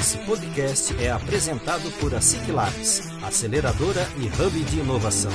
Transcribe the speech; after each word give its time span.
Esse 0.00 0.16
podcast 0.24 0.96
é 0.96 1.10
apresentado 1.10 1.90
por 2.00 2.14
a 2.14 2.20
Labs, 2.50 3.02
aceleradora 3.22 4.00
e 4.16 4.28
hub 4.42 4.64
de 4.64 4.78
inovação. 4.78 5.30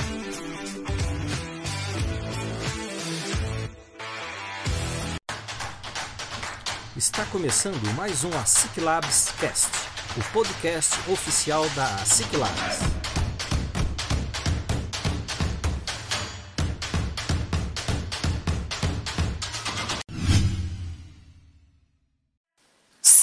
Está 6.98 7.26
começando 7.26 7.94
mais 7.96 8.24
um 8.24 8.36
ASIC 8.40 8.82
Labs 8.82 9.32
Cast, 9.40 9.70
o 10.18 10.34
podcast 10.34 11.12
oficial 11.12 11.70
da 11.76 11.86
ASIC 11.98 12.36
Labs. 12.36 13.05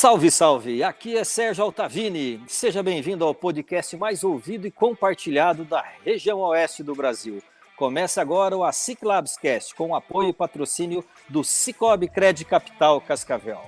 Salve, 0.02 0.32
salve! 0.32 0.82
Aqui 0.82 1.16
é 1.16 1.22
Sérgio 1.22 1.62
Altavini. 1.62 2.42
Seja 2.48 2.82
bem-vindo 2.82 3.24
ao 3.24 3.32
podcast 3.32 3.96
mais 3.96 4.24
ouvido 4.24 4.66
e 4.66 4.70
compartilhado 4.72 5.64
da 5.64 5.80
região 6.04 6.40
oeste 6.40 6.82
do 6.82 6.92
Brasil. 6.92 7.40
Começa 7.76 8.20
agora 8.20 8.56
o 8.56 8.64
ASIC 8.64 9.04
Labs 9.04 9.36
Cast, 9.36 9.76
com 9.76 9.94
apoio 9.94 10.30
e 10.30 10.32
patrocínio 10.32 11.04
do 11.28 11.44
Cicobi 11.44 12.08
Credit 12.08 12.44
Capital 12.46 13.00
Cascavel. 13.00 13.60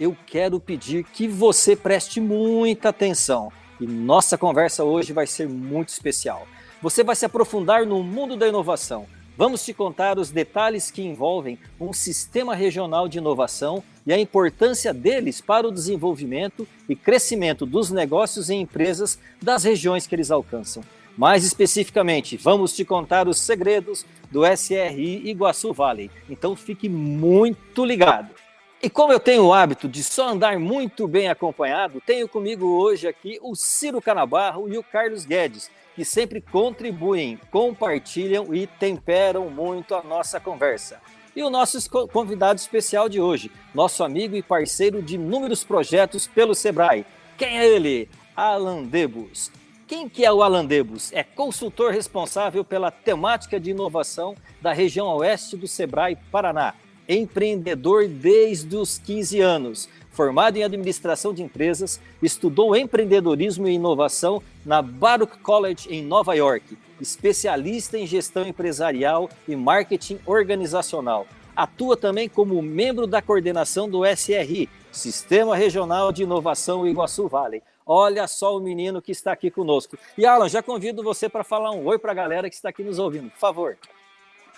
Eu 0.00 0.16
quero 0.26 0.58
pedir 0.58 1.04
que 1.04 1.28
você 1.28 1.76
preste 1.76 2.18
muita 2.18 2.88
atenção 2.88 3.52
e 3.78 3.86
nossa 3.86 4.38
conversa 4.38 4.84
hoje 4.84 5.12
vai 5.12 5.26
ser 5.26 5.46
muito 5.46 5.90
especial. 5.90 6.48
Você 6.80 7.04
vai 7.04 7.14
se 7.14 7.26
aprofundar 7.26 7.84
no 7.84 8.02
mundo 8.02 8.38
da 8.38 8.48
inovação. 8.48 9.06
Vamos 9.38 9.64
te 9.64 9.72
contar 9.72 10.18
os 10.18 10.30
detalhes 10.30 10.90
que 10.90 11.00
envolvem 11.00 11.60
um 11.80 11.92
sistema 11.92 12.56
regional 12.56 13.06
de 13.06 13.18
inovação 13.18 13.84
e 14.04 14.12
a 14.12 14.18
importância 14.18 14.92
deles 14.92 15.40
para 15.40 15.68
o 15.68 15.70
desenvolvimento 15.70 16.66
e 16.88 16.96
crescimento 16.96 17.64
dos 17.64 17.88
negócios 17.92 18.50
e 18.50 18.54
empresas 18.54 19.16
das 19.40 19.62
regiões 19.62 20.08
que 20.08 20.14
eles 20.16 20.32
alcançam. 20.32 20.82
Mais 21.16 21.44
especificamente, 21.44 22.36
vamos 22.36 22.72
te 22.72 22.84
contar 22.84 23.28
os 23.28 23.38
segredos 23.38 24.04
do 24.28 24.44
SRI 24.44 25.30
Iguaçu 25.30 25.72
Valley. 25.72 26.10
Então 26.28 26.56
fique 26.56 26.88
muito 26.88 27.84
ligado. 27.84 28.34
E 28.82 28.90
como 28.90 29.12
eu 29.12 29.20
tenho 29.20 29.44
o 29.44 29.52
hábito 29.52 29.88
de 29.88 30.02
só 30.02 30.30
andar 30.30 30.58
muito 30.58 31.06
bem 31.06 31.28
acompanhado, 31.28 32.02
tenho 32.04 32.26
comigo 32.26 32.66
hoje 32.66 33.06
aqui 33.06 33.38
o 33.40 33.54
Ciro 33.54 34.02
Canabarro 34.02 34.68
e 34.68 34.76
o 34.76 34.82
Carlos 34.82 35.24
Guedes, 35.24 35.70
que 35.98 36.04
sempre 36.04 36.40
contribuem, 36.40 37.36
compartilham 37.50 38.54
e 38.54 38.68
temperam 38.68 39.50
muito 39.50 39.96
a 39.96 40.02
nossa 40.04 40.38
conversa. 40.38 41.00
E 41.34 41.42
o 41.42 41.50
nosso 41.50 41.90
convidado 42.12 42.60
especial 42.60 43.08
de 43.08 43.20
hoje, 43.20 43.50
nosso 43.74 44.04
amigo 44.04 44.36
e 44.36 44.42
parceiro 44.42 45.02
de 45.02 45.16
inúmeros 45.16 45.64
projetos 45.64 46.28
pelo 46.28 46.54
Sebrae. 46.54 47.04
Quem 47.36 47.58
é 47.58 47.66
ele? 47.66 48.08
Alan 48.36 48.84
Debus. 48.84 49.50
Quem 49.88 50.08
que 50.08 50.24
é 50.24 50.32
o 50.32 50.40
Alan 50.40 50.64
Debus? 50.64 51.12
É 51.12 51.24
consultor 51.24 51.90
responsável 51.90 52.64
pela 52.64 52.92
temática 52.92 53.58
de 53.58 53.72
inovação 53.72 54.36
da 54.62 54.72
região 54.72 55.08
oeste 55.16 55.56
do 55.56 55.66
Sebrae 55.66 56.16
Paraná. 56.30 56.74
Empreendedor 57.08 58.06
desde 58.06 58.76
os 58.76 58.98
15 58.98 59.40
anos. 59.40 59.88
Formado 60.18 60.56
em 60.56 60.64
administração 60.64 61.32
de 61.32 61.44
empresas, 61.44 62.00
estudou 62.20 62.74
empreendedorismo 62.74 63.68
e 63.68 63.74
inovação 63.74 64.42
na 64.66 64.82
Baruch 64.82 65.38
College 65.38 65.86
em 65.94 66.02
Nova 66.02 66.34
York. 66.34 66.76
Especialista 67.00 67.96
em 67.96 68.04
gestão 68.04 68.44
empresarial 68.44 69.30
e 69.46 69.54
marketing 69.54 70.18
organizacional. 70.26 71.24
Atua 71.54 71.96
também 71.96 72.28
como 72.28 72.60
membro 72.60 73.06
da 73.06 73.22
coordenação 73.22 73.88
do 73.88 74.04
SRI, 74.04 74.68
Sistema 74.90 75.54
Regional 75.54 76.10
de 76.10 76.24
Inovação 76.24 76.84
Iguaçu 76.84 77.28
Valley. 77.28 77.62
Olha 77.86 78.26
só 78.26 78.56
o 78.56 78.60
menino 78.60 79.00
que 79.00 79.12
está 79.12 79.30
aqui 79.30 79.52
conosco. 79.52 79.96
E 80.18 80.26
Alan, 80.26 80.48
já 80.48 80.60
convido 80.60 81.00
você 81.00 81.28
para 81.28 81.44
falar 81.44 81.70
um 81.70 81.86
oi 81.86 81.96
para 81.96 82.10
a 82.10 82.16
galera 82.16 82.50
que 82.50 82.56
está 82.56 82.70
aqui 82.70 82.82
nos 82.82 82.98
ouvindo, 82.98 83.30
por 83.30 83.38
favor. 83.38 83.78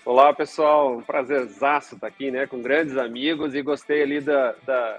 Olá, 0.06 0.32
pessoal. 0.32 0.97
Um 0.97 1.03
prazerzaço 1.03 1.97
estar 1.97 2.06
aqui, 2.06 2.31
né, 2.31 2.47
com 2.47 2.62
grandes 2.62 2.97
amigos 2.97 3.54
e 3.54 3.60
gostei 3.60 4.03
ali 4.03 4.22
da, 4.22 4.54
da 4.66 4.99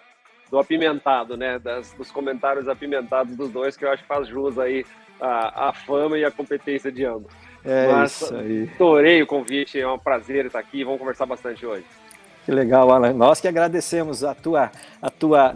do 0.52 0.60
apimentado, 0.60 1.38
né, 1.38 1.58
das, 1.58 1.94
dos 1.94 2.12
comentários 2.12 2.68
apimentados 2.68 3.36
dos 3.38 3.50
dois, 3.50 3.78
que 3.78 3.86
eu 3.86 3.90
acho 3.90 4.04
que 4.04 4.08
faz 4.08 4.28
jus 4.28 4.60
aí 4.60 4.86
a, 5.20 5.70
a 5.70 5.74
fama 5.74 6.18
e 6.18 6.26
a 6.26 6.30
competência 6.30 6.92
de 6.92 7.06
ambos. 7.06 7.32
É 7.64 7.88
Mas, 7.88 8.22
isso 8.22 8.36
aí. 8.36 8.70
Adorei 8.76 9.22
o 9.22 9.28
convite, 9.28 9.80
é 9.80 9.88
um 9.88 9.98
prazer 9.98 10.48
estar 10.48 10.60
aqui. 10.60 10.84
Vamos 10.84 11.00
conversar 11.00 11.26
bastante 11.26 11.66
hoje. 11.66 11.86
Que 12.44 12.52
legal, 12.52 12.92
Alan. 12.92 13.14
Nós 13.14 13.40
que 13.40 13.48
agradecemos 13.48 14.24
a 14.24 14.34
tua, 14.34 14.72
a 15.00 15.10
tua 15.10 15.56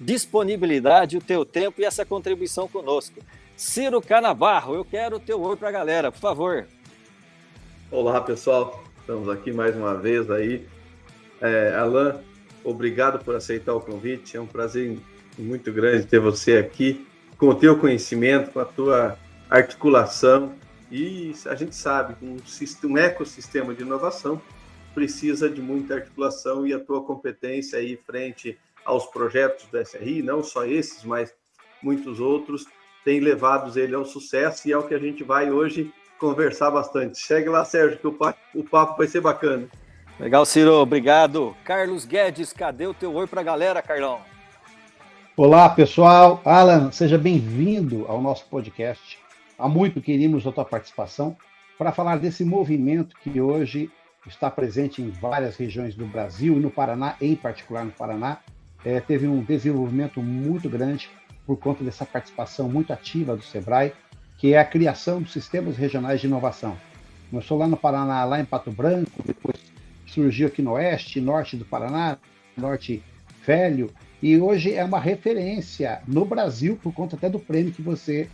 disponibilidade, 0.00 1.16
o 1.16 1.20
teu 1.20 1.44
tempo 1.44 1.80
e 1.80 1.84
essa 1.84 2.06
contribuição 2.06 2.68
conosco. 2.68 3.20
Ciro 3.56 4.00
Canabarro, 4.00 4.74
eu 4.74 4.84
quero 4.84 5.16
o 5.16 5.20
teu 5.20 5.42
oi 5.42 5.56
para 5.56 5.68
a 5.68 5.72
galera, 5.72 6.12
por 6.12 6.20
favor. 6.20 6.66
Olá, 7.90 8.20
pessoal. 8.20 8.84
Estamos 9.00 9.28
aqui 9.28 9.52
mais 9.52 9.76
uma 9.76 9.94
vez 9.94 10.30
aí. 10.30 10.64
É, 11.40 11.74
Alan, 11.76 12.20
obrigado 12.66 13.24
por 13.24 13.34
aceitar 13.34 13.74
o 13.74 13.80
convite. 13.80 14.36
É 14.36 14.40
um 14.40 14.46
prazer 14.46 14.98
muito 15.38 15.72
grande 15.72 16.06
ter 16.06 16.18
você 16.18 16.56
aqui, 16.56 17.06
com 17.38 17.48
o 17.48 17.54
teu 17.54 17.78
conhecimento, 17.78 18.50
com 18.50 18.60
a 18.60 18.64
tua 18.64 19.18
articulação. 19.48 20.54
E 20.90 21.32
a 21.46 21.54
gente 21.54 21.74
sabe 21.74 22.14
que 22.14 22.24
um, 22.24 22.36
um 22.90 22.98
ecossistema 22.98 23.74
de 23.74 23.82
inovação 23.82 24.40
precisa 24.94 25.48
de 25.48 25.60
muita 25.60 25.94
articulação 25.94 26.66
e 26.66 26.72
a 26.72 26.80
tua 26.80 27.02
competência 27.02 27.78
aí 27.78 27.96
frente 28.06 28.58
aos 28.84 29.06
projetos 29.06 29.66
do 29.66 29.78
SRI, 29.78 30.22
não 30.22 30.42
só 30.42 30.64
esses, 30.64 31.04
mas 31.04 31.34
muitos 31.82 32.20
outros, 32.20 32.66
tem 33.04 33.20
levado 33.20 33.78
ele 33.78 33.94
ao 33.94 34.04
sucesso 34.04 34.66
e 34.66 34.72
é 34.72 34.78
o 34.78 34.84
que 34.84 34.94
a 34.94 34.98
gente 34.98 35.22
vai 35.22 35.50
hoje 35.50 35.92
conversar 36.18 36.70
bastante. 36.70 37.18
Chegue 37.18 37.48
lá, 37.48 37.64
Sérgio, 37.64 37.98
que 37.98 38.06
o 38.06 38.12
papo, 38.12 38.38
o 38.54 38.64
papo 38.64 38.96
vai 38.96 39.06
ser 39.06 39.20
bacana. 39.20 39.68
Legal, 40.18 40.46
Ciro, 40.46 40.72
obrigado. 40.72 41.54
Carlos 41.62 42.06
Guedes, 42.06 42.50
cadê 42.50 42.86
o 42.86 42.94
teu 42.94 43.14
oi 43.14 43.26
para 43.26 43.42
a 43.42 43.44
galera, 43.44 43.82
Carlão? 43.82 44.20
Olá, 45.36 45.68
pessoal. 45.68 46.40
Alan, 46.42 46.90
seja 46.90 47.18
bem-vindo 47.18 48.06
ao 48.08 48.22
nosso 48.22 48.46
podcast. 48.46 49.18
Há 49.58 49.68
muito 49.68 50.00
queríamos 50.00 50.46
a 50.46 50.52
tua 50.52 50.64
participação 50.64 51.36
para 51.76 51.92
falar 51.92 52.16
desse 52.18 52.46
movimento 52.46 53.14
que 53.22 53.38
hoje 53.38 53.90
está 54.26 54.50
presente 54.50 55.02
em 55.02 55.10
várias 55.10 55.54
regiões 55.56 55.94
do 55.94 56.06
Brasil 56.06 56.56
e 56.56 56.60
no 56.60 56.70
Paraná, 56.70 57.16
em 57.20 57.36
particular 57.36 57.84
no 57.84 57.92
Paraná, 57.92 58.38
é, 58.86 58.98
teve 59.00 59.28
um 59.28 59.42
desenvolvimento 59.42 60.22
muito 60.22 60.66
grande 60.70 61.10
por 61.46 61.58
conta 61.58 61.84
dessa 61.84 62.06
participação 62.06 62.70
muito 62.70 62.90
ativa 62.90 63.36
do 63.36 63.42
Sebrae, 63.42 63.92
que 64.38 64.54
é 64.54 64.58
a 64.58 64.64
criação 64.64 65.20
dos 65.20 65.32
sistemas 65.32 65.76
regionais 65.76 66.22
de 66.22 66.26
inovação. 66.26 66.74
Começou 67.28 67.58
lá 67.58 67.66
no 67.66 67.76
Paraná, 67.76 68.24
lá 68.24 68.40
em 68.40 68.44
Pato 68.46 68.70
Branco, 68.70 69.22
depois 69.22 69.65
surgiu 70.06 70.48
aqui 70.48 70.62
no 70.62 70.72
oeste, 70.72 71.20
norte 71.20 71.56
do 71.56 71.64
Paraná, 71.64 72.18
norte 72.56 73.02
velho, 73.44 73.90
e 74.22 74.38
hoje 74.38 74.72
é 74.72 74.84
uma 74.84 74.98
referência 74.98 76.00
no 76.06 76.24
Brasil 76.24 76.78
por 76.82 76.92
conta 76.92 77.16
até 77.16 77.28
do 77.28 77.38
prêmio 77.38 77.72
que 77.72 77.82
você 77.82 78.28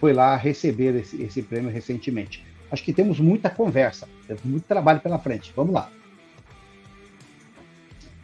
foi 0.00 0.12
lá 0.12 0.36
receber 0.36 0.94
esse, 0.96 1.22
esse 1.22 1.42
prêmio 1.42 1.70
recentemente 1.70 2.44
acho 2.70 2.82
que 2.82 2.92
temos 2.92 3.20
muita 3.20 3.48
conversa, 3.48 4.08
temos 4.26 4.42
muito 4.44 4.64
trabalho 4.64 5.00
pela 5.00 5.18
frente. 5.18 5.52
Vamos 5.54 5.74
lá. 5.74 5.90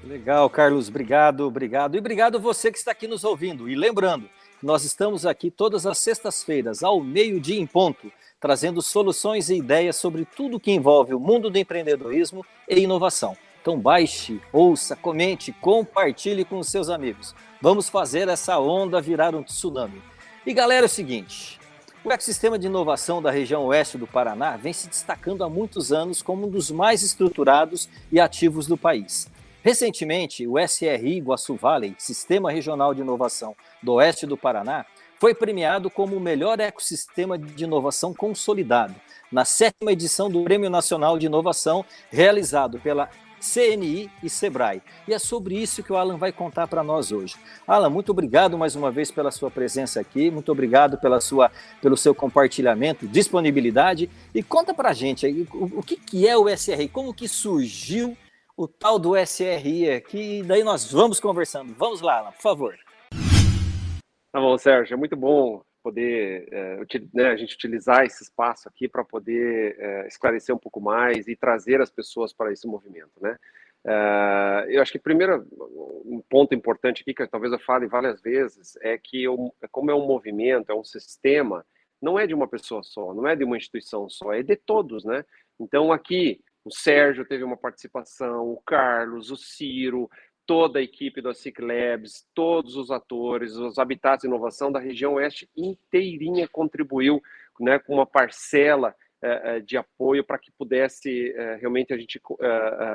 Legal, 0.05 0.51
Carlos, 0.51 0.89
obrigado, 0.89 1.47
obrigado. 1.47 1.95
E 1.95 1.99
obrigado 1.99 2.41
você 2.41 2.73
que 2.73 2.79
está 2.79 2.91
aqui 2.91 3.07
nos 3.07 3.23
ouvindo. 3.23 3.69
E 3.69 3.75
lembrando, 3.77 4.29
nós 4.63 4.85
estamos 4.85 5.25
aqui 5.25 5.51
todas 5.51 5.87
as 5.87 5.99
sextas-feiras, 5.99 6.83
ao 6.83 7.01
meio-dia 7.01 7.59
em 7.59 7.67
ponto, 7.67 8.11
trazendo 8.43 8.83
soluções 8.83 9.49
e 9.49 9.55
ideias 9.55 9.95
sobre 9.95 10.25
tudo 10.25 10.59
que 10.59 10.73
envolve 10.73 11.15
o 11.15 11.21
mundo 11.21 11.49
do 11.49 11.57
empreendedorismo 11.57 12.45
e 12.69 12.81
inovação. 12.81 13.37
Então 13.61 13.79
baixe, 13.79 14.41
ouça, 14.53 14.97
comente, 14.97 15.53
compartilhe 15.53 16.45
com 16.45 16.59
os 16.59 16.69
seus 16.69 16.89
amigos. 16.89 17.37
Vamos 17.61 17.89
fazer 17.89 18.27
essa 18.29 18.59
onda 18.59 19.01
virar 19.01 19.37
um 19.37 19.45
tsunami. 19.45 20.03
E 20.45 20.53
galera, 20.53 20.85
é 20.85 20.87
o 20.87 20.91
seguinte, 20.91 21.61
o 22.05 22.11
ecossistema 22.11 22.59
de 22.59 22.67
inovação 22.67 23.23
da 23.23 23.31
região 23.31 23.65
oeste 23.67 23.97
do 23.97 24.09
Paraná 24.09 24.57
vem 24.57 24.73
se 24.73 24.89
destacando 24.89 25.45
há 25.45 25.49
muitos 25.49 25.93
anos 25.93 26.21
como 26.21 26.49
um 26.49 26.51
dos 26.51 26.69
mais 26.69 27.05
estruturados 27.05 27.89
e 28.11 28.19
ativos 28.19 28.67
do 28.67 28.77
país. 28.77 29.31
Recentemente, 29.63 30.45
o 30.49 30.59
SRI 30.59 31.19
Iguaçu 31.19 31.55
Valley, 31.55 31.95
Sistema 31.97 32.51
Regional 32.51 32.93
de 32.93 33.03
Inovação 33.03 33.55
do 33.81 33.93
Oeste 33.93 34.27
do 34.27 34.37
Paraná, 34.37 34.85
foi 35.23 35.37
premiado 35.37 35.89
como 35.89 36.17
o 36.17 36.21
melhor 36.21 36.59
ecossistema 36.59 37.39
de 37.39 37.63
inovação 37.63 38.13
consolidado, 38.13 38.97
na 39.31 39.45
sétima 39.45 39.93
edição 39.93 40.29
do 40.29 40.43
Prêmio 40.43 40.69
Nacional 40.69 41.17
de 41.17 41.27
Inovação, 41.27 41.85
realizado 42.11 42.81
pela 42.81 43.09
CNI 43.39 44.11
e 44.21 44.29
Sebrae. 44.29 44.83
E 45.07 45.15
é 45.15 45.21
sobre 45.21 45.55
isso 45.55 45.81
que 45.81 45.93
o 45.93 45.97
Alan 45.97 46.17
vai 46.17 46.33
contar 46.33 46.67
para 46.67 46.83
nós 46.83 47.13
hoje. 47.13 47.37
Alan, 47.69 47.89
muito 47.89 48.11
obrigado 48.11 48.59
mais 48.59 48.75
uma 48.75 48.91
vez 48.91 49.13
pela 49.13 49.31
sua 49.31 49.49
presença 49.49 50.01
aqui, 50.01 50.29
muito 50.29 50.51
obrigado 50.51 50.99
pela 50.99 51.21
sua, 51.21 51.53
pelo 51.81 51.97
seu 51.97 52.17
compartilhamento, 52.17 53.07
disponibilidade. 53.07 54.11
E 54.35 54.43
conta 54.43 54.75
para 54.75 54.89
a 54.89 54.93
gente 54.93 55.25
aí, 55.25 55.47
o, 55.55 55.79
o 55.79 55.83
que, 55.85 55.97
que 55.99 56.27
é 56.27 56.37
o 56.37 56.49
SRI, 56.49 56.89
como 56.89 57.15
que 57.15 57.29
surgiu 57.29 58.17
o 58.57 58.67
tal 58.67 58.99
do 58.99 59.17
SRI 59.17 59.89
aqui, 59.89 60.41
e 60.41 60.43
daí 60.43 60.65
nós 60.65 60.91
vamos 60.91 61.21
conversando. 61.21 61.73
Vamos 61.79 62.01
lá, 62.01 62.19
Alan, 62.19 62.33
por 62.33 62.43
favor. 62.43 62.75
Tá 64.33 64.41
bom, 64.41 64.57
Sérgio, 64.57 64.95
é 64.95 64.97
muito 64.97 65.15
bom 65.15 65.63
poder 65.83 66.49
é, 66.51 66.79
né, 67.13 67.29
a 67.29 67.37
gente 67.37 67.55
utilizar 67.55 68.05
esse 68.07 68.23
espaço 68.23 68.67
aqui 68.67 68.89
para 68.89 69.05
poder 69.05 69.77
é, 69.79 70.07
esclarecer 70.07 70.55
um 70.55 70.59
pouco 70.59 70.81
mais 70.81 71.29
e 71.29 71.37
trazer 71.37 71.83
as 71.83 71.91
pessoas 71.91 72.33
para 72.33 72.51
esse 72.51 72.67
movimento, 72.67 73.13
né? 73.21 73.37
Uh, 73.85 74.71
eu 74.71 74.81
acho 74.81 74.93
que 74.93 74.99
primeiro 74.99 75.45
um 76.07 76.23
ponto 76.31 76.55
importante 76.55 77.03
aqui 77.03 77.13
que 77.13 77.27
talvez 77.27 77.53
eu 77.53 77.59
fale 77.59 77.89
várias 77.89 78.23
vezes 78.23 78.77
é 78.81 78.97
que 78.97 79.25
eu, 79.25 79.53
como 79.73 79.91
é 79.91 79.95
um 79.95 80.07
movimento, 80.07 80.71
é 80.71 80.75
um 80.75 80.85
sistema, 80.85 81.67
não 82.01 82.17
é 82.17 82.25
de 82.25 82.33
uma 82.33 82.47
pessoa 82.47 82.83
só, 82.85 83.13
não 83.13 83.27
é 83.27 83.35
de 83.35 83.43
uma 83.43 83.57
instituição 83.57 84.09
só, 84.09 84.33
é 84.33 84.41
de 84.41 84.55
todos, 84.55 85.05
né? 85.05 85.25
Então 85.59 85.93
aqui 85.93 86.41
o 86.65 86.71
Sérgio 86.71 87.25
teve 87.25 87.43
uma 87.43 87.57
participação, 87.57 88.53
o 88.53 88.63
Carlos, 88.65 89.33
o 89.33 89.37
Ciro, 89.37 90.09
toda 90.47 90.79
a 90.79 90.83
equipe 90.83 91.21
do 91.21 91.29
ASIC 91.29 91.61
Labs, 91.61 92.27
todos 92.35 92.77
os 92.77 92.91
atores, 92.91 93.57
os 93.57 93.79
habitats 93.79 94.23
de 94.23 94.29
inovação 94.29 94.71
da 94.71 94.79
região 94.79 95.15
oeste 95.15 95.49
inteirinha 95.57 96.49
contribuiu 96.49 97.23
né, 97.61 97.79
com 97.79 97.95
uma 97.95 98.07
parcela 98.07 98.95
é, 99.21 99.61
de 99.61 99.77
apoio 99.77 100.25
para 100.25 100.37
que 100.37 100.51
pudesse 100.51 101.33
é, 101.37 101.55
realmente 101.55 101.93
a 101.95 101.97
gente 101.97 102.21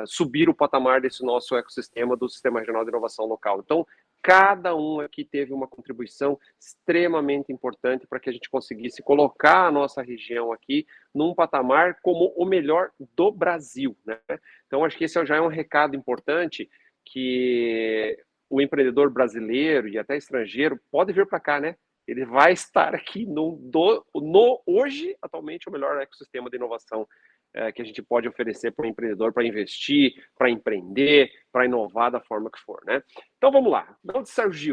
subir 0.05 0.49
o 0.49 0.53
patamar 0.53 0.99
desse 0.99 1.23
nosso 1.23 1.55
ecossistema 1.55 2.17
do 2.17 2.27
Sistema 2.27 2.59
Regional 2.59 2.83
de 2.83 2.89
Inovação 2.89 3.25
Local. 3.25 3.61
Então, 3.63 3.87
cada 4.21 4.75
um 4.75 4.99
aqui 4.99 5.23
teve 5.23 5.53
uma 5.53 5.69
contribuição 5.69 6.37
extremamente 6.59 7.53
importante 7.53 8.05
para 8.05 8.19
que 8.19 8.29
a 8.29 8.33
gente 8.33 8.49
conseguisse 8.49 9.01
colocar 9.01 9.67
a 9.67 9.71
nossa 9.71 10.01
região 10.01 10.51
aqui 10.51 10.85
num 11.15 11.33
patamar 11.33 11.97
como 12.01 12.33
o 12.35 12.45
melhor 12.45 12.91
do 13.15 13.31
Brasil. 13.31 13.95
Né? 14.05 14.19
Então, 14.65 14.83
acho 14.83 14.97
que 14.97 15.05
esse 15.05 15.25
já 15.25 15.37
é 15.37 15.41
um 15.41 15.47
recado 15.47 15.95
importante 15.95 16.69
que 17.11 18.17
o 18.49 18.61
empreendedor 18.61 19.09
brasileiro 19.09 19.87
e 19.87 19.97
até 19.97 20.15
estrangeiro 20.15 20.79
pode 20.91 21.11
vir 21.13 21.27
para 21.27 21.39
cá, 21.39 21.59
né? 21.59 21.75
ele 22.07 22.25
vai 22.25 22.53
estar 22.53 22.95
aqui 22.95 23.25
no, 23.25 23.57
do, 23.61 24.05
no 24.15 24.61
hoje, 24.65 25.15
atualmente, 25.21 25.67
o 25.67 25.71
melhor 25.71 26.01
ecossistema 26.01 26.49
de 26.49 26.55
inovação 26.55 27.05
é, 27.53 27.71
que 27.71 27.81
a 27.81 27.85
gente 27.85 28.01
pode 28.01 28.27
oferecer 28.27 28.71
para 28.71 28.85
o 28.85 28.87
empreendedor 28.87 29.33
para 29.33 29.45
investir, 29.45 30.13
para 30.37 30.49
empreender, 30.49 31.29
para 31.51 31.65
inovar 31.65 32.09
da 32.09 32.21
forma 32.21 32.49
que 32.49 32.59
for, 32.59 32.81
né? 32.85 33.03
Então 33.37 33.51
vamos 33.51 33.71
lá. 33.71 33.95
De 34.03 34.17
onde 34.17 34.29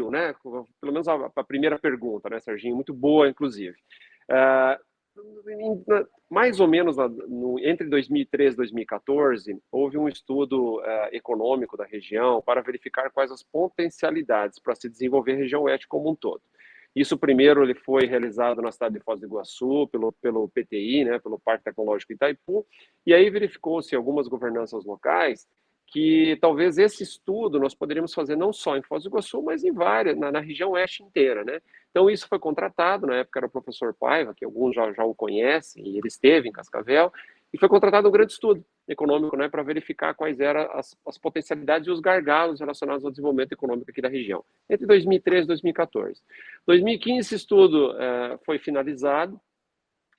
né? 0.09 0.33
Pelo 0.79 0.93
menos 0.93 1.07
a, 1.07 1.31
a 1.35 1.43
primeira 1.43 1.77
pergunta, 1.77 2.29
né, 2.29 2.39
Serginho? 2.39 2.75
Muito 2.75 2.93
boa, 2.93 3.27
inclusive. 3.27 3.75
Uh, 4.29 4.79
mais 6.29 6.59
ou 6.59 6.67
menos 6.67 6.97
no, 6.97 7.59
entre 7.59 7.87
2013 7.87 8.53
e 8.53 8.57
2014, 8.57 9.61
houve 9.71 9.97
um 9.97 10.07
estudo 10.07 10.79
uh, 10.79 10.83
econômico 11.11 11.77
da 11.77 11.85
região 11.85 12.41
para 12.41 12.61
verificar 12.61 13.09
quais 13.11 13.31
as 13.31 13.43
potencialidades 13.43 14.59
para 14.59 14.75
se 14.75 14.89
desenvolver 14.89 15.33
a 15.33 15.37
região 15.37 15.63
oeste 15.63 15.87
como 15.87 16.09
um 16.09 16.15
todo. 16.15 16.41
Isso 16.95 17.17
primeiro 17.17 17.61
ele 17.61 17.73
foi 17.73 18.05
realizado 18.05 18.61
na 18.61 18.71
cidade 18.71 18.95
de 18.95 19.01
Foz 19.01 19.19
do 19.19 19.25
Iguaçu, 19.25 19.87
pelo, 19.91 20.13
pelo 20.13 20.47
PTI, 20.47 21.03
né, 21.03 21.19
pelo 21.19 21.37
Parque 21.37 21.65
Tecnológico 21.65 22.13
Itaipu, 22.13 22.65
e 23.05 23.13
aí 23.13 23.29
verificou-se 23.29 23.93
algumas 23.95 24.27
governanças 24.27 24.85
locais 24.85 25.45
que 25.87 26.37
talvez 26.41 26.77
esse 26.77 27.03
estudo 27.03 27.59
nós 27.59 27.73
poderíamos 27.73 28.13
fazer 28.13 28.35
não 28.35 28.51
só 28.51 28.75
em 28.75 28.81
Foz 28.81 29.03
do 29.03 29.09
Iguaçu, 29.09 29.41
mas 29.41 29.63
em 29.63 29.71
várias, 29.71 30.17
na, 30.17 30.31
na 30.31 30.39
região 30.39 30.71
oeste 30.71 31.03
inteira, 31.03 31.43
né? 31.43 31.59
Então 31.91 32.09
isso 32.09 32.27
foi 32.27 32.39
contratado, 32.39 33.07
na 33.07 33.17
época 33.17 33.39
era 33.39 33.47
o 33.47 33.49
professor 33.49 33.93
Paiva, 33.93 34.33
que 34.35 34.43
alguns 34.43 34.75
já, 34.75 34.91
já 34.91 35.03
o 35.03 35.15
conhecem, 35.15 35.87
e 35.87 35.97
ele 35.97 36.07
esteve 36.07 36.49
em 36.49 36.51
Cascavel, 36.51 37.11
e 37.53 37.57
foi 37.57 37.69
contratado 37.69 38.07
um 38.07 38.11
grande 38.11 38.33
estudo 38.33 38.65
econômico 38.87 39.37
né, 39.37 39.47
para 39.47 39.63
verificar 39.63 40.13
quais 40.13 40.39
eram 40.39 40.69
as, 40.73 40.97
as, 41.07 41.17
potencialidades 41.17 41.87
e 41.87 41.91
os 41.91 42.01
gargalos 42.01 42.59
relacionados 42.59 43.05
ao 43.05 43.11
desenvolvimento 43.11 43.53
econômico 43.53 43.89
aqui 43.89 44.01
da 44.01 44.09
região, 44.09 44.43
entre 44.69 44.85
2013 44.85 45.45
e 45.45 45.47
2014. 45.47 46.21
2015, 46.67 47.19
esse 47.19 47.35
estudo 47.35 47.91
uh, 47.91 48.37
foi 48.43 48.59
finalizado, 48.59 49.39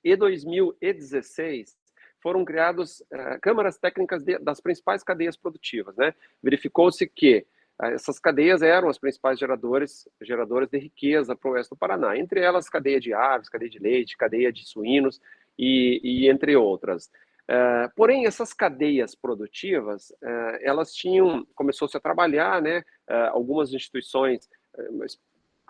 e 0.03 0.15
2016 0.15 1.77
foram 2.21 2.43
criadas 2.43 2.99
uh, 3.01 3.39
câmaras 3.41 3.77
técnicas 3.77 4.23
de, 4.23 4.37
das 4.39 4.59
principais 4.59 5.03
cadeias 5.03 5.35
produtivas. 5.35 5.95
Né? 5.95 6.13
Verificou-se 6.41 7.05
que 7.07 7.45
uh, 7.81 7.85
essas 7.87 8.19
cadeias 8.19 8.61
eram 8.61 8.89
as 8.89 8.97
principais 8.97 9.39
geradores, 9.39 10.07
geradoras 10.21 10.69
de 10.69 10.77
riqueza 10.77 11.35
para 11.35 11.49
o 11.49 11.53
oeste 11.53 11.69
do 11.69 11.77
Paraná, 11.77 12.17
entre 12.17 12.39
elas 12.39 12.69
cadeia 12.69 12.99
de 12.99 13.13
aves, 13.13 13.49
cadeia 13.49 13.69
de 13.69 13.79
leite, 13.79 14.17
cadeia 14.17 14.51
de 14.51 14.67
suínos 14.67 15.19
e, 15.57 15.99
e 16.03 16.29
entre 16.29 16.55
outras. 16.55 17.09
Uh, 17.49 17.89
porém, 17.95 18.25
essas 18.25 18.53
cadeias 18.53 19.15
produtivas, 19.15 20.11
elas 20.59 20.93
tinham, 20.93 21.47
começou-se 21.55 21.95
a 21.95 21.99
trabalhar, 21.99 22.61
né, 22.61 22.83
algumas 23.31 23.71
instituições 23.71 24.49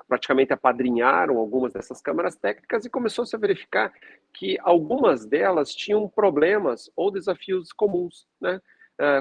praticamente 0.07 0.53
apadrinharam 0.53 1.37
algumas 1.37 1.73
dessas 1.73 2.01
câmaras 2.01 2.35
técnicas 2.35 2.85
e 2.85 2.89
começou-se 2.89 3.35
a 3.35 3.39
verificar 3.39 3.93
que 4.33 4.57
algumas 4.61 5.25
delas 5.25 5.73
tinham 5.73 6.07
problemas 6.07 6.89
ou 6.95 7.11
desafios 7.11 7.71
comuns, 7.73 8.27
né, 8.39 8.61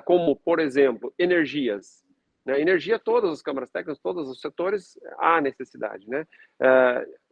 como, 0.04 0.36
por 0.36 0.60
exemplo, 0.60 1.12
energias. 1.18 2.04
Né, 2.44 2.60
energia, 2.60 2.96
todas 2.96 3.30
as 3.30 3.42
câmaras 3.42 3.70
técnicas, 3.70 3.98
todos 3.98 4.28
os 4.28 4.40
setores, 4.40 4.96
há 5.18 5.40
necessidade, 5.40 6.08
né, 6.08 6.24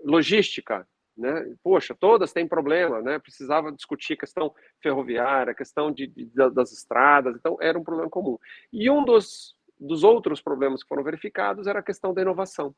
logística, 0.03 0.85
né? 1.17 1.55
Poxa, 1.62 1.95
todas 1.95 2.33
têm 2.33 2.47
problema, 2.47 3.00
né? 3.00 3.19
Precisava 3.19 3.71
discutir 3.71 4.15
a 4.15 4.19
questão 4.19 4.53
ferroviária, 4.83 5.53
a 5.53 5.55
questão 5.55 5.93
de, 5.93 6.09
de, 6.09 6.27
das 6.50 6.73
estradas, 6.73 7.37
então 7.37 7.57
era 7.61 7.79
um 7.79 7.85
problema 7.85 8.11
comum. 8.11 8.37
E 8.73 8.91
um 8.91 9.05
dos, 9.05 9.55
dos 9.79 10.03
outros 10.03 10.41
problemas 10.43 10.83
que 10.83 10.89
foram 10.89 11.05
verificados 11.05 11.67
era 11.67 11.79
a 11.79 11.85
questão 11.85 12.12
da 12.12 12.23
inovação. 12.23 12.75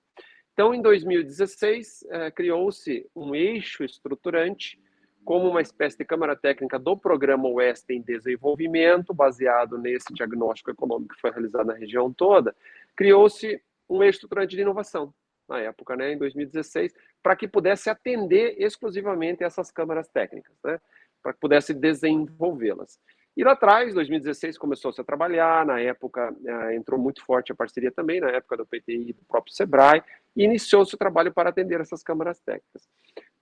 Então, 0.56 0.72
em 0.72 0.80
2016, 0.80 2.06
eh, 2.08 2.30
criou-se 2.30 3.06
um 3.14 3.34
eixo 3.34 3.84
estruturante 3.84 4.80
como 5.22 5.50
uma 5.50 5.60
espécie 5.60 5.98
de 5.98 6.04
Câmara 6.06 6.34
Técnica 6.34 6.78
do 6.78 6.96
Programa 6.96 7.46
Oeste 7.46 7.92
em 7.92 8.00
Desenvolvimento, 8.00 9.12
baseado 9.12 9.76
nesse 9.76 10.14
diagnóstico 10.14 10.70
econômico 10.70 11.14
que 11.14 11.20
foi 11.20 11.30
realizado 11.30 11.66
na 11.66 11.74
região 11.74 12.10
toda, 12.10 12.56
criou-se 12.96 13.60
um 13.86 14.02
eixo 14.02 14.16
estruturante 14.16 14.56
de 14.56 14.62
inovação, 14.62 15.12
na 15.46 15.60
época, 15.60 15.94
né, 15.94 16.14
em 16.14 16.16
2016, 16.16 16.94
para 17.22 17.36
que 17.36 17.46
pudesse 17.46 17.90
atender 17.90 18.54
exclusivamente 18.56 19.44
essas 19.44 19.70
câmaras 19.70 20.08
técnicas, 20.08 20.56
né, 20.64 20.80
para 21.22 21.34
que 21.34 21.38
pudesse 21.38 21.74
desenvolvê-las. 21.74 22.98
E 23.36 23.44
lá 23.44 23.52
atrás, 23.52 23.92
2016, 23.92 24.56
começou-se 24.56 24.98
a 24.98 25.04
trabalhar, 25.04 25.66
na 25.66 25.78
época 25.78 26.34
eh, 26.46 26.76
entrou 26.76 26.98
muito 26.98 27.22
forte 27.22 27.52
a 27.52 27.54
parceria 27.54 27.92
também, 27.92 28.18
na 28.18 28.30
época 28.30 28.56
do 28.56 28.64
PTI 28.64 29.10
e 29.10 29.12
do 29.12 29.22
próprio 29.28 29.52
SEBRAE, 29.52 30.02
iniciou-se 30.44 30.94
o 30.94 30.98
trabalho 30.98 31.32
para 31.32 31.50
atender 31.50 31.80
essas 31.80 32.02
câmaras 32.02 32.38
técnicas. 32.40 32.88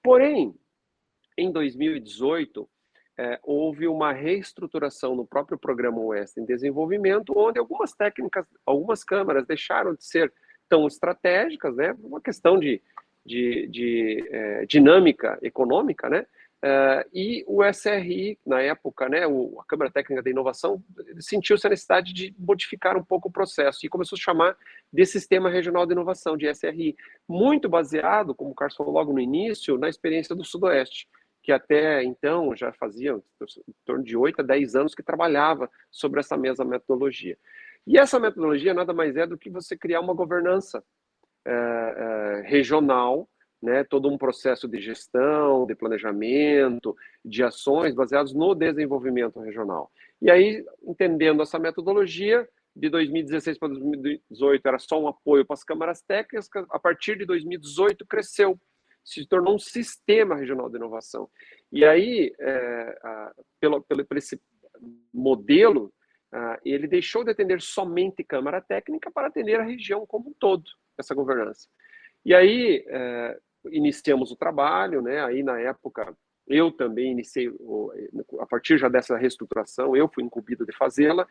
Porém, 0.02 0.54
em 1.36 1.50
2018, 1.50 2.68
eh, 3.16 3.38
houve 3.42 3.86
uma 3.86 4.12
reestruturação 4.12 5.14
no 5.14 5.26
próprio 5.26 5.58
Programa 5.58 6.00
Oeste 6.00 6.40
em 6.40 6.44
Desenvolvimento, 6.44 7.32
onde 7.36 7.58
algumas 7.58 7.92
técnicas, 7.92 8.46
algumas 8.64 9.04
câmaras 9.04 9.46
deixaram 9.46 9.94
de 9.94 10.04
ser 10.04 10.32
tão 10.68 10.86
estratégicas, 10.86 11.76
né? 11.76 11.94
Uma 12.00 12.20
questão 12.20 12.58
de, 12.58 12.82
de, 13.24 13.66
de 13.68 14.28
é, 14.30 14.66
dinâmica 14.66 15.38
econômica, 15.42 16.08
né? 16.08 16.26
Uh, 16.64 17.04
e 17.12 17.44
o 17.47 17.62
SRI, 17.62 18.38
na 18.47 18.62
época, 18.62 19.06
né, 19.06 19.26
o, 19.26 19.61
a 19.61 19.64
Câmara 19.66 19.90
Técnica 19.90 20.23
da 20.23 20.30
Inovação, 20.30 20.83
sentiu-se 21.21 21.66
a 21.66 21.68
necessidade 21.68 22.14
de 22.14 22.35
modificar 22.38 22.97
um 22.97 23.04
pouco 23.04 23.28
o 23.28 23.30
processo 23.30 23.85
e 23.85 23.88
começou 23.90 24.16
a 24.16 24.21
chamar 24.21 24.56
de 24.90 25.04
Sistema 25.04 25.50
Regional 25.50 25.85
de 25.85 25.92
Inovação, 25.92 26.38
de 26.38 26.49
SRI, 26.49 26.97
muito 27.28 27.68
baseado, 27.68 28.35
como 28.35 28.52
o 28.52 28.54
Carlos 28.54 28.75
falou 28.75 28.94
logo 28.94 29.12
no 29.12 29.21
início, 29.21 29.76
na 29.76 29.90
experiência 29.90 30.35
do 30.35 30.42
Sudoeste, 30.42 31.06
que 31.42 31.52
até 31.52 32.02
então 32.02 32.56
já 32.56 32.73
fazia 32.73 33.12
em 33.12 33.75
torno 33.85 34.02
de 34.02 34.16
8 34.16 34.40
a 34.40 34.42
10 34.42 34.75
anos 34.75 34.94
que 34.94 35.02
trabalhava 35.02 35.71
sobre 35.90 36.21
essa 36.21 36.35
mesma 36.35 36.64
metodologia. 36.64 37.37
E 37.87 37.99
essa 37.99 38.18
metodologia 38.18 38.73
nada 38.73 38.94
mais 38.94 39.14
é 39.16 39.26
do 39.26 39.37
que 39.37 39.50
você 39.50 39.76
criar 39.76 40.00
uma 40.00 40.14
governança 40.14 40.83
é, 41.44 41.52
é, 41.52 42.49
regional, 42.49 43.28
né, 43.64 43.83
todo 43.83 44.11
um 44.11 44.18
processo 44.18 44.68
de 44.68 44.78
gestão, 44.78 45.64
de 45.64 45.75
planejamento, 45.75 46.94
de 47.25 47.42
ações 47.42 47.94
baseados 47.94 48.35
no 48.35 48.54
desenvolvimento 48.54 49.40
regional. 49.40 49.90
E 50.21 50.30
aí, 50.30 50.62
entendendo 50.83 51.42
essa 51.42 51.59
metodologia, 51.59 52.47
de 52.76 52.90
2016 52.90 53.56
para 53.56 53.68
2018 53.68 54.66
era 54.66 54.78
só 54.78 55.00
um 55.00 55.09
apoio 55.09 55.47
para 55.47 55.54
as 55.54 55.64
câmaras 55.64 56.02
técnicas, 56.02 56.49
a 56.71 56.78
partir 56.78 57.16
de 57.16 57.25
2018 57.25 58.04
cresceu, 58.04 58.61
se 59.02 59.26
tornou 59.26 59.54
um 59.54 59.59
sistema 59.59 60.35
regional 60.35 60.68
de 60.68 60.76
inovação. 60.76 61.30
E 61.73 61.85
aí, 61.85 62.35
é, 62.38 62.99
a, 63.02 63.33
pelo, 63.61 63.80
pelo, 63.83 64.04
por 64.04 64.18
esse 64.18 64.38
modelo, 65.12 65.90
ah, 66.33 66.59
ele 66.64 66.87
deixou 66.87 67.25
de 67.25 67.30
atender 67.30 67.62
somente 67.62 68.25
Câmara 68.25 68.61
Técnica 68.61 69.11
para 69.11 69.28
atender 69.28 69.59
a 69.59 69.62
região 69.64 70.04
como 70.04 70.30
um 70.30 70.35
todo, 70.35 70.64
essa 70.99 71.14
governança. 71.14 71.68
E 72.25 72.35
aí, 72.35 72.85
eh, 72.88 73.38
iniciamos 73.71 74.30
o 74.30 74.37
trabalho, 74.37 75.02
né? 75.02 75.25
aí 75.25 75.42
na 75.42 75.61
época 75.61 76.16
eu 76.47 76.71
também 76.71 77.12
iniciei, 77.12 77.50
a 78.38 78.47
partir 78.47 78.76
já 78.76 78.88
dessa 78.88 79.16
reestruturação, 79.16 79.97
eu 79.97 80.09
fui 80.09 80.23
incumbido 80.23 80.66
de 80.66 80.76
fazê-la. 80.76 81.26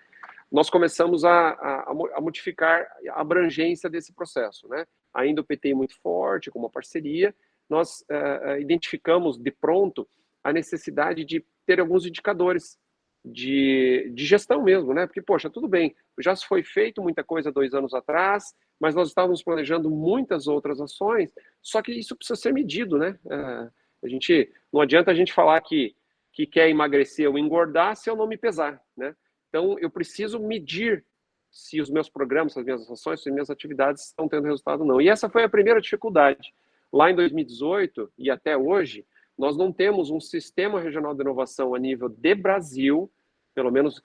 nós 0.52 0.70
começamos 0.70 1.24
a, 1.24 1.50
a, 1.50 1.92
a 2.16 2.22
modificar 2.22 2.88
a 3.10 3.22
abrangência 3.22 3.90
desse 3.90 4.12
processo. 4.12 4.68
Né? 4.68 4.86
Ainda 5.14 5.42
o 5.42 5.44
PT 5.44 5.76
muito 5.76 5.96
forte, 6.02 6.50
com 6.50 6.58
uma 6.58 6.70
parceria, 6.70 7.34
nós 7.70 8.02
uh, 8.02 8.60
identificamos 8.60 9.38
de 9.38 9.52
pronto 9.52 10.08
a 10.44 10.52
necessidade 10.52 11.24
de 11.24 11.46
ter 11.66 11.80
alguns 11.80 12.06
indicadores 12.06 12.78
de, 13.24 14.12
de 14.14 14.26
gestão 14.26 14.62
mesmo, 14.62 14.94
né? 14.94 15.06
Porque, 15.06 15.22
poxa, 15.22 15.50
tudo 15.50 15.68
bem, 15.68 15.96
já 16.20 16.36
se 16.36 16.46
foi 16.46 16.64
feito 16.64 17.02
muita 17.02 17.24
coisa 17.24 17.52
dois 17.52 17.74
anos 17.74 17.94
atrás, 17.94 18.54
mas 18.80 18.96
nós 18.96 19.08
estávamos 19.08 19.42
planejando 19.42 19.90
muitas 19.90 20.48
outras 20.48 20.82
ações, 20.82 21.30
só 21.62 21.82
que 21.82 21.92
isso 21.92 22.16
precisa 22.16 22.40
ser 22.40 22.52
medido, 22.52 22.98
né? 22.98 23.18
Uh, 23.26 23.72
a 24.04 24.08
gente, 24.08 24.52
não 24.72 24.82
adianta 24.82 25.12
a 25.12 25.14
gente 25.14 25.32
falar 25.32 25.62
que, 25.62 25.96
que 26.34 26.46
quer 26.46 26.70
emagrecer 26.70 27.30
ou 27.30 27.38
engordar 27.38 27.96
se 27.96 28.10
eu 28.10 28.16
não 28.16 28.28
me 28.28 28.38
pesar, 28.38 28.82
né? 28.98 29.16
Então, 29.48 29.78
eu 29.80 29.90
preciso 29.90 30.40
medir 30.40 31.06
se 31.50 31.80
os 31.80 31.90
meus 31.90 32.10
programas, 32.10 32.58
as 32.58 32.66
minhas 32.66 32.90
ações, 32.90 33.22
se 33.22 33.30
as 33.30 33.34
minhas 33.34 33.50
atividades 33.50 34.08
estão 34.08 34.28
tendo 34.28 34.46
resultado 34.46 34.82
ou 34.82 34.88
não. 34.88 35.00
E 35.00 35.08
essa 35.08 35.30
foi 35.30 35.44
a 35.44 35.50
primeira 35.50 35.80
dificuldade. 35.80 36.54
Lá 36.92 37.12
em 37.12 37.16
2018 37.16 38.12
e 38.18 38.32
até 38.32 38.58
hoje, 38.58 39.06
nós 39.38 39.58
não 39.58 39.72
temos 39.72 40.10
um 40.10 40.20
sistema 40.20 40.80
regional 40.80 41.14
de 41.14 41.22
inovação 41.22 41.74
a 41.74 41.80
nível 41.80 42.10
de 42.10 42.36
Brasil, 42.36 43.12
pelo 43.54 43.72
menos 43.72 44.02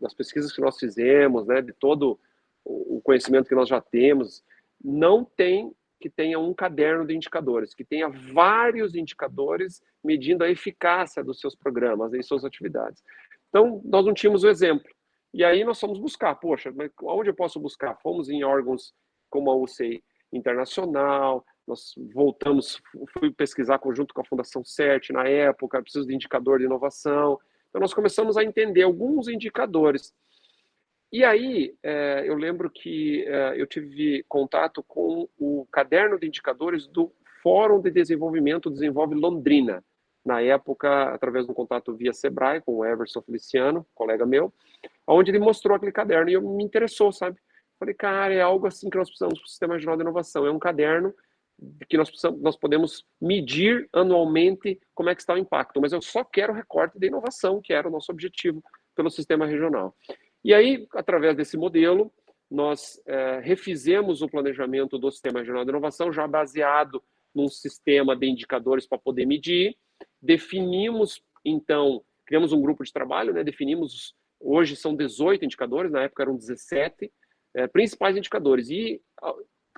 das 0.00 0.14
pesquisas 0.14 0.52
que 0.52 0.60
nós 0.60 0.78
fizemos, 0.78 1.46
né, 1.46 1.62
de 1.62 1.72
todo 1.72 2.18
o 2.64 3.00
conhecimento 3.02 3.48
que 3.48 3.54
nós 3.54 3.68
já 3.68 3.80
temos, 3.80 4.44
não 4.82 5.24
tem 5.24 5.74
que 6.02 6.10
tenha 6.10 6.36
um 6.36 6.52
caderno 6.52 7.06
de 7.06 7.14
indicadores, 7.14 7.72
que 7.74 7.84
tenha 7.84 8.08
vários 8.08 8.96
indicadores 8.96 9.80
medindo 10.02 10.42
a 10.42 10.50
eficácia 10.50 11.22
dos 11.22 11.38
seus 11.38 11.54
programas 11.54 12.12
e 12.12 12.20
suas 12.24 12.44
atividades. 12.44 13.04
Então, 13.48 13.80
nós 13.84 14.04
não 14.04 14.12
tínhamos 14.12 14.42
o 14.42 14.48
exemplo. 14.48 14.90
E 15.32 15.44
aí 15.44 15.62
nós 15.62 15.78
fomos 15.78 16.00
buscar, 16.00 16.34
poxa, 16.34 16.72
mas 16.74 16.90
onde 17.02 17.30
eu 17.30 17.34
posso 17.34 17.60
buscar? 17.60 17.94
Fomos 18.02 18.28
em 18.28 18.42
órgãos 18.42 18.92
como 19.30 19.48
a 19.48 19.54
UCI 19.54 20.02
Internacional, 20.32 21.44
nós 21.66 21.94
voltamos, 22.12 22.80
fui 23.12 23.30
pesquisar 23.30 23.80
junto 23.94 24.12
com 24.12 24.20
a 24.20 24.24
Fundação 24.24 24.64
CERT 24.64 25.10
na 25.10 25.26
época, 25.28 25.82
preciso 25.82 26.06
de 26.06 26.14
indicador 26.14 26.58
de 26.58 26.64
inovação. 26.64 27.38
Então 27.68 27.80
nós 27.80 27.94
começamos 27.94 28.36
a 28.36 28.44
entender 28.44 28.82
alguns 28.82 29.28
indicadores. 29.28 30.14
E 31.12 31.24
aí 31.24 31.74
é, 31.82 32.24
eu 32.26 32.34
lembro 32.34 32.70
que 32.70 33.24
é, 33.26 33.60
eu 33.60 33.66
tive 33.66 34.24
contato 34.28 34.82
com 34.82 35.28
o 35.38 35.66
caderno 35.70 36.18
de 36.18 36.26
indicadores 36.26 36.86
do 36.86 37.12
Fórum 37.42 37.80
de 37.80 37.90
Desenvolvimento 37.90 38.70
Desenvolve 38.70 39.14
Londrina, 39.14 39.84
na 40.24 40.40
época, 40.40 41.12
através 41.12 41.46
de 41.46 41.50
um 41.50 41.54
contato 41.54 41.94
via 41.94 42.12
Sebrae, 42.12 42.60
com 42.60 42.76
o 42.76 42.84
Everson 42.84 43.20
Feliciano, 43.22 43.84
colega 43.92 44.24
meu, 44.24 44.52
onde 45.06 45.32
ele 45.32 45.40
mostrou 45.40 45.76
aquele 45.76 45.90
caderno 45.90 46.30
e 46.30 46.34
eu 46.34 46.42
me 46.42 46.62
interessou, 46.62 47.12
sabe? 47.12 47.38
Falei, 47.78 47.94
cara, 47.94 48.32
é 48.32 48.40
algo 48.40 48.66
assim 48.66 48.88
que 48.88 48.96
nós 48.96 49.08
precisamos 49.08 49.40
para 49.40 49.46
o 49.46 49.48
Sistema 49.48 49.74
Regional 49.74 49.96
de 49.96 50.02
Inovação. 50.02 50.46
É 50.46 50.50
um 50.52 50.58
caderno 50.58 51.12
que 51.88 51.96
nós, 51.96 52.08
precisamos, 52.08 52.40
nós 52.40 52.56
podemos 52.56 53.04
medir 53.20 53.88
anualmente 53.92 54.80
como 54.94 55.10
é 55.10 55.14
que 55.14 55.20
está 55.20 55.34
o 55.34 55.38
impacto, 55.38 55.80
mas 55.80 55.92
eu 55.92 56.02
só 56.02 56.24
quero 56.24 56.52
recorte 56.52 56.98
de 56.98 57.06
inovação, 57.06 57.60
que 57.62 57.72
era 57.72 57.88
o 57.88 57.90
nosso 57.90 58.10
objetivo 58.10 58.62
pelo 58.94 59.10
Sistema 59.10 59.46
Regional. 59.46 59.94
E 60.44 60.52
aí, 60.52 60.86
através 60.94 61.36
desse 61.36 61.56
modelo, 61.56 62.12
nós 62.50 63.00
é, 63.06 63.40
refizemos 63.40 64.22
o 64.22 64.28
planejamento 64.28 64.98
do 64.98 65.10
Sistema 65.10 65.40
Regional 65.40 65.64
de 65.64 65.70
Inovação, 65.70 66.12
já 66.12 66.26
baseado 66.26 67.02
num 67.34 67.48
sistema 67.48 68.14
de 68.14 68.26
indicadores 68.26 68.86
para 68.86 68.98
poder 68.98 69.24
medir, 69.24 69.76
Definimos, 70.20 71.20
então, 71.44 72.04
criamos 72.24 72.52
um 72.52 72.62
grupo 72.62 72.84
de 72.84 72.92
trabalho, 72.92 73.32
né? 73.32 73.42
definimos, 73.42 74.14
hoje 74.38 74.76
são 74.76 74.94
18 74.94 75.44
indicadores, 75.44 75.90
na 75.90 76.02
época 76.02 76.22
eram 76.22 76.36
17, 76.36 77.12
é, 77.54 77.66
principais 77.66 78.16
indicadores, 78.16 78.70
e 78.70 79.00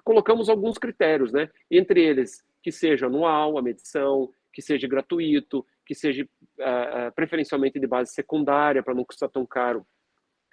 colocamos 0.04 0.48
alguns 0.48 0.78
critérios, 0.78 1.32
né? 1.32 1.50
entre 1.70 2.02
eles, 2.02 2.44
que 2.62 2.70
seja 2.70 3.06
anual 3.06 3.58
a 3.58 3.62
medição, 3.62 4.32
que 4.52 4.62
seja 4.62 4.86
gratuito, 4.86 5.66
que 5.84 5.94
seja 5.94 6.24
uh, 6.24 7.12
preferencialmente 7.14 7.80
de 7.80 7.86
base 7.86 8.12
secundária, 8.12 8.82
para 8.82 8.94
não 8.94 9.04
custar 9.04 9.28
tão 9.28 9.44
caro 9.44 9.84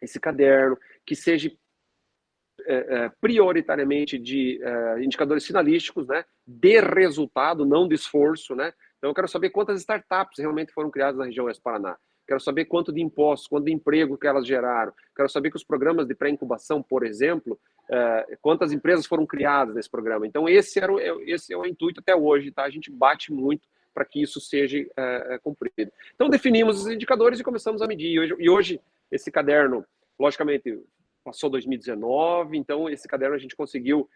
esse 0.02 0.20
caderno, 0.20 0.78
que 1.06 1.16
seja 1.16 1.50
uh, 1.50 3.18
prioritariamente 3.22 4.18
de 4.18 4.60
uh, 4.64 5.00
indicadores 5.00 5.46
finalísticos, 5.46 6.08
né, 6.08 6.26
de 6.48 6.80
resultado, 6.80 7.66
não 7.66 7.88
de 7.88 7.96
esforço, 7.96 8.56
né, 8.56 8.74
então, 9.02 9.10
eu 9.10 9.16
quero 9.16 9.28
saber 9.28 9.50
quantas 9.50 9.80
startups 9.80 10.38
realmente 10.38 10.72
foram 10.72 10.92
criadas 10.92 11.18
na 11.18 11.26
região 11.26 11.48
Oeste 11.48 11.64
Paraná. 11.64 11.98
Quero 12.28 12.40
saber 12.40 12.66
quanto 12.66 12.94
de 12.94 13.02
impostos, 13.02 13.48
quanto 13.48 13.66
de 13.66 13.74
emprego 13.74 14.16
que 14.16 14.28
elas 14.28 14.46
geraram. 14.46 14.94
Quero 15.16 15.28
saber 15.28 15.50
que 15.50 15.56
os 15.56 15.64
programas 15.64 16.06
de 16.06 16.14
pré-incubação, 16.14 16.84
por 16.84 17.04
exemplo, 17.04 17.60
uh, 17.92 18.38
quantas 18.42 18.72
empresas 18.72 19.06
foram 19.06 19.26
criadas 19.26 19.76
nesse 19.76 19.90
programa. 19.90 20.26
Então, 20.26 20.48
esse, 20.48 20.80
era 20.80 20.92
o, 20.92 21.00
é, 21.00 21.10
esse 21.26 21.54
é 21.54 21.58
o 21.58 21.66
intuito 21.66 22.00
até 22.00 22.16
hoje, 22.16 22.52
tá? 22.52 22.64
A 22.64 22.70
gente 22.70 22.90
bate 22.90 23.32
muito 23.32 23.68
para 23.94 24.06
que 24.06 24.22
isso 24.22 24.40
seja 24.40 24.80
uh, 24.80 25.40
cumprido. 25.44 25.92
Então, 26.16 26.30
definimos 26.30 26.82
os 26.82 26.88
indicadores 26.88 27.40
e 27.40 27.44
começamos 27.44 27.82
a 27.82 27.88
medir. 27.88 28.12
E 28.12 28.20
hoje, 28.20 28.36
e 28.40 28.50
hoje, 28.50 28.82
esse 29.12 29.30
caderno, 29.30 29.86
logicamente, 30.18 30.82
passou 31.24 31.50
2019, 31.50 32.58
então 32.58 32.90
esse 32.90 33.08
caderno 33.08 33.36
a 33.36 33.40
gente 33.40 33.56
conseguiu 33.56 34.10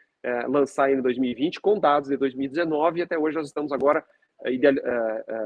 lançar 0.48 0.92
em 0.92 1.00
2020 1.00 1.62
com 1.62 1.80
dados 1.80 2.10
de 2.10 2.18
2019 2.18 2.98
e 2.98 3.04
até 3.04 3.16
hoje 3.16 3.36
nós 3.38 3.46
estamos 3.46 3.72
agora 3.72 4.04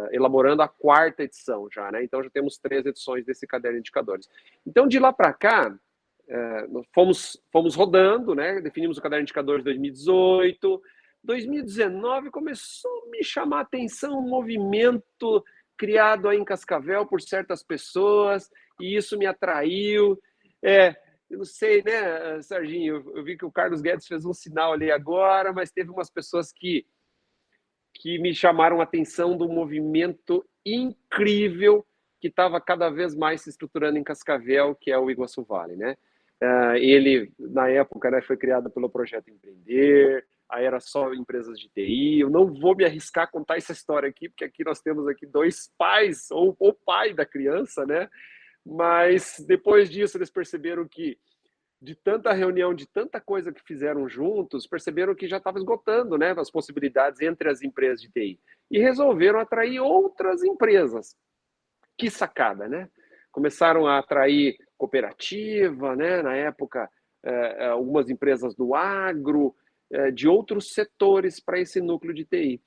elaborando 0.10 0.62
a 0.62 0.70
quarta 0.70 1.24
edição 1.24 1.68
já, 1.70 1.92
né? 1.92 2.02
Então 2.02 2.24
já 2.24 2.30
temos 2.30 2.58
três 2.58 2.86
edições 2.86 3.26
desse 3.26 3.46
caderno 3.46 3.76
de 3.76 3.82
indicadores. 3.82 4.30
Então 4.66 4.88
de 4.88 4.98
lá 4.98 5.12
para 5.12 5.34
cá, 5.34 5.78
uh, 6.30 6.84
fomos, 6.94 7.42
fomos 7.52 7.76
rodando, 7.76 8.34
né? 8.36 8.62
Definimos 8.62 8.98
o 8.98 9.02
caderno 9.02 9.26
de 9.26 9.30
indicadores 9.30 9.62
de 9.62 9.66
2018. 9.66 10.82
2019 11.24 12.32
começou 12.32 13.04
a 13.06 13.10
me 13.10 13.24
chamar 13.24 13.60
a 13.60 13.62
atenção 13.62 14.20
um 14.20 14.30
movimento 14.30 15.44
criado 15.78 16.28
aí 16.28 16.38
em 16.38 16.46
Cascavel 16.46 17.06
por 17.06 17.22
certas 17.22 17.64
pessoas, 17.64 18.50
e 18.80 18.96
isso 18.96 19.18
me 19.18 19.26
atraiu. 19.26 20.20
É, 20.64 20.96
eu 21.30 21.40
não 21.40 21.46
sei, 21.46 21.82
né, 21.84 22.42
Serginho? 22.42 22.96
Eu, 22.96 23.18
eu 23.18 23.24
vi 23.24 23.38
que 23.38 23.46
o 23.46 23.52
Carlos 23.52 23.82
Guedes 23.82 24.08
fez 24.08 24.26
um 24.26 24.34
sinal 24.34 24.74
ali 24.74 24.92
agora, 24.92 25.54
mas 25.54 25.72
teve 25.72 25.90
umas 25.90 26.10
pessoas 26.10 26.52
que 26.52 26.86
que 27.94 28.18
me 28.20 28.34
chamaram 28.34 28.80
a 28.80 28.84
atenção 28.84 29.36
do 29.36 29.50
movimento 29.50 30.46
incrível 30.66 31.86
que 32.20 32.28
estava 32.28 32.60
cada 32.60 32.90
vez 32.90 33.16
mais 33.16 33.42
se 33.42 33.50
estruturando 33.50 33.98
em 33.98 34.04
Cascavel, 34.04 34.76
que 34.76 34.92
é 34.92 34.98
o 34.98 35.10
Iguaçu 35.10 35.44
Vale, 35.44 35.76
né? 35.76 35.98
Uh, 36.42 36.76
ele, 36.76 37.32
na 37.38 37.70
época, 37.70 38.10
né, 38.10 38.22
foi 38.22 38.38
criado 38.38 38.70
pelo 38.70 38.90
Projeto 38.90 39.30
Empreender, 39.30 40.26
aí 40.50 40.66
era 40.66 40.80
só 40.80 41.14
empresas 41.14 41.60
de 41.60 41.70
TI. 41.70 42.22
Eu 42.22 42.30
não 42.30 42.54
vou 42.54 42.76
me 42.76 42.86
arriscar 42.86 43.26
a 43.26 43.32
contar 43.32 43.58
essa 43.58 43.74
história 43.74 44.10
aqui, 44.10 44.30
porque 44.30 44.46
aqui 44.46 44.64
nós 44.64 44.82
temos 44.82 45.08
aqui 45.08 45.26
dois 45.26 45.72
pais, 45.78 46.32
ou 46.32 46.56
o 46.60 46.74
pai 46.74 47.14
da 47.14 47.26
criança, 47.26 47.86
né? 47.86 48.10
Mas 48.66 49.44
depois 49.48 49.90
disso 49.90 50.18
eles 50.18 50.30
perceberam 50.30 50.88
que 50.88 51.18
de 51.82 51.96
tanta 51.96 52.34
reunião, 52.34 52.74
de 52.74 52.86
tanta 52.86 53.22
coisa 53.22 53.54
que 53.54 53.64
fizeram 53.64 54.08
juntos, 54.10 54.68
perceberam 54.68 55.16
que 55.16 55.28
já 55.28 55.38
estava 55.38 55.58
esgotando 55.58 56.18
né, 56.18 56.36
as 56.38 56.52
possibilidades 56.52 57.22
entre 57.22 57.50
as 57.50 57.62
empresas 57.62 58.02
de 58.02 58.10
TI. 58.10 58.40
E 58.70 58.80
resolveram 58.80 59.40
atrair 59.40 59.80
outras 59.80 60.44
empresas. 60.44 61.16
Que 61.98 62.10
sacada, 62.10 62.68
né? 62.68 62.90
Começaram 63.32 63.88
a 63.88 63.98
atrair 63.98 64.58
cooperativa, 64.80 65.96
né? 65.96 66.24
na 66.24 66.36
época, 66.36 66.90
é, 67.24 67.68
algumas 67.68 68.10
empresas 68.10 68.56
do 68.56 68.74
agro, 68.74 69.54
é, 69.92 70.10
de 70.10 70.28
outros 70.28 70.74
setores 70.74 71.40
para 71.40 71.60
esse 71.60 71.82
núcleo 71.82 72.14
de 72.14 72.24
TI. 72.24 72.62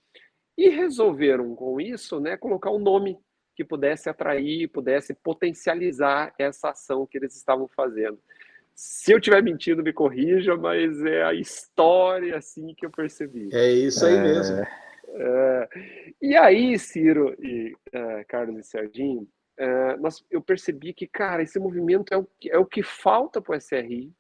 E 0.57 0.69
resolveram, 0.69 1.55
com 1.57 1.81
isso, 1.81 2.21
né, 2.21 2.37
colocar 2.37 2.71
um 2.71 2.79
nome 2.79 3.19
que 3.57 3.65
pudesse 3.65 4.11
atrair, 4.11 4.69
pudesse 4.69 5.15
potencializar 5.15 6.35
essa 6.39 6.71
ação 6.71 7.07
que 7.07 7.17
eles 7.17 7.35
estavam 7.35 7.67
fazendo. 7.69 8.19
Se 8.75 9.13
eu 9.13 9.21
tiver 9.21 9.43
mentindo, 9.43 9.83
me 9.83 9.93
corrija, 9.93 10.57
mas 10.57 11.03
é 11.05 11.23
a 11.23 11.35
história 11.35 12.37
assim 12.37 12.75
que 12.75 12.85
eu 12.85 12.91
percebi. 12.91 13.49
É 13.53 13.71
isso 13.71 14.05
aí 14.05 14.15
é... 14.15 14.23
mesmo. 14.23 14.57
É... 15.15 15.69
E 16.21 16.37
aí, 16.37 16.79
Ciro 16.79 17.35
e 17.39 17.75
uh, 17.89 18.25
Carlos 18.29 18.59
e 18.59 18.63
Serginho, 18.63 19.27
uh, 19.59 20.01
nós, 20.01 20.25
eu 20.31 20.41
percebi 20.41 20.93
que, 20.93 21.07
cara, 21.07 21.43
esse 21.43 21.59
movimento 21.59 22.13
é 22.13 22.17
o 22.17 22.25
que, 22.39 22.51
é 22.51 22.59
o 22.59 22.67
que 22.67 22.83
falta 22.83 23.41
para 23.41 23.57
o 23.57 23.61
SRI. 23.61 24.13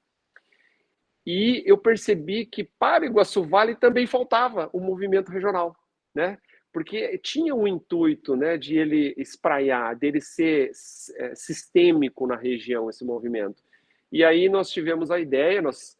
E 1.25 1.62
eu 1.65 1.79
percebi 1.79 2.45
que 2.45 2.65
para 2.65 3.07
Iguaçu 3.07 3.45
Vale 3.45 3.77
também 3.77 4.07
faltava 4.07 4.69
o 4.73 4.81
movimento 4.81 5.31
regional, 5.31 5.77
né? 6.15 6.39
Porque 6.73 7.19
tinha 7.19 7.55
um 7.55 7.69
intuito, 7.69 8.35
né, 8.35 8.57
de 8.57 8.79
ele 8.79 9.15
espraiar, 9.19 9.95
dele 9.95 10.21
ser 10.21 10.71
é, 11.17 11.35
sistêmico 11.35 12.27
na 12.27 12.35
região, 12.35 12.89
esse 12.89 13.05
movimento. 13.05 13.62
E 14.11 14.25
aí 14.25 14.49
nós 14.49 14.71
tivemos 14.71 15.11
a 15.11 15.21
ideia, 15.21 15.62
nós 15.62 15.97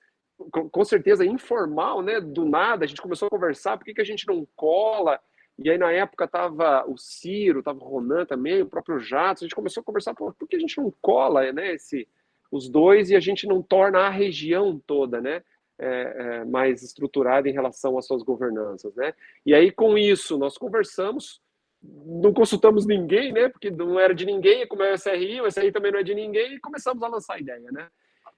com 0.51 0.85
certeza 0.85 1.25
informal, 1.25 2.03
né? 2.03 2.21
Do 2.21 2.45
nada, 2.45 2.85
a 2.85 2.89
gente 2.89 3.01
começou 3.01 3.27
a 3.27 3.31
conversar, 3.31 3.77
por 3.77 3.85
que, 3.85 3.95
que 3.95 4.01
a 4.01 4.05
gente 4.05 4.27
não 4.27 4.47
cola? 4.57 5.21
E 5.63 5.71
aí, 5.71 5.79
na 5.79 5.93
época, 5.93 6.27
tava 6.27 6.85
o 6.89 6.97
Ciro, 6.99 7.63
tava 7.63 7.79
o 7.85 7.89
Ronan 7.89 8.25
também, 8.25 8.63
o 8.63 8.67
próprio 8.67 8.99
Jato, 8.99 9.45
a 9.45 9.47
gente 9.47 9.55
começou 9.55 9.81
a 9.81 9.85
conversar, 9.85 10.15
por 10.15 10.35
que 10.49 10.57
a 10.57 10.59
gente 10.59 10.77
não 10.79 10.93
cola, 11.01 11.53
né? 11.53 11.75
Esse, 11.75 12.09
os 12.51 12.69
dois 12.69 13.11
e 13.11 13.17
a 13.17 13.21
gente 13.21 13.47
não 13.47 13.63
torna 13.63 14.01
a 14.01 14.11
região 14.11 14.81
toda, 14.87 15.21
né? 15.21 15.43
É, 15.79 16.17
é, 16.17 16.45
mais 16.45 16.83
estruturada 16.83 17.49
em 17.49 17.53
relação 17.53 17.97
às 17.99 18.07
suas 18.07 18.23
governanças, 18.23 18.95
né? 18.95 19.15
E 19.45 19.55
aí 19.55 19.71
com 19.71 19.97
isso 19.97 20.37
nós 20.39 20.59
conversamos, 20.59 21.41
não 21.83 22.33
consultamos 22.33 22.87
ninguém, 22.87 23.33
né? 23.33 23.49
Porque 23.49 23.71
não 23.71 23.99
era 23.99 24.15
de 24.15 24.27
ninguém, 24.27 24.67
como 24.67 24.83
é 24.83 24.93
o 24.93 24.95
SRI, 24.95 25.41
o 25.41 25.47
SRI 25.47 25.73
também 25.73 25.91
não 25.91 25.99
é 26.01 26.03
de 26.03 26.15
ninguém, 26.15 26.55
e 26.55 26.61
começamos 26.61 27.03
a 27.03 27.09
lançar 27.09 27.35
a 27.35 27.41
ideia, 27.41 27.73
né? 27.73 27.89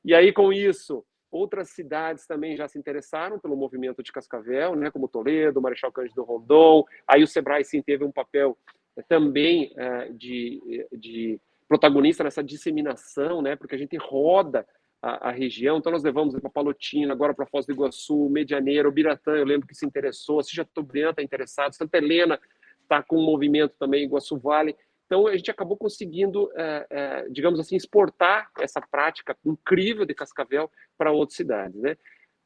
E 0.05 0.15
aí 0.15 0.33
com 0.33 0.53
isso 0.53 1.05
outras 1.35 1.71
cidades 1.71 2.27
também 2.27 2.57
já 2.57 2.69
se 2.69 2.79
interessaram 2.79 3.41
pelo 3.41 3.57
movimento 3.57 4.03
de 4.03 4.13
Cascavel, 4.13 4.77
né? 4.77 4.91
Como 4.91 5.09
Toledo, 5.09 5.61
Marechal 5.61 5.91
Cândido 5.91 6.23
Rondon. 6.23 6.85
Aí 7.09 7.25
o 7.25 7.27
Sebrae 7.27 7.65
sim 7.65 7.83
teve 7.83 8.05
um 8.05 8.13
papel 8.13 8.57
é, 8.97 9.03
também 9.03 9.73
é, 9.77 10.09
de, 10.13 10.87
de 10.93 11.41
protagonista 11.69 12.23
nessa 12.23 12.43
disseminação, 12.43 13.43
né? 13.43 13.57
Porque 13.57 13.75
a 13.75 13.79
gente 13.79 13.97
roda 13.97 14.65
a, 15.03 15.31
a 15.31 15.33
região, 15.33 15.79
então 15.79 15.91
nós 15.91 16.05
levamos 16.05 16.39
para 16.39 16.49
Palotina, 16.49 17.13
agora 17.13 17.35
para 17.35 17.47
Foz 17.47 17.67
do 17.67 17.73
Iguaçu, 17.73 18.29
Medianeira, 18.31 18.91
Biratã, 18.91 19.33
eu 19.33 19.45
lembro 19.45 19.67
que 19.67 19.75
se 19.75 19.85
interessou, 19.85 20.41
Tobrian 20.73 21.11
está 21.11 21.23
interessado, 21.23 21.75
Santa 21.75 21.99
Helena 21.99 22.39
está 22.83 23.03
com 23.03 23.19
um 23.19 23.25
movimento 23.25 23.75
também, 23.77 24.05
Iguaçu 24.05 24.39
Vale. 24.39 24.77
Então 25.07 25.27
a 25.27 25.37
gente 25.37 25.51
acabou 25.51 25.77
conseguindo, 25.77 26.51
é, 26.57 27.27
digamos 27.31 27.61
assim, 27.61 27.77
exportar 27.77 28.51
essa 28.59 28.81
prática 28.81 29.37
incrível 29.45 30.07
de 30.07 30.15
Cascavel 30.15 30.71
para 30.97 31.13
outras 31.13 31.37
cidades, 31.37 31.81
né? 31.81 31.97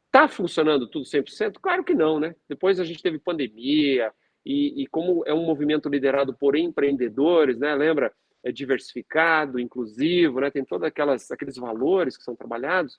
Está 0.07 0.27
funcionando 0.27 0.89
tudo 0.89 1.05
100%? 1.05 1.59
Claro 1.61 1.85
que 1.85 1.95
não, 1.95 2.19
né? 2.19 2.35
Depois 2.49 2.81
a 2.81 2.85
gente 2.85 3.03
teve 3.03 3.19
pandemia, 3.19 4.13
e, 4.49 4.83
e, 4.83 4.87
como 4.87 5.23
é 5.27 5.35
um 5.35 5.45
movimento 5.45 5.91
liderado 5.91 6.33
por 6.33 6.57
empreendedores, 6.57 7.59
né? 7.59 7.75
Lembra? 7.75 8.11
É 8.43 8.51
diversificado, 8.51 9.61
inclusivo, 9.61 10.41
né? 10.41 10.51
Tem 10.51 10.65
todos 10.65 10.89
aqueles 11.31 11.57
valores 11.57 12.17
que 12.17 12.25
são 12.25 12.35
trabalhados. 12.35 12.99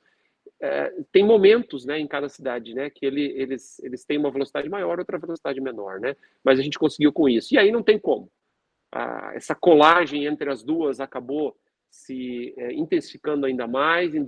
É, 0.62 0.94
tem 1.12 1.26
momentos, 1.26 1.86
né, 1.86 1.98
em 2.00 2.08
cada 2.08 2.28
cidade, 2.28 2.74
né, 2.74 2.90
que 2.90 3.06
ele, 3.06 3.22
eles 3.38 3.80
eles 3.80 4.04
têm 4.04 4.18
uma 4.18 4.32
velocidade 4.32 4.68
maior, 4.68 5.00
outra 5.00 5.18
velocidade 5.18 5.62
menor, 5.62 6.00
né? 6.00 6.16
Mas 6.44 6.60
a 6.60 6.62
gente 6.62 6.78
conseguiu 6.78 7.14
com 7.14 7.28
isso. 7.28 7.54
E 7.54 7.58
aí 7.58 7.72
não 7.72 7.82
tem 7.82 7.98
como. 7.98 8.32
Ah, 8.92 9.32
essa 9.34 9.56
colagem 9.56 10.26
entre 10.26 10.52
as 10.52 10.64
duas 10.64 11.00
acabou 11.00 11.58
se 11.90 12.54
é, 12.58 12.74
intensificando 12.74 13.46
ainda 13.46 13.68
mais. 13.68 14.14
Em 14.14 14.24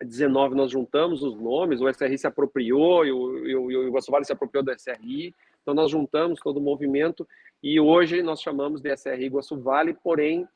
2019 0.00 0.54
nós 0.54 0.70
juntamos 0.70 1.22
os 1.22 1.38
nomes, 1.38 1.80
o 1.80 1.88
SRI 1.88 2.16
se 2.16 2.26
apropriou 2.26 3.04
e 3.04 3.12
o, 3.12 3.46
e 3.46 3.54
o, 3.54 3.70
e 3.70 3.76
o 3.88 3.92
Vale 4.10 4.24
se 4.24 4.32
apropriou 4.32 4.64
do 4.64 4.72
SRI. 4.72 5.34
Então, 5.62 5.74
nós 5.74 5.90
juntamos 5.90 6.40
todo 6.40 6.56
o 6.56 6.62
movimento 6.62 7.28
e 7.62 7.78
hoje 7.78 8.22
nós 8.22 8.40
chamamos 8.40 8.80
de 8.80 8.96
SR 8.96 9.20
Iguaçu 9.20 9.60
Vale, 9.60 9.92
porém, 9.92 10.48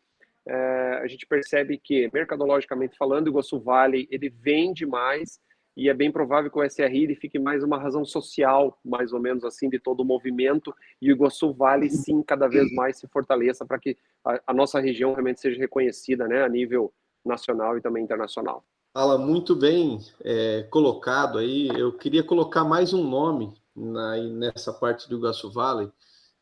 é, 0.46 1.00
a 1.02 1.06
gente 1.06 1.26
percebe 1.26 1.78
que, 1.78 2.10
mercadologicamente 2.12 2.96
falando, 2.96 3.26
o 3.26 3.30
Iguaçu 3.30 3.60
Vale 3.60 4.08
ele 4.10 4.30
vende 4.30 4.86
mais 4.86 5.38
e 5.76 5.88
é 5.88 5.94
bem 5.94 6.10
provável 6.10 6.50
que 6.50 6.58
o 6.58 6.64
SRI 6.64 7.02
ele 7.02 7.14
fique 7.16 7.38
mais 7.38 7.62
uma 7.62 7.78
razão 7.78 8.04
social, 8.04 8.78
mais 8.84 9.12
ou 9.12 9.20
menos 9.20 9.44
assim, 9.44 9.68
de 9.68 9.78
todo 9.78 10.00
o 10.00 10.04
movimento, 10.04 10.74
e 11.02 11.10
o 11.10 11.14
Iguaçu 11.14 11.52
Vale, 11.52 11.90
sim, 11.90 12.22
cada 12.22 12.48
vez 12.48 12.72
mais 12.72 12.98
se 12.98 13.08
fortaleça 13.08 13.66
para 13.66 13.78
que 13.78 13.96
a, 14.24 14.40
a, 14.46 14.54
nossa 14.54 14.80
região 14.80 15.12
realmente 15.12 15.40
seja 15.40 15.58
reconhecida 15.58 16.28
né, 16.28 16.44
a 16.44 16.48
nível 16.48 16.92
nacional 17.24 17.76
e 17.76 17.80
também 17.80 18.04
internacional. 18.04 18.64
Fala 18.94 19.18
muito 19.18 19.56
bem 19.56 19.98
é, 20.20 20.62
colocado 20.70 21.38
aí. 21.38 21.68
Eu 21.76 21.92
queria 21.92 22.22
colocar 22.22 22.62
mais 22.62 22.92
um 22.92 23.02
nome 23.02 23.52
na, 23.74 24.16
nessa 24.18 24.72
parte 24.72 25.08
do 25.08 25.16
Iguaçu 25.16 25.50
Valley, 25.50 25.90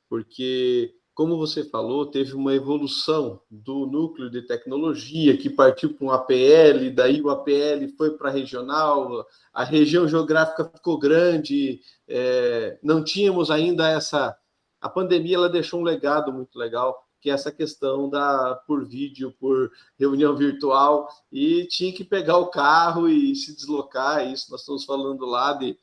porque, 0.06 0.94
como 1.14 1.38
você 1.38 1.64
falou, 1.64 2.10
teve 2.10 2.34
uma 2.34 2.52
evolução 2.54 3.40
do 3.50 3.86
núcleo 3.86 4.28
de 4.28 4.42
tecnologia 4.42 5.34
que 5.34 5.48
partiu 5.48 5.94
para 5.94 6.06
um 6.06 6.10
APL, 6.10 6.90
daí 6.94 7.22
o 7.22 7.30
APL 7.30 7.88
foi 7.96 8.18
para 8.18 8.28
regional, 8.28 9.26
a 9.50 9.64
região 9.64 10.06
geográfica 10.06 10.70
ficou 10.76 10.98
grande, 10.98 11.80
é, 12.06 12.78
não 12.82 13.02
tínhamos 13.02 13.50
ainda 13.50 13.88
essa. 13.88 14.36
A 14.78 14.90
pandemia 14.90 15.36
ela 15.36 15.48
deixou 15.48 15.80
um 15.80 15.84
legado 15.84 16.30
muito 16.30 16.58
legal, 16.58 17.02
que 17.22 17.30
é 17.30 17.32
essa 17.32 17.50
questão 17.52 18.10
da 18.10 18.56
por 18.66 18.84
vídeo, 18.84 19.32
por 19.38 19.70
reunião 19.96 20.36
virtual, 20.36 21.08
e 21.30 21.64
tinha 21.68 21.92
que 21.92 22.04
pegar 22.04 22.38
o 22.38 22.48
carro 22.48 23.08
e 23.08 23.36
se 23.36 23.54
deslocar. 23.54 24.28
Isso 24.28 24.50
nós 24.50 24.60
estamos 24.60 24.84
falando 24.84 25.24
lá 25.24 25.52
de 25.52 25.78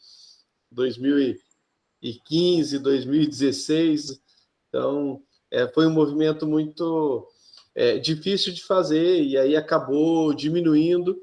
2015, 0.69 2.79
2016. 2.79 4.21
Então, 4.67 5.23
é, 5.49 5.65
foi 5.69 5.87
um 5.87 5.93
movimento 5.93 6.45
muito 6.45 7.25
é, 7.73 7.97
difícil 7.97 8.53
de 8.53 8.63
fazer 8.63 9.23
e 9.23 9.37
aí 9.37 9.55
acabou 9.55 10.33
diminuindo. 10.33 11.17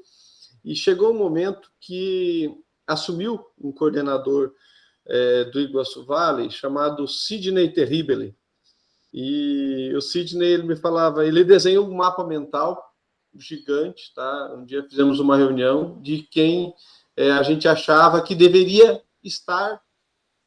E 0.65 0.75
chegou 0.75 1.11
um 1.11 1.17
momento 1.17 1.71
que 1.79 2.51
assumiu 2.87 3.45
um 3.61 3.71
coordenador 3.71 4.51
é, 5.05 5.43
do 5.45 5.61
Iguaçu 5.61 6.03
Valley 6.05 6.49
chamado 6.49 7.07
Sidney 7.07 7.71
Terribile. 7.71 8.35
E 9.19 9.91
o 9.95 9.99
Sidney 9.99 10.47
ele 10.47 10.61
me 10.61 10.75
falava, 10.75 11.25
ele 11.25 11.43
desenhou 11.43 11.87
um 11.87 11.95
mapa 11.95 12.23
mental 12.23 12.79
gigante, 13.33 14.13
tá? 14.13 14.53
Um 14.55 14.63
dia 14.63 14.87
fizemos 14.87 15.19
uma 15.19 15.35
reunião 15.35 15.99
de 16.03 16.19
quem 16.21 16.71
é, 17.15 17.31
a 17.31 17.41
gente 17.41 17.67
achava 17.67 18.21
que 18.21 18.35
deveria 18.35 19.01
estar 19.23 19.81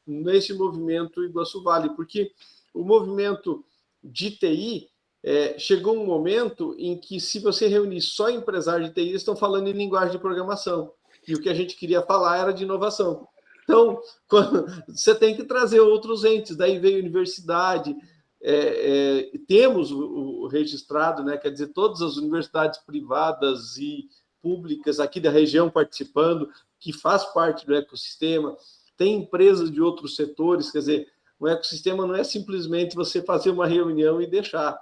nesse 0.06 0.54
movimento 0.54 1.24
Iguaçu 1.24 1.64
Vale, 1.64 1.90
porque 1.96 2.30
o 2.72 2.84
movimento 2.84 3.64
de 4.04 4.30
TI 4.30 4.88
é, 5.20 5.58
chegou 5.58 6.00
um 6.00 6.06
momento 6.06 6.76
em 6.78 6.96
que, 6.96 7.18
se 7.18 7.40
você 7.40 7.66
reunir 7.66 8.00
só 8.00 8.30
empresários 8.30 8.88
de 8.88 8.94
TI, 8.94 9.00
eles 9.00 9.22
estão 9.22 9.34
falando 9.34 9.66
em 9.66 9.72
linguagem 9.72 10.12
de 10.12 10.18
programação. 10.20 10.92
E 11.26 11.34
o 11.34 11.42
que 11.42 11.48
a 11.48 11.54
gente 11.54 11.74
queria 11.74 12.02
falar 12.02 12.38
era 12.38 12.52
de 12.52 12.62
inovação. 12.62 13.26
Então, 13.64 14.00
quando, 14.28 14.64
você 14.86 15.12
tem 15.12 15.34
que 15.34 15.42
trazer 15.42 15.80
outros 15.80 16.22
entes. 16.24 16.56
Daí 16.56 16.78
veio 16.78 17.00
universidade. 17.00 17.96
É, 18.42 19.28
é, 19.32 19.38
temos 19.46 19.90
o, 19.90 20.00
o, 20.42 20.46
registrado, 20.46 21.22
né, 21.22 21.36
quer 21.36 21.50
dizer, 21.50 21.68
todas 21.68 22.00
as 22.00 22.16
universidades 22.16 22.80
privadas 22.80 23.76
e 23.76 24.08
públicas 24.40 24.98
aqui 24.98 25.20
da 25.20 25.30
região 25.30 25.68
participando, 25.68 26.48
que 26.78 26.92
faz 26.92 27.24
parte 27.32 27.66
do 27.66 27.74
ecossistema 27.74 28.56
tem 29.00 29.14
empresas 29.14 29.72
de 29.72 29.80
outros 29.80 30.14
setores, 30.14 30.70
quer 30.70 30.80
dizer, 30.80 31.08
o 31.38 31.48
ecossistema 31.48 32.06
não 32.06 32.14
é 32.14 32.22
simplesmente 32.22 32.94
você 32.94 33.22
fazer 33.22 33.48
uma 33.48 33.66
reunião 33.66 34.20
e 34.20 34.26
deixar. 34.26 34.78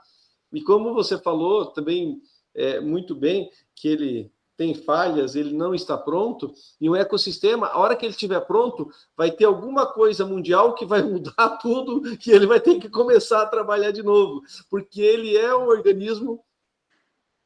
E 0.53 0.61
como 0.61 0.93
você 0.93 1.17
falou 1.17 1.67
também 1.67 2.21
é, 2.53 2.81
muito 2.81 3.15
bem, 3.15 3.49
que 3.77 3.87
ele 3.87 4.33
tem 4.59 4.75
falhas, 4.75 5.37
ele 5.37 5.55
não 5.55 5.73
está 5.73 5.97
pronto, 5.97 6.53
e 6.81 6.91
o 6.91 6.97
ecossistema, 6.97 7.69
a 7.69 7.79
hora 7.79 7.95
que 7.95 8.05
ele 8.05 8.11
estiver 8.11 8.41
pronto, 8.41 8.91
vai 9.17 9.31
ter 9.31 9.45
alguma 9.45 9.87
coisa 9.87 10.27
mundial 10.27 10.75
que 10.75 10.85
vai 10.85 11.01
mudar 11.07 11.59
tudo 11.63 12.03
e 12.27 12.31
ele 12.31 12.45
vai 12.45 12.59
ter 12.59 12.81
que 12.81 12.91
começar 12.91 13.41
a 13.41 13.47
trabalhar 13.47 13.93
de 13.93 14.03
novo, 14.03 14.43
porque 14.69 15.01
ele 15.01 15.37
é 15.37 15.55
um 15.55 15.69
organismo 15.69 16.45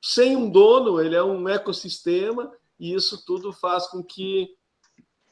sem 0.03 0.35
um 0.35 0.49
dono, 0.49 1.01
ele 1.01 1.15
é 1.15 1.23
um 1.23 1.47
ecossistema, 1.47 2.51
e 2.81 2.95
isso 2.95 3.23
tudo 3.27 3.53
faz 3.53 3.87
com 3.87 4.03
que 4.03 4.49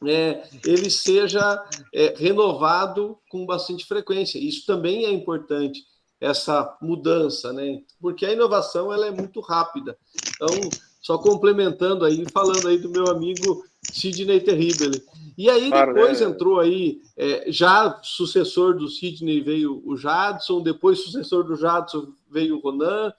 é, 0.06 0.48
ele 0.64 0.90
seja 0.90 1.64
é, 1.94 2.14
renovado 2.16 3.18
com 3.30 3.44
bastante 3.44 3.84
frequência. 3.86 4.38
Isso 4.38 4.64
também 4.66 5.04
é 5.06 5.10
importante, 5.10 5.82
essa 6.20 6.76
mudança, 6.80 7.52
né? 7.52 7.82
Porque 8.00 8.24
a 8.24 8.32
inovação 8.32 8.92
ela 8.92 9.06
é 9.06 9.10
muito 9.10 9.40
rápida. 9.40 9.98
Então, 10.34 10.70
só 11.00 11.18
complementando 11.18 12.04
aí, 12.04 12.24
falando 12.32 12.68
aí 12.68 12.78
do 12.78 12.90
meu 12.90 13.08
amigo 13.08 13.64
Sidney 13.82 14.40
Terrible. 14.40 15.02
E 15.36 15.48
aí 15.48 15.70
depois 15.70 16.20
né? 16.20 16.26
entrou 16.26 16.60
aí, 16.60 17.00
é, 17.16 17.50
já 17.50 17.98
sucessor 18.02 18.76
do 18.76 18.88
Sidney 18.88 19.40
veio 19.40 19.82
o 19.84 19.96
Jadson, 19.96 20.62
depois 20.62 21.00
sucessor 21.00 21.44
do 21.44 21.56
Jadson 21.56 22.12
veio 22.30 22.56
o 22.56 22.60
Ronan. 22.60 23.12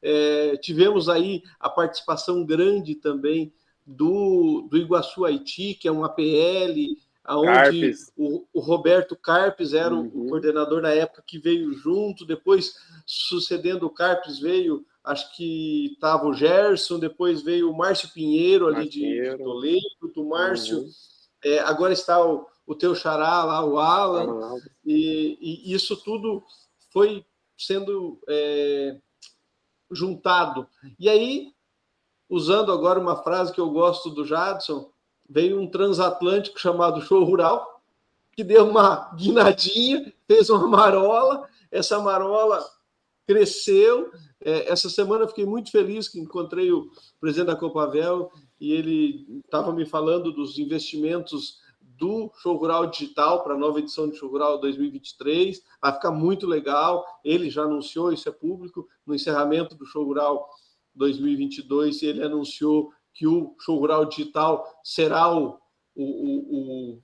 É, 0.00 0.56
tivemos 0.56 1.08
aí 1.08 1.42
a 1.60 1.68
participação 1.68 2.44
grande 2.44 2.94
também 2.94 3.52
do, 3.86 4.66
do 4.70 4.76
Iguaçu 4.76 5.24
Haiti, 5.24 5.74
que 5.74 5.86
é 5.86 5.92
um 5.92 6.04
APL, 6.04 6.96
onde 7.28 7.94
o, 8.16 8.46
o, 8.52 8.60
Roberto 8.60 9.16
Carpes 9.16 9.72
era 9.72 9.94
uhum. 9.94 10.06
o 10.06 10.28
coordenador 10.28 10.80
na 10.80 10.90
época 10.90 11.22
que 11.26 11.38
veio 11.38 11.72
junto, 11.72 12.24
depois 12.24 12.76
sucedendo 13.04 13.86
o 13.86 13.90
Carpes 13.90 14.38
veio, 14.38 14.84
acho 15.06 15.34
que 15.34 15.92
estava 15.94 16.26
o 16.26 16.34
Gerson, 16.34 16.98
depois 16.98 17.42
veio 17.42 17.70
o 17.70 17.76
Márcio 17.76 18.12
Pinheiro 18.12 18.66
ali 18.66 18.88
de, 18.88 19.00
de, 19.00 19.38
Toledo, 19.38 20.12
do 20.14 20.24
Márcio, 20.24 20.80
uhum. 20.80 20.90
é, 21.44 21.60
agora 21.60 21.92
está 21.92 22.22
o, 22.24 22.46
o 22.66 22.74
teu 22.74 22.94
xará 22.94 23.44
lá, 23.44 23.64
o 23.64 23.78
Alan, 23.78 24.26
uhum. 24.26 24.60
e, 24.84 25.38
e, 25.40 25.72
isso 25.72 25.96
tudo 25.96 26.42
foi 26.92 27.24
sendo 27.56 28.20
é, 28.28 28.98
juntado. 29.90 30.66
E 30.98 31.08
aí 31.08 31.56
usando 32.28 32.72
agora 32.72 32.98
uma 32.98 33.16
frase 33.16 33.52
que 33.52 33.60
eu 33.60 33.70
gosto 33.70 34.10
do 34.10 34.24
Jadson, 34.24 34.90
veio 35.28 35.60
um 35.60 35.70
transatlântico 35.70 36.58
chamado 36.58 37.00
Show 37.00 37.24
Rural, 37.24 37.82
que 38.32 38.44
deu 38.44 38.68
uma 38.68 39.12
guinadinha, 39.14 40.12
fez 40.26 40.50
uma 40.50 40.66
marola, 40.66 41.48
essa 41.70 41.98
marola 42.00 42.64
cresceu, 43.26 44.10
É, 44.40 44.70
essa 44.70 44.90
semana 44.90 45.26
fiquei 45.26 45.46
muito 45.46 45.70
feliz 45.70 46.08
que 46.08 46.20
encontrei 46.20 46.70
o 46.70 46.90
presidente 47.20 47.46
da 47.46 47.56
Copavel 47.56 48.30
e 48.60 48.72
ele 48.72 49.40
estava 49.44 49.72
me 49.72 49.86
falando 49.86 50.32
dos 50.32 50.58
investimentos 50.58 51.58
do 51.80 52.30
Show 52.42 52.56
Rural 52.56 52.86
Digital 52.86 53.42
para 53.42 53.54
a 53.54 53.58
nova 53.58 53.78
edição 53.78 54.08
do 54.08 54.14
Show 54.14 54.28
Rural 54.28 54.60
2023. 54.60 55.62
Vai 55.80 55.92
ficar 55.92 56.10
muito 56.10 56.46
legal. 56.46 57.04
Ele 57.24 57.48
já 57.48 57.62
anunciou, 57.62 58.12
isso 58.12 58.28
é 58.28 58.32
público, 58.32 58.86
no 59.06 59.14
encerramento 59.14 59.74
do 59.74 59.86
Show 59.86 60.04
Rural 60.04 60.48
2022, 60.94 62.02
ele 62.02 62.22
anunciou 62.22 62.90
que 63.14 63.26
o 63.26 63.54
Show 63.60 63.78
Rural 63.78 64.06
Digital 64.06 64.66
será 64.82 65.34
o, 65.34 65.58
o, 65.94 66.04
o, 66.04 66.94
o 66.94 67.02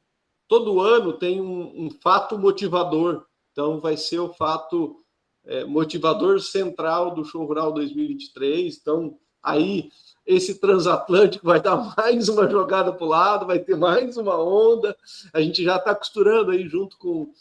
todo 0.49 0.81
ano 0.81 1.15
tem 1.15 1.41
um, 1.41 1.87
um, 1.87 1.91
fato 2.03 2.39
motivador. 2.39 3.25
Então, 3.53 3.81
vai 3.81 3.97
ser 3.97 4.19
o 4.19 4.33
fato 4.33 4.97
é, 5.45 5.65
motivador 5.65 6.41
central 6.41 7.15
do 7.15 7.25
Show 7.25 7.45
Rural 7.45 7.73
2023. 7.73 8.79
Então, 8.81 9.19
aí 9.43 9.91
esse 10.27 10.61
transatlântico 10.61 11.47
vai 11.47 11.61
dar 11.61 11.95
mais 11.97 12.29
uma 12.29 12.49
jogada 12.49 12.93
para 12.93 13.05
o 13.05 13.09
lado, 13.09 13.47
vai 13.47 13.59
ter 13.59 13.77
mais 13.77 14.17
uma 14.17 14.41
onda. 14.41 14.97
A 15.33 15.41
gente 15.41 15.65
já 15.65 15.77
está 15.77 15.95
costurando 15.95 16.53
aí 16.53 16.69
junto 16.69 16.97
com, 16.99 17.33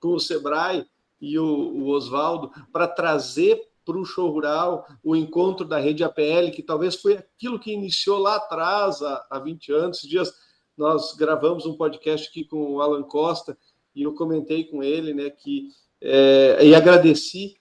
com 0.00 0.14
o 0.14 0.20
Sebrae 0.20 0.86
e 1.20 1.38
o, 1.38 1.44
o 1.44 1.88
Oswaldo 1.88 2.52
para 2.72 2.86
trazer 2.86 3.68
para 3.84 3.98
o 3.98 4.04
show 4.04 4.30
rural 4.30 4.86
o 5.02 5.16
encontro 5.16 5.66
da 5.66 5.78
rede 5.78 6.04
APL, 6.04 6.50
que 6.54 6.62
talvez 6.62 6.94
foi 6.94 7.14
aquilo 7.14 7.58
que 7.58 7.72
iniciou 7.72 8.18
lá 8.18 8.36
atrás, 8.36 9.00
há, 9.00 9.26
há 9.30 9.38
20 9.38 9.72
anos. 9.72 9.96
Esses 9.96 10.10
dias 10.10 10.34
nós 10.76 11.14
gravamos 11.16 11.64
um 11.64 11.74
podcast 11.74 12.28
aqui 12.28 12.44
com 12.44 12.74
o 12.74 12.80
Alan 12.82 13.02
Costa 13.02 13.56
e 13.94 14.02
eu 14.02 14.14
comentei 14.14 14.64
com 14.64 14.82
ele 14.82 15.14
né, 15.14 15.30
que 15.30 15.70
é, 16.00 16.64
e 16.64 16.74
agradeci 16.74 17.56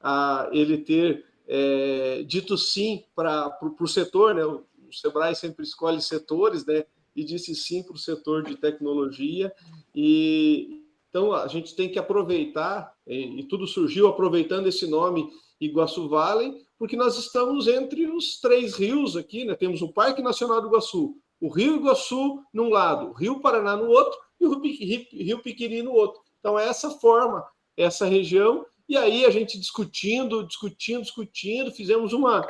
a 0.00 0.48
ele 0.52 0.78
ter 0.78 1.24
é, 1.46 2.22
dito 2.26 2.56
sim 2.58 3.04
para 3.14 3.58
o 3.62 3.86
setor, 3.86 4.34
né? 4.34 4.44
O, 4.44 4.64
Sebrae 4.92 5.34
sempre 5.34 5.64
escolhe 5.64 6.00
setores, 6.00 6.64
né? 6.64 6.84
E 7.14 7.24
disse 7.24 7.54
sim 7.54 7.82
para 7.82 7.94
o 7.94 7.98
setor 7.98 8.44
de 8.44 8.56
tecnologia. 8.56 9.52
E 9.94 10.84
então 11.08 11.32
a 11.32 11.48
gente 11.48 11.74
tem 11.74 11.90
que 11.90 11.98
aproveitar, 11.98 12.92
e, 13.06 13.40
e 13.40 13.44
tudo 13.44 13.66
surgiu 13.66 14.06
aproveitando 14.06 14.66
esse 14.66 14.86
nome 14.86 15.28
Iguaçu 15.60 16.08
Valley, 16.08 16.62
porque 16.78 16.96
nós 16.96 17.18
estamos 17.18 17.66
entre 17.66 18.06
os 18.06 18.38
três 18.40 18.74
rios 18.74 19.16
aqui, 19.16 19.44
né? 19.44 19.54
Temos 19.54 19.82
o 19.82 19.92
Parque 19.92 20.22
Nacional 20.22 20.60
do 20.60 20.68
Iguaçu, 20.68 21.16
o 21.40 21.48
Rio 21.48 21.76
Iguaçu 21.76 22.42
num 22.52 22.68
lado, 22.68 23.08
o 23.08 23.12
Rio 23.12 23.40
Paraná 23.40 23.76
no 23.76 23.88
outro 23.88 24.18
e 24.40 24.46
o 24.46 24.60
Rio 24.60 25.42
Piquiri 25.42 25.82
no 25.82 25.92
outro. 25.92 26.20
Então, 26.38 26.58
é 26.58 26.68
essa 26.68 26.90
forma, 26.90 27.44
essa 27.76 28.06
região, 28.06 28.64
e 28.88 28.96
aí 28.96 29.24
a 29.24 29.30
gente 29.30 29.58
discutindo, 29.58 30.46
discutindo, 30.46 31.02
discutindo, 31.02 31.72
fizemos 31.72 32.12
uma, 32.12 32.46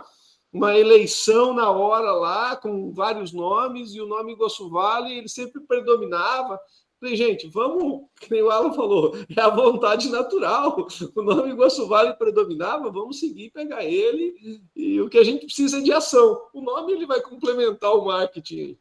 uma 0.53 0.77
eleição 0.77 1.55
na 1.55 1.71
hora 1.71 2.12
lá, 2.12 2.57
com 2.57 2.93
vários 2.93 3.33
nomes, 3.33 3.95
e 3.95 4.01
o 4.01 4.07
nome 4.07 4.33
Iguaçu 4.33 4.69
Vale, 4.69 5.17
ele 5.17 5.29
sempre 5.29 5.62
predominava. 5.62 6.61
Falei, 7.01 7.17
gente, 7.17 7.47
vamos, 7.49 8.03
que 8.21 8.31
nem 8.31 8.43
o 8.43 8.51
Alan 8.51 8.73
falou, 8.73 9.15
é 9.35 9.41
a 9.41 9.51
vontade 9.51 10.09
natural. 10.11 10.87
O 11.15 11.23
nome 11.23 11.51
Iguaçu 11.51 11.87
Vale 11.89 12.15
predominava, 12.15 12.91
vamos 12.91 13.19
seguir, 13.19 13.51
pegar 13.51 13.85
ele, 13.85 14.35
e 14.75 15.01
o 15.01 15.09
que 15.09 15.19
a 15.19 15.25
gente 15.25 15.47
precisa 15.47 15.79
é 15.79 15.83
de 15.83 15.93
ação. 15.93 16.39
O 16.53 16.61
nome 16.61 16.93
ele 16.93 17.07
vai 17.07 17.21
complementar 17.21 17.93
o 17.93 18.05
marketing. 18.05 18.79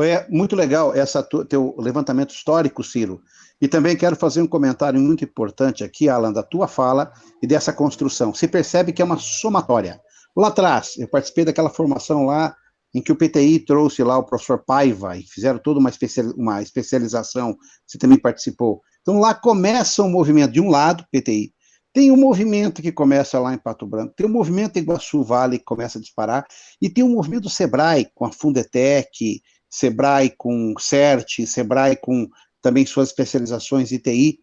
É 0.00 0.28
muito 0.28 0.56
legal 0.56 0.92
essa 0.92 1.22
teu 1.22 1.74
levantamento 1.78 2.30
histórico, 2.30 2.82
Ciro. 2.82 3.22
E 3.60 3.68
também 3.68 3.96
quero 3.96 4.16
fazer 4.16 4.42
um 4.42 4.46
comentário 4.46 5.00
muito 5.00 5.24
importante 5.24 5.84
aqui, 5.84 6.08
Alan, 6.08 6.32
da 6.32 6.42
tua 6.42 6.66
fala 6.66 7.12
e 7.42 7.46
dessa 7.46 7.72
construção. 7.72 8.34
Se 8.34 8.48
percebe 8.48 8.92
que 8.92 9.00
é 9.00 9.04
uma 9.04 9.18
somatória. 9.18 10.00
Lá 10.36 10.48
atrás, 10.48 10.96
eu 10.98 11.08
participei 11.08 11.44
daquela 11.44 11.70
formação 11.70 12.26
lá 12.26 12.54
em 12.94 13.02
que 13.02 13.10
o 13.10 13.16
PTI 13.16 13.58
trouxe 13.60 14.02
lá 14.04 14.16
o 14.18 14.24
professor 14.24 14.64
Paiva 14.64 15.16
e 15.16 15.22
fizeram 15.22 15.58
toda 15.58 15.80
uma, 15.80 15.90
especial, 15.90 16.32
uma 16.36 16.62
especialização, 16.62 17.56
você 17.86 17.98
também 17.98 18.18
participou. 18.18 18.80
Então 19.02 19.18
lá 19.18 19.34
começa 19.34 20.02
um 20.02 20.08
movimento, 20.08 20.52
de 20.52 20.60
um 20.60 20.70
lado, 20.70 21.04
PTI, 21.10 21.52
tem 21.92 22.10
um 22.10 22.16
movimento 22.16 22.82
que 22.82 22.90
começa 22.90 23.38
lá 23.38 23.54
em 23.54 23.58
Pato 23.58 23.86
Branco, 23.86 24.14
tem 24.16 24.26
um 24.26 24.32
movimento 24.32 24.76
em 24.76 24.80
Iguaçu 24.80 25.22
Vale 25.22 25.58
que 25.58 25.64
começa 25.64 25.98
a 25.98 26.00
disparar, 26.00 26.46
e 26.80 26.88
tem 26.88 27.04
um 27.04 27.10
movimento 27.10 27.44
do 27.44 27.50
Sebrae, 27.50 28.08
com 28.14 28.24
a 28.24 28.32
Fundetec, 28.32 29.40
Sebrae 29.70 30.32
com 30.36 30.74
CERT, 30.78 31.46
Sebrae 31.46 31.96
com 31.96 32.28
também 32.64 32.86
suas 32.86 33.10
especializações 33.10 33.92
em 33.92 33.98
TI, 33.98 34.38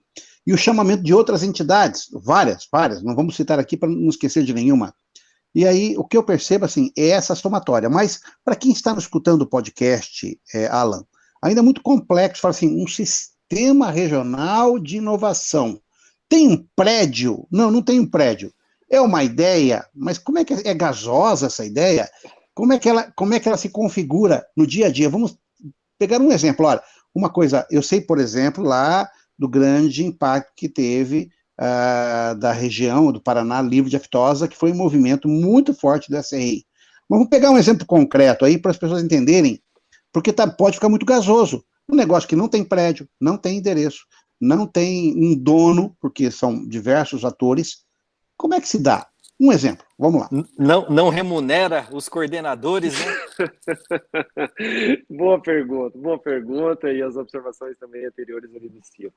e 0.46 0.54
o 0.54 0.58
chamamento 0.58 1.02
de 1.02 1.12
outras 1.12 1.42
entidades, 1.42 2.08
várias, 2.24 2.68
várias, 2.72 3.02
não 3.02 3.16
vamos 3.16 3.36
citar 3.36 3.60
aqui 3.60 3.76
para 3.76 3.90
não 3.90 4.10
esquecer 4.10 4.44
de 4.44 4.54
nenhuma. 4.54 4.94
E 5.54 5.66
aí, 5.66 5.98
o 5.98 6.06
que 6.06 6.16
eu 6.16 6.24
percebo, 6.24 6.66
assim, 6.66 6.92
é 6.96 7.10
essa 7.10 7.36
somatória. 7.36 7.90
Mas, 7.90 8.22
para 8.46 8.56
quem 8.56 8.72
está 8.72 8.94
escutando 8.94 9.42
o 9.42 9.50
podcast, 9.50 10.40
é, 10.54 10.68
Alan, 10.68 11.04
ainda 11.44 11.62
é 11.62 11.64
muito 11.64 11.82
complexo, 11.82 12.42
fala 12.42 12.54
assim, 12.54 12.82
um 12.82 12.88
sistema 12.88 13.90
regional 13.90 14.80
de 14.80 14.98
inovação. 14.98 15.82
Tem 16.30 16.48
um 16.48 16.66
prédio? 16.76 17.48
Não, 17.52 17.70
não 17.70 17.82
tem 17.82 18.00
um 18.00 18.10
prédio. 18.10 18.54
É 18.90 19.02
uma 19.02 19.24
ideia, 19.24 19.86
mas 19.94 20.18
como 20.18 20.38
é 20.38 20.46
que 20.46 20.54
é, 20.54 20.62
é 20.66 20.74
gasosa 20.74 21.48
essa 21.48 21.66
ideia? 21.66 22.10
Como 22.54 22.72
é 22.72 22.80
que 22.80 22.88
ela, 22.88 23.12
como 23.16 23.34
é 23.34 23.40
que 23.40 23.48
ela 23.48 23.58
se 23.58 23.70
configura 23.70 24.46
no 24.56 24.66
dia 24.66 24.88
a 24.88 24.92
dia? 24.92 25.10
Vamos 25.10 25.38
pegar 26.00 26.20
um 26.20 26.32
exemplo. 26.32 26.66
Olha, 26.66 26.82
uma 27.14 27.30
coisa, 27.30 27.68
eu 27.70 27.82
sei, 27.82 28.02
por 28.02 28.20
exemplo, 28.20 28.64
lá 28.64 29.10
do 29.38 29.48
grande 29.48 30.06
impacto 30.06 30.52
que 30.56 30.70
teve 30.70 31.30
uh, 31.60 32.36
da 32.36 32.52
região 32.52 33.12
do 33.12 33.22
Paraná 33.22 33.62
livre 33.62 33.90
de 33.90 33.98
aftosa, 33.98 34.48
que 34.48 34.58
foi 34.58 34.72
um 34.72 34.78
movimento 34.78 35.28
muito 35.28 35.74
forte 35.74 36.10
do 36.10 36.18
SRI. 36.18 36.66
Mas 37.10 37.18
vamos 37.18 37.30
pegar 37.30 37.52
um 37.52 37.58
exemplo 37.58 37.86
concreto 37.86 38.46
aí 38.46 38.58
para 38.58 38.72
as 38.72 38.78
pessoas 38.78 39.04
entenderem, 39.04 39.62
porque 40.14 40.32
tá, 40.32 40.48
pode 40.48 40.76
ficar 40.76 40.90
muito 40.90 41.06
gasoso. 41.06 41.64
Um 41.90 41.96
negócio 41.96 42.30
que 42.30 42.36
não 42.36 42.48
tem 42.48 42.64
prédio, 42.64 43.08
não 43.20 43.38
tem 43.38 43.58
endereço, 43.58 44.06
não 44.40 44.66
tem 44.66 45.14
um 45.18 45.36
dono, 45.36 45.96
porque 46.00 46.32
são 46.32 46.66
diversos 46.68 47.26
atores. 47.26 47.84
Como 48.38 48.54
é 48.54 48.62
que 48.62 48.68
se 48.68 48.80
dá? 48.80 49.08
Um 49.44 49.52
exemplo, 49.52 49.84
vamos 49.98 50.22
lá. 50.22 50.30
Não, 50.56 50.88
não 50.88 51.10
remunera 51.10 51.88
os 51.92 52.08
coordenadores, 52.08 52.94
né? 52.94 53.12
boa 55.10 55.42
pergunta, 55.42 55.98
boa 55.98 56.20
pergunta, 56.20 56.94
e 56.94 57.02
as 57.02 57.16
observações 57.16 57.76
também 57.80 58.06
anteriores 58.06 58.56
ali 58.56 58.70
do 58.70 58.80
Silvio. 58.84 59.12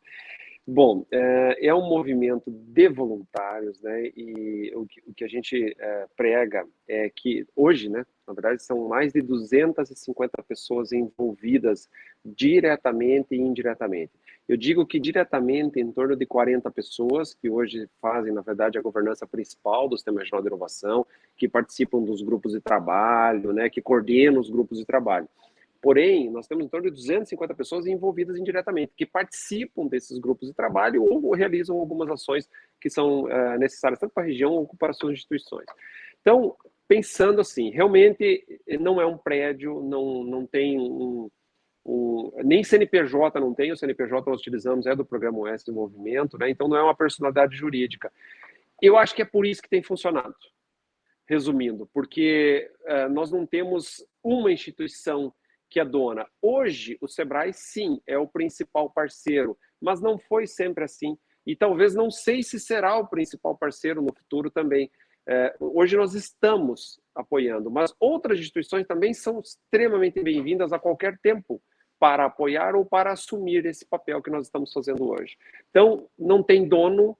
Bom, 0.66 1.04
é, 1.10 1.66
é, 1.66 1.74
um 1.74 1.86
movimento 1.86 2.50
de 2.50 2.88
voluntários, 2.88 3.82
né? 3.82 4.06
E 4.16 4.72
o 4.74 4.86
que, 4.86 5.02
o 5.06 5.12
que 5.12 5.24
a 5.24 5.28
gente 5.28 5.76
é, 5.78 6.06
prega 6.16 6.66
é 6.88 7.10
que 7.14 7.46
hoje, 7.54 7.90
né? 7.90 8.06
Na 8.26 8.32
verdade, 8.32 8.62
são 8.62 8.88
mais 8.88 9.12
de 9.12 9.20
250 9.20 10.42
pessoas 10.44 10.90
envolvidas 10.90 11.86
diretamente 12.24 13.34
e 13.34 13.38
indiretamente. 13.38 14.12
Eu 14.46 14.56
digo 14.56 14.84
que 14.86 15.00
diretamente 15.00 15.80
em 15.80 15.90
torno 15.90 16.14
de 16.14 16.26
40 16.26 16.70
pessoas 16.70 17.32
que 17.32 17.48
hoje 17.48 17.88
fazem, 18.00 18.32
na 18.32 18.42
verdade, 18.42 18.78
a 18.78 18.82
governança 18.82 19.26
principal 19.26 19.88
do 19.88 19.96
Sistema 19.96 20.20
Regional 20.20 20.42
de 20.42 20.48
Inovação, 20.48 21.06
que 21.36 21.48
participam 21.48 22.02
dos 22.02 22.20
grupos 22.20 22.52
de 22.52 22.60
trabalho, 22.60 23.52
né? 23.54 23.70
Que 23.70 23.80
coordenam 23.80 24.40
os 24.40 24.50
grupos 24.50 24.78
de 24.78 24.84
trabalho. 24.84 25.26
Porém, 25.80 26.30
nós 26.30 26.46
temos 26.46 26.64
em 26.64 26.68
torno 26.68 26.86
de 26.86 26.94
250 26.94 27.54
pessoas 27.54 27.86
envolvidas 27.86 28.38
indiretamente, 28.38 28.92
que 28.96 29.04
participam 29.04 29.86
desses 29.86 30.18
grupos 30.18 30.48
de 30.48 30.54
trabalho 30.54 31.02
ou 31.02 31.32
realizam 31.34 31.78
algumas 31.78 32.08
ações 32.08 32.48
que 32.80 32.88
são 32.88 33.24
uh, 33.24 33.58
necessárias 33.58 33.98
tanto 33.98 34.12
para 34.12 34.22
a 34.22 34.26
região 34.26 34.52
ou 34.52 34.66
para 34.78 34.90
as 34.90 34.96
suas 34.96 35.12
instituições. 35.12 35.66
Então, 36.22 36.56
pensando 36.88 37.40
assim, 37.40 37.70
realmente 37.70 38.46
não 38.80 38.98
é 38.98 39.04
um 39.04 39.18
prédio, 39.18 39.82
não, 39.82 40.24
não 40.24 40.46
tem 40.46 40.78
um, 40.80 41.30
um, 41.84 42.32
nem 42.42 42.64
CNPJ 42.64 43.38
não 43.38 43.52
tem, 43.52 43.70
o 43.70 43.76
CNPJ 43.76 44.30
nós 44.30 44.40
utilizamos 44.40 44.86
é 44.86 44.94
do 44.94 45.04
Programa 45.04 45.38
OS 45.40 45.64
do 45.64 45.72
Movimento, 45.72 46.38
né? 46.38 46.48
então 46.48 46.66
não 46.66 46.76
é 46.76 46.82
uma 46.82 46.94
personalidade 46.94 47.56
jurídica. 47.56 48.10
Eu 48.80 48.96
acho 48.96 49.14
que 49.14 49.22
é 49.22 49.24
por 49.24 49.44
isso 49.44 49.62
que 49.62 49.68
tem 49.68 49.82
funcionado, 49.82 50.34
resumindo, 51.28 51.88
porque 51.92 52.70
uh, 52.82 53.12
nós 53.12 53.30
não 53.30 53.46
temos 53.46 54.04
uma 54.22 54.50
instituição 54.50 55.32
que 55.68 55.78
é 55.78 55.84
dona. 55.84 56.26
Hoje, 56.40 56.96
o 57.00 57.08
Sebrae, 57.08 57.52
sim, 57.52 58.00
é 58.06 58.16
o 58.16 58.28
principal 58.28 58.90
parceiro, 58.90 59.58
mas 59.80 60.00
não 60.00 60.18
foi 60.18 60.46
sempre 60.46 60.84
assim. 60.84 61.18
E 61.46 61.54
talvez 61.54 61.94
não 61.94 62.10
sei 62.10 62.42
se 62.42 62.58
será 62.58 62.96
o 62.96 63.06
principal 63.06 63.56
parceiro 63.56 64.00
no 64.00 64.14
futuro 64.14 64.50
também. 64.50 64.90
É, 65.26 65.54
hoje 65.58 65.96
nós 65.96 66.14
estamos 66.14 67.00
apoiando, 67.14 67.70
mas 67.70 67.94
outras 67.98 68.38
instituições 68.38 68.86
também 68.86 69.12
são 69.12 69.40
extremamente 69.40 70.22
bem-vindas 70.22 70.72
a 70.72 70.78
qualquer 70.78 71.18
tempo 71.18 71.62
para 72.04 72.26
apoiar 72.26 72.76
ou 72.76 72.84
para 72.84 73.12
assumir 73.12 73.64
esse 73.64 73.82
papel 73.82 74.20
que 74.20 74.28
nós 74.28 74.44
estamos 74.44 74.70
fazendo 74.70 75.08
hoje. 75.08 75.38
Então, 75.70 76.06
não 76.18 76.42
tem 76.42 76.68
dono, 76.68 77.16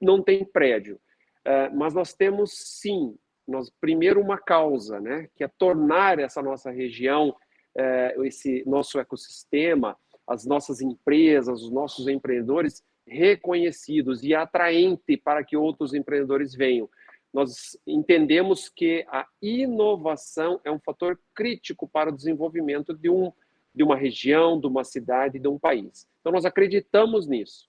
não 0.00 0.22
tem 0.22 0.44
prédio, 0.44 1.00
é, 1.44 1.68
mas 1.70 1.92
nós 1.92 2.14
temos 2.14 2.52
sim 2.52 3.18
nós 3.44 3.68
primeiro 3.80 4.20
uma 4.20 4.38
causa, 4.38 5.00
né, 5.00 5.28
que 5.34 5.42
é 5.42 5.48
tornar 5.48 6.20
essa 6.20 6.40
nossa 6.40 6.70
região 6.70 7.34
é, 7.76 8.14
esse 8.22 8.62
nosso 8.68 9.00
ecossistema, 9.00 9.98
as 10.28 10.46
nossas 10.46 10.80
empresas, 10.80 11.60
os 11.60 11.72
nossos 11.72 12.06
empreendedores 12.06 12.84
reconhecidos 13.04 14.22
e 14.22 14.32
atraente 14.32 15.16
para 15.16 15.42
que 15.42 15.56
outros 15.56 15.92
empreendedores 15.92 16.54
venham. 16.54 16.88
nós 17.32 17.76
entendemos 17.84 18.68
que 18.68 19.04
a 19.08 19.26
inovação 19.42 20.60
é 20.62 20.70
um 20.70 20.78
fator 20.78 21.18
crítico 21.34 21.88
para 21.88 22.10
o 22.10 22.16
desenvolvimento 22.16 22.94
de, 22.94 23.10
um, 23.10 23.32
de 23.74 23.82
uma 23.82 23.96
região, 23.96 24.60
de 24.60 24.66
uma 24.66 24.84
cidade, 24.84 25.38
de 25.38 25.48
um 25.48 25.58
país. 25.58 26.06
Então, 26.20 26.32
nós 26.32 26.44
acreditamos 26.44 27.26
nisso. 27.26 27.68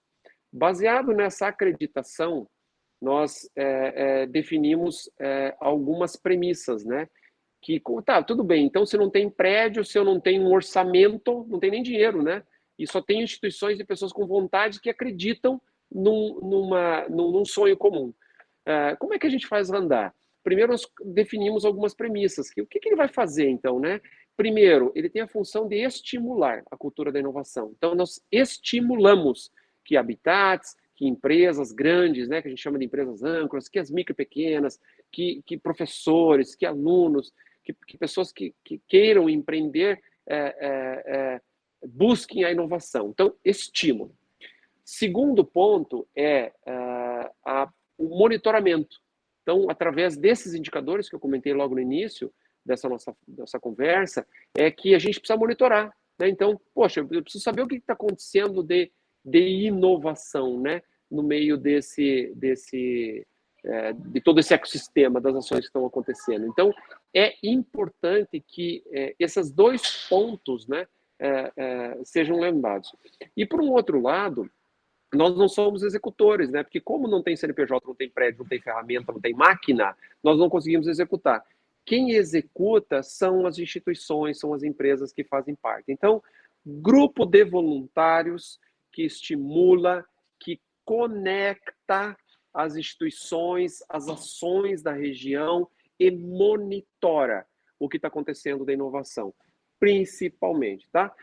Baseado 0.51 1.13
nessa 1.13 1.47
acreditação, 1.47 2.47
nós 3.01 3.49
é, 3.55 3.93
é, 3.95 4.25
definimos 4.25 5.09
é, 5.19 5.55
algumas 5.59 6.15
premissas, 6.15 6.85
né? 6.85 7.07
Que, 7.61 7.81
tá, 8.05 8.21
tudo 8.21 8.43
bem, 8.43 8.65
então 8.65 8.85
se 8.85 8.97
não 8.97 9.09
tem 9.09 9.29
prédio, 9.29 9.85
se 9.85 9.97
eu 9.97 10.03
não 10.03 10.19
tenho 10.19 10.43
um 10.43 10.51
orçamento, 10.51 11.45
não 11.49 11.59
tem 11.59 11.71
nem 11.71 11.81
dinheiro, 11.81 12.21
né? 12.21 12.43
E 12.77 12.85
só 12.85 13.01
tem 13.01 13.21
instituições 13.21 13.79
e 13.79 13.85
pessoas 13.85 14.11
com 14.11 14.27
vontade 14.27 14.81
que 14.81 14.89
acreditam 14.89 15.61
num, 15.91 16.39
numa, 16.41 17.07
num, 17.07 17.31
num 17.31 17.45
sonho 17.45 17.77
comum. 17.77 18.13
Uh, 18.67 18.97
como 18.99 19.13
é 19.13 19.19
que 19.19 19.27
a 19.27 19.29
gente 19.29 19.47
faz 19.47 19.71
andar? 19.71 20.13
Primeiro, 20.43 20.71
nós 20.71 20.85
definimos 21.05 21.63
algumas 21.63 21.93
premissas. 21.93 22.49
Que, 22.49 22.61
o 22.61 22.67
que, 22.67 22.79
que 22.79 22.89
ele 22.89 22.95
vai 22.95 23.07
fazer, 23.07 23.47
então, 23.47 23.79
né? 23.79 24.01
Primeiro, 24.35 24.91
ele 24.95 25.09
tem 25.09 25.21
a 25.21 25.27
função 25.27 25.67
de 25.67 25.75
estimular 25.75 26.63
a 26.71 26.77
cultura 26.77 27.11
da 27.11 27.19
inovação. 27.19 27.73
Então, 27.77 27.93
nós 27.93 28.21
estimulamos 28.31 29.51
que 29.85 29.95
habitats, 29.95 30.75
que 30.95 31.05
empresas 31.05 31.71
grandes, 31.71 32.27
né, 32.27 32.41
que 32.41 32.47
a 32.47 32.49
gente 32.49 32.61
chama 32.61 32.79
de 32.79 32.85
empresas 32.85 33.23
âncoras, 33.23 33.67
que 33.67 33.79
as 33.79 33.91
micro 33.91 34.13
e 34.13 34.15
pequenas, 34.15 34.79
que, 35.11 35.41
que 35.45 35.57
professores, 35.57 36.55
que 36.55 36.65
alunos, 36.65 37.31
que, 37.63 37.73
que 37.87 37.97
pessoas 37.97 38.31
que, 38.31 38.53
que, 38.63 38.81
queiram 38.87 39.29
empreender 39.29 40.01
é, 40.27 40.37
é, 40.37 41.03
é, 41.05 41.41
busquem 41.87 42.43
a 42.43 42.51
inovação. 42.51 43.09
Então, 43.09 43.35
estímulo. 43.43 44.15
Segundo 44.83 45.45
ponto 45.45 46.07
é 46.15 46.51
uh, 46.67 47.31
a, 47.45 47.71
o 47.97 48.09
monitoramento. 48.17 48.97
Então, 49.41 49.69
através 49.69 50.17
desses 50.17 50.53
indicadores 50.53 51.09
que 51.09 51.15
eu 51.15 51.19
comentei 51.19 51.53
logo 51.53 51.75
no 51.75 51.81
início 51.81 52.33
dessa 52.65 52.87
nossa, 52.87 53.15
dessa 53.27 53.59
conversa, 53.59 54.25
é 54.55 54.69
que 54.71 54.95
a 54.95 54.99
gente 54.99 55.19
precisa 55.19 55.37
monitorar. 55.37 55.95
Né? 56.19 56.29
Então, 56.29 56.59
poxa, 56.73 57.01
eu 57.01 57.23
preciso 57.23 57.43
saber 57.43 57.61
o 57.61 57.67
que 57.67 57.75
está 57.75 57.93
acontecendo 57.93 58.63
de, 58.63 58.91
de 59.23 59.39
inovação 59.39 60.59
né? 60.59 60.81
no 61.09 61.23
meio 61.23 61.57
desse, 61.57 62.31
desse, 62.35 63.25
é, 63.63 63.93
de 63.93 64.21
todo 64.21 64.39
esse 64.39 64.53
ecossistema 64.53 65.21
das 65.21 65.35
ações 65.35 65.61
que 65.61 65.67
estão 65.67 65.85
acontecendo. 65.85 66.47
Então, 66.47 66.73
é 67.13 67.35
importante 67.43 68.39
que 68.39 68.83
é, 68.91 69.15
esses 69.19 69.51
dois 69.51 70.07
pontos 70.09 70.67
né, 70.67 70.87
é, 71.19 71.51
é 71.55 71.99
sejam 72.03 72.39
lembrados. 72.39 72.95
E, 73.37 73.45
por 73.45 73.61
um 73.61 73.71
outro 73.71 74.01
lado, 74.01 74.49
nós 75.13 75.35
não 75.37 75.47
somos 75.47 75.83
executores, 75.83 76.49
né? 76.49 76.63
Porque 76.63 76.79
como 76.79 77.07
não 77.07 77.21
tem 77.21 77.35
CNPJ, 77.35 77.85
não 77.85 77.95
tem 77.95 78.09
prédio, 78.09 78.39
não 78.39 78.47
tem 78.47 78.59
ferramenta, 78.59 79.11
não 79.11 79.21
tem 79.21 79.33
máquina, 79.33 79.95
nós 80.23 80.37
não 80.37 80.49
conseguimos 80.49 80.87
executar. 80.87 81.45
Quem 81.85 82.11
executa 82.11 83.03
são 83.03 83.45
as 83.45 83.59
instituições, 83.59 84.39
são 84.39 84.53
as 84.53 84.63
empresas 84.63 85.11
que 85.11 85.23
fazem 85.23 85.55
parte. 85.55 85.91
Então, 85.91 86.21
grupo 86.65 87.25
de 87.25 87.43
voluntários 87.43 88.59
que 88.91 89.03
estimula, 89.03 90.05
que 90.39 90.61
conecta 90.85 92.17
as 92.53 92.75
instituições, 92.75 93.83
as 93.89 94.07
ações 94.07 94.81
da 94.81 94.93
região 94.93 95.67
e 95.99 96.11
monitora 96.11 97.45
o 97.83 97.89
que 97.89 97.97
está 97.97 98.07
acontecendo 98.07 98.63
da 98.63 98.71
inovação, 98.71 99.33
principalmente, 99.77 100.87
tá? 100.89 101.13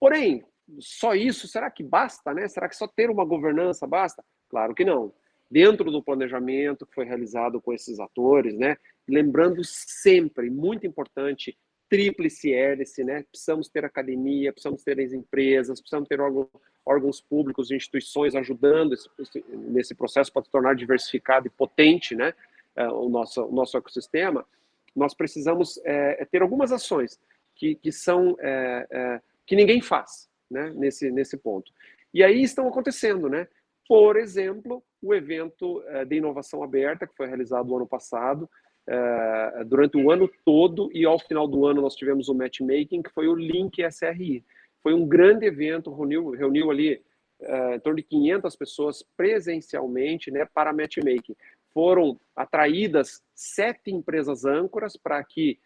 Porém, 0.00 0.42
só 0.80 1.14
isso, 1.14 1.46
será 1.46 1.70
que 1.70 1.82
basta, 1.82 2.32
né? 2.32 2.48
Será 2.48 2.68
que 2.68 2.76
só 2.76 2.88
ter 2.88 3.10
uma 3.10 3.24
governança 3.24 3.86
basta? 3.86 4.24
Claro 4.48 4.74
que 4.74 4.84
não. 4.84 5.12
Dentro 5.50 5.90
do 5.90 6.02
planejamento 6.02 6.86
que 6.86 6.94
foi 6.94 7.04
realizado 7.04 7.60
com 7.60 7.72
esses 7.72 8.00
atores, 8.00 8.56
né? 8.56 8.76
Lembrando 9.08 9.62
sempre, 9.64 10.50
muito 10.50 10.86
importante, 10.86 11.56
tríplice 11.88 12.52
hélice, 12.52 13.04
né? 13.04 13.24
Precisamos 13.30 13.68
ter 13.68 13.84
academia, 13.84 14.52
precisamos 14.52 14.82
ter 14.82 15.00
as 15.00 15.12
empresas, 15.12 15.80
precisamos 15.80 16.08
ter 16.08 16.20
órgãos, 16.20 16.48
órgãos 16.84 17.20
públicos, 17.20 17.70
instituições 17.70 18.34
ajudando 18.34 18.94
esse, 18.94 19.08
esse, 19.18 19.44
nesse 19.50 19.94
processo 19.94 20.32
para 20.32 20.42
tornar 20.42 20.74
diversificado 20.74 21.46
e 21.46 21.50
potente, 21.50 22.14
né? 22.14 22.34
É, 22.74 22.88
o, 22.88 23.08
nosso, 23.08 23.42
o 23.44 23.52
nosso 23.52 23.76
ecossistema. 23.76 24.44
Nós 24.94 25.14
precisamos 25.14 25.80
é, 25.84 26.24
ter 26.26 26.42
algumas 26.42 26.72
ações 26.72 27.18
que, 27.54 27.74
que 27.76 27.92
são 27.92 28.36
é, 28.40 28.86
é 28.90 29.20
que 29.46 29.54
ninguém 29.54 29.80
faz, 29.80 30.28
né, 30.50 30.72
nesse, 30.74 31.10
nesse 31.10 31.36
ponto. 31.36 31.72
E 32.12 32.22
aí 32.22 32.42
estão 32.42 32.66
acontecendo, 32.66 33.28
né? 33.28 33.46
Por 33.88 34.16
exemplo, 34.16 34.82
o 35.00 35.14
evento 35.14 35.78
uh, 35.78 36.04
de 36.04 36.16
inovação 36.16 36.62
aberta, 36.62 37.06
que 37.06 37.16
foi 37.16 37.28
realizado 37.28 37.68
no 37.68 37.76
ano 37.76 37.86
passado, 37.86 38.50
uh, 38.88 39.64
durante 39.64 39.96
o 39.96 40.10
ano 40.10 40.30
todo, 40.44 40.90
e 40.92 41.04
ao 41.04 41.18
final 41.18 41.46
do 41.46 41.66
ano 41.66 41.82
nós 41.82 41.94
tivemos 41.94 42.28
o 42.28 42.34
matchmaking, 42.34 43.02
que 43.02 43.10
foi 43.10 43.28
o 43.28 43.34
Link 43.34 43.82
SRI. 43.82 44.44
Foi 44.82 44.94
um 44.94 45.06
grande 45.06 45.46
evento, 45.46 45.92
reuniu, 45.92 46.30
reuniu 46.30 46.70
ali 46.70 47.02
uh, 47.40 47.74
em 47.74 47.80
torno 47.80 47.96
de 47.96 48.02
500 48.02 48.56
pessoas 48.56 49.04
presencialmente 49.16 50.30
né, 50.30 50.46
para 50.52 50.72
matchmaking. 50.72 51.36
Foram 51.72 52.18
atraídas 52.34 53.22
sete 53.34 53.90
empresas 53.90 54.44
âncoras 54.44 54.96
para 54.96 55.22
que 55.22 55.58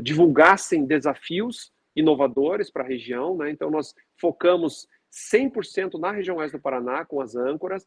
divulgassem 0.00 0.86
desafios 0.86 1.72
inovadores 1.94 2.70
para 2.70 2.84
a 2.84 2.86
região, 2.86 3.36
né? 3.36 3.50
Então 3.50 3.70
nós 3.70 3.94
focamos 4.18 4.86
100% 5.12 5.98
na 5.98 6.10
região 6.10 6.38
oeste 6.38 6.56
do 6.56 6.62
Paraná 6.62 7.04
com 7.04 7.20
as 7.20 7.36
âncoras, 7.36 7.86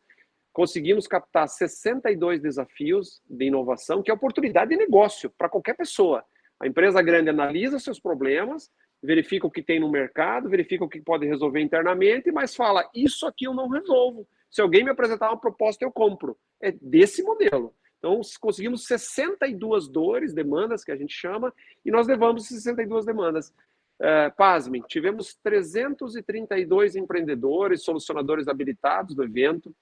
conseguimos 0.56 1.06
captar 1.06 1.50
62 1.50 2.42
desafios 2.42 3.22
de 3.30 3.48
inovação, 3.48 4.02
que 4.02 4.10
é 4.10 4.14
oportunidade 4.14 4.70
de 4.70 4.78
negócio 4.78 5.30
para 5.38 5.50
qualquer 5.50 5.76
pessoa. 5.76 6.24
A 6.58 6.66
empresa 6.66 7.02
grande 7.02 7.30
analisa 7.30 7.78
seus 7.78 8.00
problemas, 8.00 8.72
verifica 9.04 9.46
o 9.46 9.52
que 9.52 9.62
tem 9.62 9.82
no 9.82 9.92
mercado, 9.92 10.48
verifica 10.48 10.86
o 10.86 10.88
que 10.88 11.02
pode 11.02 11.28
resolver 11.28 11.60
internamente, 11.60 12.32
mas 12.32 12.56
fala: 12.56 12.90
isso 12.96 13.28
aqui 13.28 13.46
eu 13.46 13.54
não 13.54 13.68
resolvo. 13.68 14.26
Se 14.50 14.62
alguém 14.62 14.86
me 14.86 14.92
apresentar 14.92 15.30
uma 15.30 15.38
proposta, 15.38 15.84
eu 15.84 15.92
compro. 15.92 16.38
É 16.62 16.72
desse 16.72 17.22
modelo. 17.22 17.76
Então, 18.00 18.22
conseguimos 18.40 18.88
62 18.88 19.90
dores, 19.90 20.34
demandas, 20.34 20.86
que 20.86 20.92
a 20.92 20.96
gente 20.96 21.14
chama, 21.14 21.54
e 21.84 21.92
nós 21.92 22.08
levamos 22.08 22.48
62 22.48 23.04
demandas. 23.04 23.54
Uh, 24.00 24.34
pasmem, 24.38 24.82
tivemos 24.88 25.36
332 25.44 26.96
empreendedores, 26.96 27.84
solucionadores 27.84 28.48
habilitados 28.48 29.18
no 29.18 29.24
evento. 29.24 29.76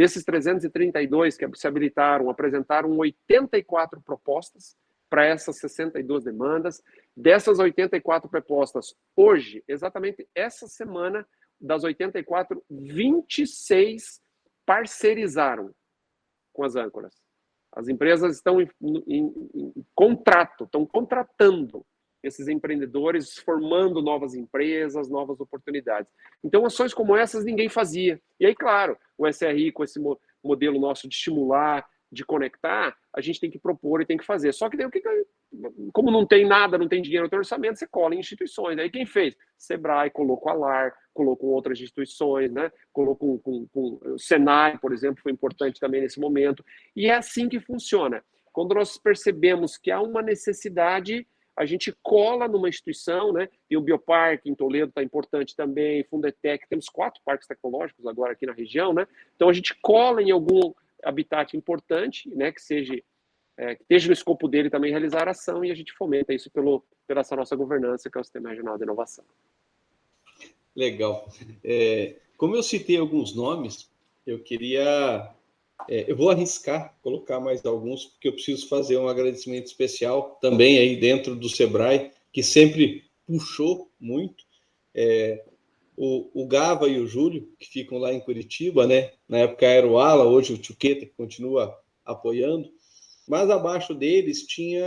Desses 0.00 0.24
332 0.24 1.36
que 1.36 1.46
se 1.56 1.68
habilitaram, 1.68 2.30
apresentaram 2.30 2.96
84 2.96 4.00
propostas 4.00 4.74
para 5.10 5.26
essas 5.26 5.58
62 5.58 6.24
demandas. 6.24 6.82
Dessas 7.14 7.58
84 7.58 8.26
propostas, 8.30 8.94
hoje, 9.14 9.62
exatamente 9.68 10.26
essa 10.34 10.66
semana, 10.66 11.28
das 11.60 11.84
84, 11.84 12.64
26 12.70 14.22
parcerizaram 14.64 15.70
com 16.50 16.64
as 16.64 16.76
âncoras. 16.76 17.14
As 17.70 17.86
empresas 17.86 18.36
estão 18.36 18.58
em, 18.58 18.70
em, 19.06 19.50
em 19.54 19.86
contrato, 19.94 20.64
estão 20.64 20.86
contratando 20.86 21.84
esses 22.22 22.48
empreendedores 22.48 23.38
formando 23.38 24.02
novas 24.02 24.34
empresas, 24.34 25.08
novas 25.08 25.40
oportunidades. 25.40 26.12
Então, 26.44 26.64
ações 26.64 26.92
como 26.92 27.16
essas 27.16 27.44
ninguém 27.44 27.68
fazia. 27.68 28.20
E 28.38 28.46
aí, 28.46 28.54
claro, 28.54 28.96
o 29.16 29.26
SRI, 29.26 29.72
com 29.72 29.84
esse 29.84 30.00
modelo 30.42 30.78
nosso 30.78 31.08
de 31.08 31.14
estimular, 31.14 31.86
de 32.12 32.24
conectar, 32.24 32.96
a 33.14 33.20
gente 33.20 33.40
tem 33.40 33.50
que 33.50 33.58
propor 33.58 34.00
e 34.00 34.06
tem 34.06 34.16
que 34.16 34.26
fazer. 34.26 34.52
Só 34.52 34.68
que 34.68 34.76
daí, 34.76 34.86
o 34.86 34.90
que, 34.90 35.00
como 35.92 36.10
não 36.10 36.26
tem 36.26 36.46
nada, 36.46 36.76
não 36.76 36.88
tem 36.88 37.02
dinheiro, 37.02 37.24
não 37.24 37.30
tem 37.30 37.38
orçamento, 37.38 37.78
você 37.78 37.86
cola 37.86 38.14
em 38.14 38.18
instituições. 38.18 38.78
Aí 38.78 38.90
quem 38.90 39.06
fez? 39.06 39.36
Sebrae 39.56 40.10
colocou 40.10 40.50
a 40.50 40.54
LAR, 40.54 40.94
colocou 41.14 41.50
outras 41.50 41.80
instituições, 41.80 42.50
né? 42.52 42.70
colocou 42.92 43.38
com, 43.38 43.66
com 43.68 44.00
o 44.02 44.18
Senai, 44.18 44.78
por 44.78 44.92
exemplo, 44.92 45.22
foi 45.22 45.32
importante 45.32 45.78
também 45.78 46.00
nesse 46.00 46.20
momento. 46.20 46.64
E 46.94 47.06
é 47.06 47.14
assim 47.14 47.48
que 47.48 47.60
funciona. 47.60 48.24
Quando 48.52 48.74
nós 48.74 48.98
percebemos 48.98 49.76
que 49.76 49.90
há 49.90 50.00
uma 50.00 50.22
necessidade 50.22 51.26
a 51.60 51.66
gente 51.66 51.94
cola 52.02 52.48
numa 52.48 52.70
instituição, 52.70 53.34
né? 53.34 53.46
Tem 53.68 53.76
o 53.76 53.82
Bioparque 53.82 54.48
em 54.48 54.54
Toledo, 54.54 54.88
está 54.88 55.02
importante 55.02 55.54
também, 55.54 56.02
Fundetec, 56.04 56.66
temos 56.66 56.88
quatro 56.88 57.20
parques 57.22 57.46
tecnológicos 57.46 58.06
agora 58.06 58.32
aqui 58.32 58.46
na 58.46 58.54
região, 58.54 58.94
né? 58.94 59.06
Então 59.36 59.46
a 59.46 59.52
gente 59.52 59.78
cola 59.82 60.22
em 60.22 60.30
algum 60.30 60.72
habitat 61.04 61.54
importante, 61.54 62.34
né? 62.34 62.50
Que 62.50 62.62
seja 62.62 62.94
é, 63.58 63.74
que 63.74 63.82
esteja 63.82 64.06
no 64.06 64.14
escopo 64.14 64.48
dele 64.48 64.70
também 64.70 64.90
realizar 64.90 65.28
a 65.28 65.32
ação 65.32 65.62
e 65.62 65.70
a 65.70 65.74
gente 65.74 65.92
fomenta 65.92 66.32
isso 66.32 66.50
pelo, 66.50 66.82
pela 67.06 67.20
essa 67.20 67.36
nossa 67.36 67.54
governança, 67.54 68.08
que 68.08 68.16
é 68.16 68.20
o 68.22 68.24
Sistema 68.24 68.48
Regional 68.48 68.78
de 68.78 68.84
Inovação. 68.84 69.24
Legal. 70.74 71.28
É, 71.62 72.16
como 72.38 72.56
eu 72.56 72.62
citei 72.62 72.96
alguns 72.96 73.36
nomes, 73.36 73.90
eu 74.26 74.42
queria 74.42 75.30
é, 75.88 76.10
eu 76.10 76.16
vou 76.16 76.30
arriscar 76.30 76.96
colocar 77.02 77.40
mais 77.40 77.64
alguns, 77.64 78.06
porque 78.06 78.28
eu 78.28 78.32
preciso 78.32 78.68
fazer 78.68 78.96
um 78.96 79.08
agradecimento 79.08 79.66
especial 79.66 80.38
também 80.40 80.78
aí 80.78 80.96
dentro 80.96 81.34
do 81.34 81.48
Sebrae, 81.48 82.10
que 82.32 82.42
sempre 82.42 83.04
puxou 83.26 83.90
muito. 84.00 84.44
É, 84.94 85.44
o, 85.96 86.30
o, 86.32 86.46
Gava 86.46 86.88
e 86.88 86.98
o 86.98 87.06
Júlio, 87.06 87.48
que 87.58 87.66
ficam 87.66 87.98
lá 87.98 88.12
em 88.12 88.20
Curitiba, 88.20 88.86
né? 88.86 89.12
Na 89.28 89.38
época 89.38 89.66
era 89.66 89.86
o 89.86 89.98
Ala, 89.98 90.24
hoje 90.24 90.54
o 90.54 90.58
Tchuqueta, 90.58 91.04
que 91.04 91.12
continua 91.12 91.78
apoiando. 92.04 92.70
Mas 93.28 93.48
abaixo 93.50 93.94
deles 93.94 94.46
tinha 94.46 94.84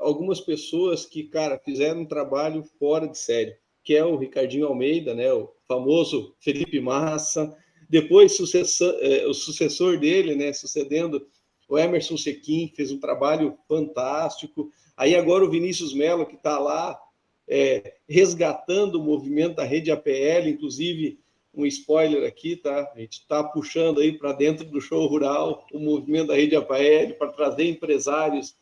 algumas 0.00 0.40
pessoas 0.40 1.04
que, 1.04 1.24
cara, 1.24 1.58
fizeram 1.64 2.02
um 2.02 2.06
trabalho 2.06 2.62
fora 2.78 3.08
de 3.08 3.18
série, 3.18 3.56
que 3.82 3.96
é 3.96 4.04
o 4.04 4.16
Ricardinho 4.16 4.66
Almeida, 4.66 5.12
né, 5.12 5.32
o 5.32 5.52
famoso 5.66 6.36
Felipe 6.38 6.78
Massa, 6.78 7.56
depois 7.92 8.34
sucessor, 8.34 8.96
é, 9.00 9.26
o 9.26 9.34
sucessor 9.34 9.98
dele, 9.98 10.34
né, 10.34 10.50
sucedendo 10.54 11.26
o 11.68 11.78
Emerson 11.78 12.16
Sequim, 12.16 12.72
fez 12.74 12.90
um 12.90 12.98
trabalho 12.98 13.58
fantástico. 13.68 14.72
Aí 14.96 15.14
agora 15.14 15.44
o 15.44 15.50
Vinícius 15.50 15.92
Melo, 15.92 16.24
que 16.24 16.36
está 16.36 16.58
lá 16.58 16.98
é, 17.46 17.96
resgatando 18.08 18.94
o 18.94 19.02
movimento 19.02 19.56
da 19.56 19.64
rede 19.64 19.90
APL, 19.90 20.48
inclusive 20.48 21.20
um 21.52 21.66
spoiler 21.66 22.26
aqui, 22.26 22.56
tá? 22.56 22.90
A 22.94 22.98
gente 22.98 23.18
está 23.18 23.44
puxando 23.44 24.00
aí 24.00 24.16
para 24.16 24.32
dentro 24.32 24.64
do 24.64 24.80
show 24.80 25.06
rural 25.06 25.66
o 25.70 25.78
movimento 25.78 26.28
da 26.28 26.34
rede 26.34 26.56
APL 26.56 27.12
para 27.18 27.30
trazer 27.32 27.68
empresários 27.68 28.56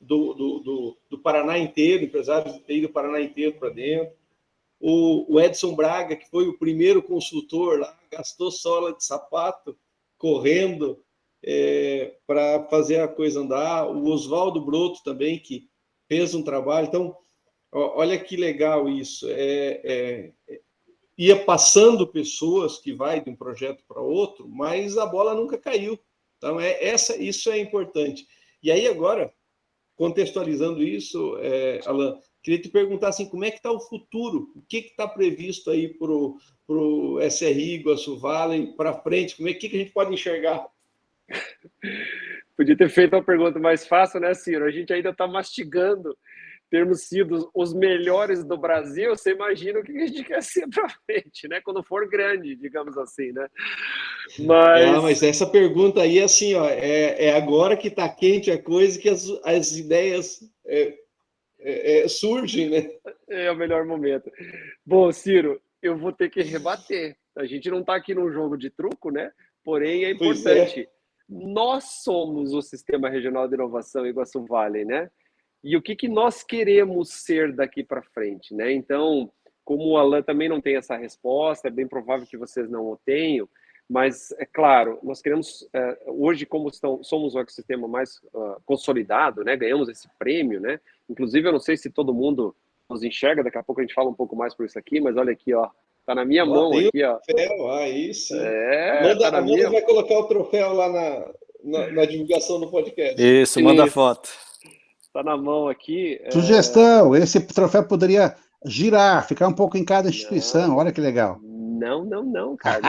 do, 0.00 0.32
do, 0.32 0.58
do, 0.60 0.98
do, 1.10 1.18
Paraná 1.18 1.58
inteiro, 1.58 2.02
empresários 2.02 2.56
do 2.56 2.88
Paraná 2.88 3.20
inteiro 3.20 3.52
para 3.58 3.68
dentro. 3.68 4.14
O, 4.84 5.36
o, 5.36 5.40
Edson 5.40 5.76
Braga, 5.76 6.16
que 6.16 6.28
foi 6.28 6.48
o 6.48 6.58
primeiro 6.58 7.00
consultor 7.00 7.78
lá, 7.78 7.96
gastou 8.10 8.50
sola 8.50 8.92
de 8.92 9.04
sapato 9.04 9.78
correndo 10.18 11.00
é, 11.40 12.16
para 12.26 12.64
fazer 12.64 13.00
a 13.00 13.06
coisa 13.06 13.40
andar. 13.40 13.88
O 13.88 14.08
Oswaldo 14.08 14.60
Broto 14.60 15.00
também, 15.04 15.38
que 15.38 15.68
fez 16.08 16.34
um 16.34 16.42
trabalho. 16.42 16.88
Então, 16.88 17.16
olha 17.70 18.18
que 18.18 18.36
legal 18.36 18.88
isso. 18.88 19.28
É, 19.30 19.80
é, 19.84 20.32
ia 21.16 21.44
passando 21.44 22.04
pessoas 22.04 22.78
que 22.78 22.92
vai 22.92 23.20
de 23.20 23.30
um 23.30 23.36
projeto 23.36 23.84
para 23.86 24.02
outro, 24.02 24.48
mas 24.48 24.98
a 24.98 25.06
bola 25.06 25.32
nunca 25.32 25.56
caiu. 25.56 25.96
Então, 26.38 26.58
é, 26.58 26.84
essa, 26.84 27.16
isso 27.16 27.48
é 27.52 27.58
importante. 27.60 28.26
E 28.60 28.68
aí, 28.68 28.88
agora, 28.88 29.32
contextualizando 29.94 30.82
isso, 30.82 31.36
é, 31.38 31.78
Alan, 31.86 32.18
queria 32.42 32.60
te 32.60 32.68
perguntar 32.68 33.08
assim, 33.08 33.28
como 33.28 33.44
é 33.44 33.50
que 33.50 33.56
está 33.56 33.70
o 33.70 33.80
futuro? 33.80 34.50
O 34.56 34.62
que 34.62 34.78
está 34.78 35.06
previsto 35.06 35.70
aí 35.70 35.88
para 35.88 36.10
o 36.10 37.20
SRI, 37.20 37.74
Iguaçu 37.74 38.18
Valley, 38.18 38.74
para 38.76 39.00
frente? 39.00 39.36
Como 39.36 39.48
é 39.48 39.54
que, 39.54 39.68
que 39.68 39.76
a 39.76 39.78
gente 39.78 39.92
pode 39.92 40.12
enxergar? 40.12 40.66
Podia 42.56 42.76
ter 42.76 42.88
feito 42.88 43.16
uma 43.16 43.22
pergunta 43.22 43.58
mais 43.58 43.86
fácil, 43.86 44.20
né, 44.20 44.34
Ciro? 44.34 44.64
A 44.64 44.70
gente 44.70 44.92
ainda 44.92 45.10
está 45.10 45.26
mastigando 45.26 46.16
termos 46.72 47.02
sido 47.02 47.50
os 47.54 47.74
melhores 47.74 48.42
do 48.42 48.56
Brasil, 48.56 49.10
você 49.10 49.32
imagina 49.32 49.78
o 49.78 49.82
que 49.82 49.92
a 49.92 50.06
gente 50.06 50.24
quer 50.24 50.42
ser 50.42 50.66
para 50.68 50.88
frente, 50.88 51.46
né? 51.46 51.60
Quando 51.60 51.82
for 51.82 52.08
grande, 52.08 52.56
digamos 52.56 52.96
assim, 52.96 53.30
né? 53.30 53.46
Mas, 54.38 54.88
ah, 54.88 55.02
mas 55.02 55.22
essa 55.22 55.46
pergunta 55.46 56.00
aí, 56.00 56.18
assim, 56.18 56.54
ó, 56.54 56.66
é, 56.66 57.26
é 57.26 57.36
agora 57.36 57.76
que 57.76 57.88
está 57.88 58.08
quente 58.08 58.50
a 58.50 58.60
coisa 58.60 58.98
que 58.98 59.10
as, 59.10 59.28
as 59.44 59.76
ideias 59.76 60.40
é, 60.64 60.94
é, 61.62 62.00
é, 62.00 62.08
surgem, 62.08 62.70
né? 62.70 62.90
É 63.28 63.50
o 63.50 63.56
melhor 63.56 63.84
momento. 63.84 64.30
Bom, 64.84 65.10
Ciro, 65.12 65.60
eu 65.82 65.96
vou 65.96 66.12
ter 66.12 66.30
que 66.30 66.42
rebater. 66.42 67.16
A 67.36 67.46
gente 67.46 67.70
não 67.70 67.80
está 67.80 67.96
aqui 67.96 68.14
num 68.14 68.30
jogo 68.30 68.56
de 68.56 68.70
truco, 68.70 69.10
né? 69.10 69.32
Porém, 69.64 70.04
é, 70.04 70.08
é. 70.08 70.10
importante. 70.12 70.88
Nós 71.28 72.02
somos 72.02 72.52
o 72.52 72.60
Sistema 72.60 73.08
Regional 73.08 73.48
de 73.48 73.54
Inovação 73.54 74.06
Iguaçu 74.06 74.44
Valley, 74.44 74.84
né? 74.84 75.08
e 75.62 75.76
o 75.76 75.82
que, 75.82 75.94
que 75.94 76.08
nós 76.08 76.42
queremos 76.42 77.10
ser 77.10 77.52
daqui 77.52 77.84
para 77.84 78.02
frente, 78.02 78.54
né? 78.54 78.72
Então, 78.72 79.30
como 79.64 79.90
o 79.90 79.96
Alan 79.96 80.22
também 80.22 80.48
não 80.48 80.60
tem 80.60 80.76
essa 80.76 80.96
resposta, 80.96 81.68
é 81.68 81.70
bem 81.70 81.86
provável 81.86 82.26
que 82.26 82.36
vocês 82.36 82.68
não 82.68 82.84
o 82.86 82.96
tenham, 83.04 83.48
mas 83.88 84.32
é 84.38 84.46
claro, 84.46 84.98
nós 85.02 85.20
queremos 85.20 85.68
é, 85.72 85.98
hoje, 86.06 86.46
como 86.46 86.68
estão, 86.68 87.02
somos 87.02 87.34
o 87.34 87.38
ecossistema 87.38 87.86
mais 87.86 88.20
uh, 88.32 88.56
consolidado, 88.64 89.44
né? 89.44 89.56
Ganhamos 89.56 89.88
esse 89.88 90.08
prêmio, 90.18 90.60
né? 90.60 90.80
Inclusive, 91.08 91.48
eu 91.48 91.52
não 91.52 91.60
sei 91.60 91.76
se 91.76 91.90
todo 91.90 92.14
mundo 92.14 92.54
nos 92.88 93.02
enxerga. 93.02 93.42
Daqui 93.42 93.58
a 93.58 93.62
pouco 93.62 93.80
a 93.80 93.84
gente 93.84 93.94
fala 93.94 94.08
um 94.08 94.14
pouco 94.14 94.34
mais 94.34 94.54
por 94.54 94.64
isso 94.64 94.78
aqui, 94.78 95.00
mas 95.00 95.16
olha 95.16 95.32
aqui, 95.32 95.52
ó, 95.52 95.68
tá 96.06 96.14
na 96.14 96.24
minha 96.24 96.46
mão 96.46 96.70
aqui, 96.72 97.02
ó. 97.04 97.18
Troféu, 97.18 97.70
aí 97.70 98.14
sim. 98.14 98.38
É, 98.38 99.02
manda, 99.02 99.30
tá 99.30 99.40
manda 99.40 99.42
minha... 99.42 99.70
vai 99.70 99.82
colocar 99.82 100.18
o 100.18 100.24
troféu 100.24 100.72
lá 100.72 100.88
na, 100.88 101.32
na, 101.62 101.92
na 101.92 102.04
divulgação 102.04 102.60
do 102.60 102.70
podcast. 102.70 103.22
Isso, 103.22 103.60
manda 103.62 103.84
isso. 103.84 103.92
foto. 103.92 104.30
Está 105.02 105.22
na 105.22 105.36
mão 105.36 105.68
aqui. 105.68 106.18
É, 106.22 106.30
Sugestão: 106.30 107.14
é... 107.14 107.18
esse 107.18 107.40
troféu 107.40 107.86
poderia 107.86 108.34
girar, 108.64 109.26
ficar 109.26 109.48
um 109.48 109.52
pouco 109.52 109.76
em 109.76 109.84
cada 109.84 110.08
instituição. 110.08 110.68
Não, 110.68 110.76
Olha 110.76 110.92
que 110.92 111.00
legal. 111.00 111.38
Não, 111.82 112.04
não, 112.04 112.24
não, 112.24 112.56
cara. 112.56 112.80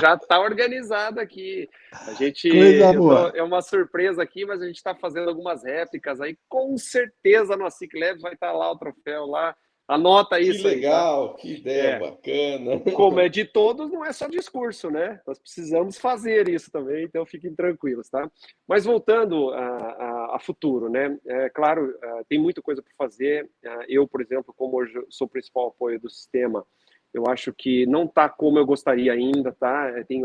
Já 0.00 0.14
está 0.14 0.40
organizado 0.40 1.20
aqui. 1.20 1.68
A 1.92 2.12
gente 2.14 2.50
tô, 2.50 3.28
é 3.28 3.42
uma 3.42 3.62
surpresa 3.62 4.20
aqui, 4.20 4.44
mas 4.44 4.60
a 4.60 4.66
gente 4.66 4.76
está 4.76 4.92
fazendo 4.92 5.28
algumas 5.28 5.62
réplicas 5.62 6.20
aí. 6.20 6.36
Com 6.48 6.76
certeza 6.76 7.56
no 7.56 7.70
Ciclabs 7.70 8.20
vai 8.20 8.34
estar 8.34 8.48
tá 8.48 8.52
lá 8.52 8.72
o 8.72 8.78
troféu 8.78 9.26
lá 9.26 9.54
Anota 9.88 10.38
isso. 10.38 10.60
Que 10.60 10.68
legal, 10.68 11.22
aí, 11.22 11.28
tá? 11.30 11.36
que 11.38 11.54
ideia 11.54 11.88
é. 11.88 11.98
bacana. 11.98 12.92
Como 12.92 13.18
é 13.20 13.28
de 13.30 13.46
todos, 13.46 13.90
não 13.90 14.04
é 14.04 14.12
só 14.12 14.28
discurso, 14.28 14.90
né? 14.90 15.18
Nós 15.26 15.38
precisamos 15.38 15.96
fazer 15.96 16.46
isso 16.46 16.70
também, 16.70 17.04
então 17.04 17.24
fiquem 17.24 17.54
tranquilos, 17.54 18.10
tá? 18.10 18.30
Mas 18.68 18.84
voltando 18.84 19.48
a, 19.50 19.58
a, 19.58 20.36
a 20.36 20.38
futuro, 20.38 20.90
né? 20.90 21.18
É, 21.26 21.48
claro, 21.48 21.96
é, 22.02 22.24
tem 22.28 22.38
muita 22.38 22.60
coisa 22.60 22.82
para 22.82 22.92
fazer. 22.98 23.48
É, 23.64 23.86
eu, 23.88 24.06
por 24.06 24.20
exemplo, 24.20 24.52
como 24.54 24.76
hoje 24.76 24.92
sou 25.08 25.26
o 25.26 25.30
principal 25.30 25.68
apoio 25.68 25.98
do 25.98 26.10
sistema, 26.10 26.66
eu 27.12 27.26
acho 27.26 27.52
que 27.52 27.86
não 27.86 28.04
está 28.04 28.28
como 28.28 28.58
eu 28.58 28.66
gostaria 28.66 29.12
ainda, 29.12 29.52
tá? 29.52 29.90
É, 29.96 30.04
tem 30.04 30.22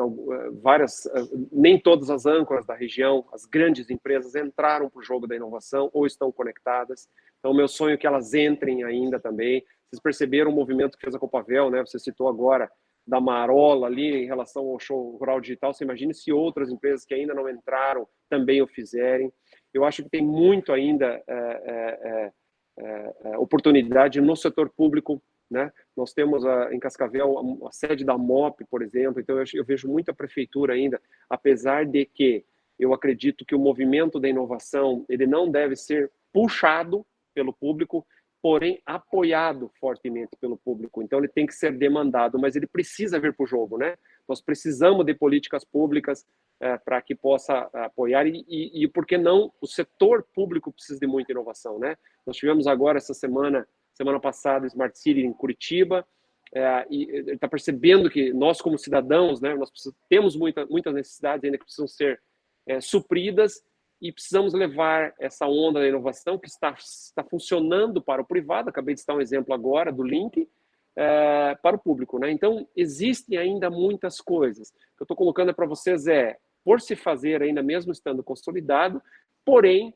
várias, 0.62 1.08
nem 1.52 1.80
todas 1.80 2.10
as 2.10 2.26
âncoras 2.26 2.66
da 2.66 2.76
região, 2.76 3.26
as 3.34 3.46
grandes 3.46 3.90
empresas 3.90 4.36
entraram 4.36 4.90
para 4.90 5.00
o 5.00 5.04
jogo 5.04 5.26
da 5.26 5.36
inovação 5.36 5.90
ou 5.94 6.06
estão 6.06 6.32
conectadas. 6.32 7.08
Então, 7.40 7.54
meu 7.54 7.68
sonho 7.68 7.94
é 7.94 7.98
que 7.98 8.08
elas 8.08 8.34
entrem 8.34 8.84
ainda 8.84 9.20
também. 9.20 9.64
Vocês 9.90 10.02
perceberam 10.02 10.52
o 10.52 10.54
movimento 10.54 10.98
que 10.98 11.04
fez 11.04 11.16
a 11.16 11.20
Copavel, 11.20 11.70
né? 11.70 11.82
Você 11.86 12.00
citou 12.00 12.28
agora 12.28 12.70
da 13.06 13.20
Marola 13.20 13.88
ali 13.88 14.24
em 14.24 14.26
relação 14.26 14.66
ao 14.68 14.80
show 14.80 15.18
rural 15.18 15.40
digital. 15.40 15.74
Você 15.74 15.84
imagina 15.84 16.14
se 16.14 16.32
outras 16.32 16.70
empresas 16.70 17.06
que 17.06 17.14
ainda 17.14 17.34
não 17.34 17.50
entraram 17.50 18.08
também 18.30 18.62
o 18.62 18.68
fizerem. 18.68 19.32
Eu 19.74 19.84
acho 19.86 20.04
que 20.04 20.10
tem 20.10 20.22
muito 20.22 20.72
ainda 20.72 21.22
é, 21.28 21.34
é, 21.36 22.32
é, 22.80 23.14
é 23.26 23.38
oportunidade 23.38 24.20
no 24.22 24.36
setor 24.36 24.70
público. 24.70 25.22
Né? 25.50 25.72
Nós 25.96 26.14
temos 26.14 26.46
a, 26.46 26.74
em 26.74 26.80
Cascavel 26.80 27.38
a, 27.38 27.68
a, 27.68 27.72
sede 27.72 28.04
da 28.04 28.18
MOP, 28.18 28.64
por 28.66 28.82
exemplo, 28.82 29.22
então 29.22 29.38
eu, 29.38 29.46
eu 29.54 29.66
vejo 29.66 29.88
muita 29.88 30.14
prefeitura 30.14 30.74
ainda, 30.74 31.02
apesar 31.30 31.86
de 31.86 32.06
que 32.06 32.46
eu 32.80 32.94
acredito 32.94 33.46
que 33.46 33.56
o 33.56 33.60
movimento 33.60 34.20
da 34.20 34.28
inovação 34.28 35.06
ele 35.08 35.28
não 35.28 35.50
deve 35.50 35.76
ser 35.76 36.12
puxado 36.32 37.06
pelo 37.34 37.54
público, 37.54 38.06
porém 38.42 38.82
apoiado 38.86 39.72
fortemente 39.80 40.36
pelo 40.36 40.58
público. 40.58 41.02
Então 41.02 41.20
ele 41.20 41.30
tem 41.30 41.46
que 41.46 41.54
ser 41.54 41.72
demandado, 41.72 42.38
mas 42.38 42.56
ele 42.56 42.68
precisa 42.68 43.20
vir 43.20 43.34
para 43.34 43.44
o 43.44 43.48
jogo, 43.48 43.78
né? 43.78 43.96
Nós 44.28 44.42
precisamos 44.42 45.06
de 45.06 45.14
políticas 45.14 45.64
públicas 45.64 46.26
é, 46.60 46.78
para 46.78 47.02
que 47.02 47.16
possa 47.16 47.70
apoiar 47.74 48.28
e, 48.28 48.44
e, 48.48 48.84
e, 48.84 48.88
por 48.88 49.06
que 49.06 49.18
não, 49.18 49.52
o 49.62 49.68
setor 49.68 50.24
público 50.34 50.74
precisa 50.74 51.00
de 51.00 51.08
muita 51.08 51.32
inovação, 51.32 51.80
né? 51.80 51.98
Nós 52.26 52.36
tivemos 52.36 52.68
agora 52.68 52.98
essa 52.98 53.14
semana, 53.14 53.68
semana 53.94 54.20
passada, 54.20 54.68
Smart 54.68 54.98
City 54.98 55.22
em 55.22 55.34
Curitiba, 55.34 56.06
é, 56.54 56.86
e 56.90 57.04
está 57.32 57.48
percebendo 57.48 58.10
que 58.10 58.32
nós 58.32 58.62
como 58.62 58.78
cidadãos, 58.78 59.42
né, 59.42 59.56
nós 59.56 59.72
temos 60.08 60.36
muita, 60.36 60.66
muitas 60.68 60.94
necessidades 60.94 61.44
ainda 61.44 61.58
que 61.58 61.64
precisam 61.64 61.88
ser 61.88 62.22
é, 62.68 62.80
supridas 62.80 63.64
e 64.02 64.12
precisamos 64.12 64.54
levar 64.54 65.14
essa 65.20 65.48
onda 65.48 65.80
da 65.80 65.88
inovação 65.88 66.38
que 66.38 66.48
está, 66.48 66.76
está 66.78 67.24
funcionando 67.24 68.02
para 68.02 68.22
o 68.22 68.26
privado, 68.26 68.70
acabei 68.70 68.94
de 68.94 69.00
citar 69.00 69.16
um 69.16 69.22
exemplo 69.22 69.54
agora 69.54 69.92
do 69.92 70.04
Link, 70.04 70.48
é, 70.96 71.56
para 71.62 71.76
o 71.76 71.80
público. 71.80 72.20
Né? 72.20 72.32
Então, 72.32 72.68
existem 72.76 73.38
ainda 73.38 73.70
muitas 73.70 74.22
coisas. 74.22 74.70
O 74.70 74.98
que 74.98 75.02
eu 75.02 75.06
estou 75.06 75.18
colocando 75.18 75.54
para 75.54 75.66
vocês 75.66 76.08
é, 76.08 76.38
por 76.64 76.82
se 76.82 76.96
fazer 76.96 77.42
ainda 77.42 77.64
mesmo 77.64 77.92
estando 77.92 78.24
consolidado, 78.24 79.02
porém, 79.46 79.94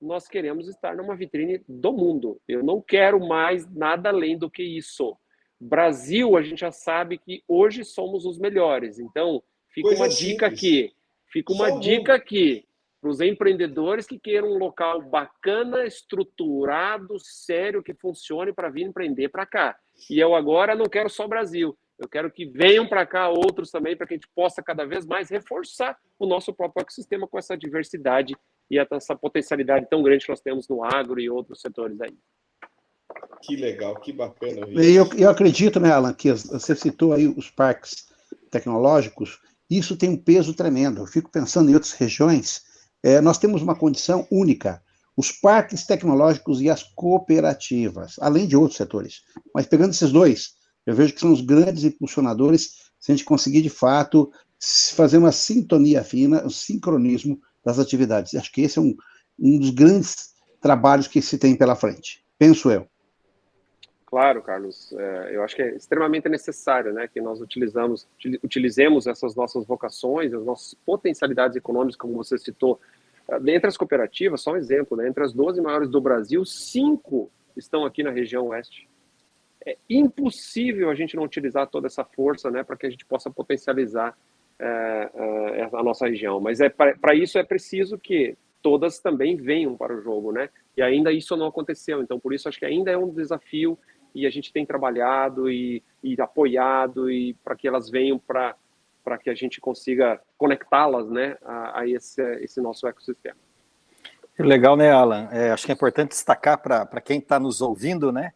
nós 0.00 0.26
queremos 0.26 0.68
estar 0.68 0.96
numa 0.96 1.14
vitrine 1.14 1.62
do 1.68 1.92
mundo. 1.92 2.40
Eu 2.48 2.62
não 2.62 2.80
quero 2.80 3.20
mais 3.20 3.68
nada 3.70 4.08
além 4.08 4.38
do 4.38 4.50
que 4.50 4.62
isso. 4.62 5.16
Brasil, 5.60 6.36
a 6.36 6.42
gente 6.42 6.60
já 6.60 6.72
sabe 6.72 7.18
que 7.18 7.42
hoje 7.46 7.84
somos 7.84 8.24
os 8.24 8.38
melhores. 8.38 8.98
Então, 8.98 9.42
fica 9.68 9.88
Coisa 9.88 10.02
uma 10.04 10.08
dica 10.08 10.46
simples. 10.46 10.58
aqui. 10.58 10.94
Fica 11.26 11.52
uma 11.52 11.68
Só 11.68 11.78
dica 11.78 12.14
aqui 12.14 12.66
para 13.00 13.10
os 13.10 13.20
empreendedores 13.20 14.06
que 14.06 14.18
queiram 14.18 14.48
um 14.48 14.58
local 14.58 15.00
bacana, 15.02 15.86
estruturado, 15.86 17.18
sério, 17.18 17.82
que 17.82 17.94
funcione 17.94 18.52
para 18.52 18.68
vir 18.68 18.82
empreender 18.82 19.28
para 19.28 19.46
cá. 19.46 19.78
E 20.10 20.18
eu 20.18 20.34
agora 20.34 20.74
não 20.74 20.86
quero 20.86 21.08
só 21.08 21.26
Brasil, 21.26 21.76
eu 21.98 22.08
quero 22.08 22.30
que 22.30 22.44
venham 22.46 22.86
para 22.86 23.06
cá 23.06 23.28
outros 23.28 23.70
também, 23.70 23.96
para 23.96 24.06
que 24.06 24.14
a 24.14 24.16
gente 24.16 24.28
possa 24.34 24.62
cada 24.62 24.84
vez 24.84 25.06
mais 25.06 25.30
reforçar 25.30 25.96
o 26.18 26.26
nosso 26.26 26.52
próprio 26.52 26.82
ecossistema 26.82 27.26
com 27.26 27.38
essa 27.38 27.56
diversidade 27.56 28.36
e 28.70 28.78
essa 28.78 29.16
potencialidade 29.16 29.88
tão 29.90 30.02
grande 30.02 30.24
que 30.24 30.30
nós 30.30 30.40
temos 30.40 30.68
no 30.68 30.84
agro 30.84 31.20
e 31.20 31.28
outros 31.28 31.60
setores 31.60 32.00
aí. 32.00 32.16
Que 33.42 33.56
legal, 33.56 33.98
que 34.00 34.12
bacana. 34.12 34.66
Eu, 34.68 35.08
eu 35.16 35.30
acredito, 35.30 35.80
né, 35.80 35.90
Alan, 35.90 36.12
que 36.12 36.30
você 36.32 36.76
citou 36.76 37.12
aí 37.12 37.26
os 37.26 37.50
parques 37.50 38.08
tecnológicos, 38.50 39.38
Isso 39.68 39.96
tem 39.96 40.10
um 40.10 40.16
peso 40.16 40.54
tremendo. 40.54 41.00
Eu 41.00 41.06
fico 41.06 41.30
pensando 41.30 41.70
em 41.70 41.74
outras 41.74 41.92
regiões, 41.92 42.62
é, 43.02 43.20
nós 43.20 43.38
temos 43.38 43.62
uma 43.62 43.76
condição 43.76 44.26
única. 44.30 44.82
Os 45.16 45.32
parques 45.32 45.86
tecnológicos 45.86 46.60
e 46.60 46.70
as 46.70 46.82
cooperativas, 46.82 48.16
além 48.20 48.46
de 48.46 48.56
outros 48.56 48.76
setores. 48.76 49.22
Mas 49.54 49.66
pegando 49.66 49.90
esses 49.90 50.12
dois, 50.12 50.54
eu 50.86 50.94
vejo 50.94 51.14
que 51.14 51.20
são 51.20 51.32
os 51.32 51.40
grandes 51.40 51.84
impulsionadores 51.84 52.90
se 52.98 53.10
a 53.10 53.14
gente 53.14 53.24
conseguir, 53.24 53.62
de 53.62 53.70
fato, 53.70 54.30
fazer 54.94 55.18
uma 55.18 55.32
sintonia 55.32 56.04
fina, 56.04 56.44
um 56.44 56.50
sincronismo 56.50 57.40
das 57.64 57.78
atividades. 57.78 58.34
Acho 58.34 58.52
que 58.52 58.62
esse 58.62 58.78
é 58.78 58.82
um, 58.82 58.94
um 59.38 59.58
dos 59.58 59.70
grandes 59.70 60.34
trabalhos 60.60 61.08
que 61.08 61.22
se 61.22 61.38
tem 61.38 61.56
pela 61.56 61.74
frente, 61.74 62.24
penso 62.38 62.70
eu. 62.70 62.86
Claro, 64.10 64.42
Carlos. 64.42 64.92
É, 64.92 65.36
eu 65.36 65.44
acho 65.44 65.54
que 65.54 65.62
é 65.62 65.76
extremamente 65.76 66.28
necessário 66.28 66.92
né, 66.92 67.06
que 67.06 67.20
nós 67.20 67.40
utilizamos, 67.40 68.08
utilizemos 68.42 69.06
essas 69.06 69.36
nossas 69.36 69.64
vocações, 69.64 70.34
as 70.34 70.44
nossas 70.44 70.74
potencialidades 70.74 71.56
econômicas, 71.56 71.94
como 71.94 72.14
você 72.14 72.36
citou. 72.36 72.80
É, 73.28 73.36
entre 73.36 73.68
as 73.68 73.76
cooperativas, 73.76 74.40
só 74.40 74.52
um 74.52 74.56
exemplo, 74.56 74.96
né, 74.96 75.06
entre 75.06 75.22
as 75.22 75.32
12 75.32 75.60
maiores 75.60 75.88
do 75.88 76.00
Brasil, 76.00 76.44
cinco 76.44 77.30
estão 77.56 77.84
aqui 77.84 78.02
na 78.02 78.10
região 78.10 78.48
oeste. 78.48 78.88
É 79.64 79.76
impossível 79.88 80.90
a 80.90 80.94
gente 80.96 81.14
não 81.14 81.22
utilizar 81.22 81.68
toda 81.68 81.86
essa 81.86 82.04
força 82.04 82.50
né, 82.50 82.64
para 82.64 82.76
que 82.76 82.86
a 82.86 82.90
gente 82.90 83.06
possa 83.06 83.30
potencializar 83.30 84.18
é, 84.60 85.60
é, 85.62 85.68
a 85.72 85.82
nossa 85.82 86.06
região. 86.06 86.40
Mas 86.40 86.60
é 86.60 86.68
para 86.68 87.14
isso 87.14 87.38
é 87.38 87.42
preciso 87.42 87.98
que 87.98 88.36
todas 88.62 88.98
também 88.98 89.36
venham 89.36 89.76
para 89.76 89.94
o 89.94 90.00
jogo, 90.00 90.32
né? 90.32 90.50
E 90.76 90.82
ainda 90.82 91.10
isso 91.12 91.36
não 91.36 91.46
aconteceu. 91.46 92.02
Então, 92.02 92.20
por 92.20 92.34
isso 92.34 92.48
acho 92.48 92.58
que 92.58 92.66
ainda 92.66 92.90
é 92.90 92.96
um 92.96 93.10
desafio 93.10 93.78
e 94.14 94.26
a 94.26 94.30
gente 94.30 94.52
tem 94.52 94.66
trabalhado 94.66 95.50
e, 95.50 95.82
e 96.02 96.20
apoiado 96.20 97.10
e 97.10 97.34
para 97.44 97.56
que 97.56 97.66
elas 97.66 97.88
venham 97.88 98.18
para 98.18 98.54
para 99.02 99.16
que 99.16 99.30
a 99.30 99.34
gente 99.34 99.62
consiga 99.62 100.20
conectá-las, 100.36 101.08
né, 101.08 101.36
a, 101.42 101.80
a, 101.80 101.88
esse, 101.88 102.22
esse 102.42 102.60
nosso 102.60 102.86
ecossistema. 102.86 103.36
Legal, 104.38 104.76
né, 104.76 104.90
Alan? 104.90 105.26
É, 105.32 105.50
acho 105.50 105.64
que 105.64 105.72
é 105.72 105.74
importante 105.74 106.10
destacar 106.10 106.58
para 106.58 107.00
quem 107.00 107.18
está 107.18 107.40
nos 107.40 107.62
ouvindo, 107.62 108.12
né, 108.12 108.32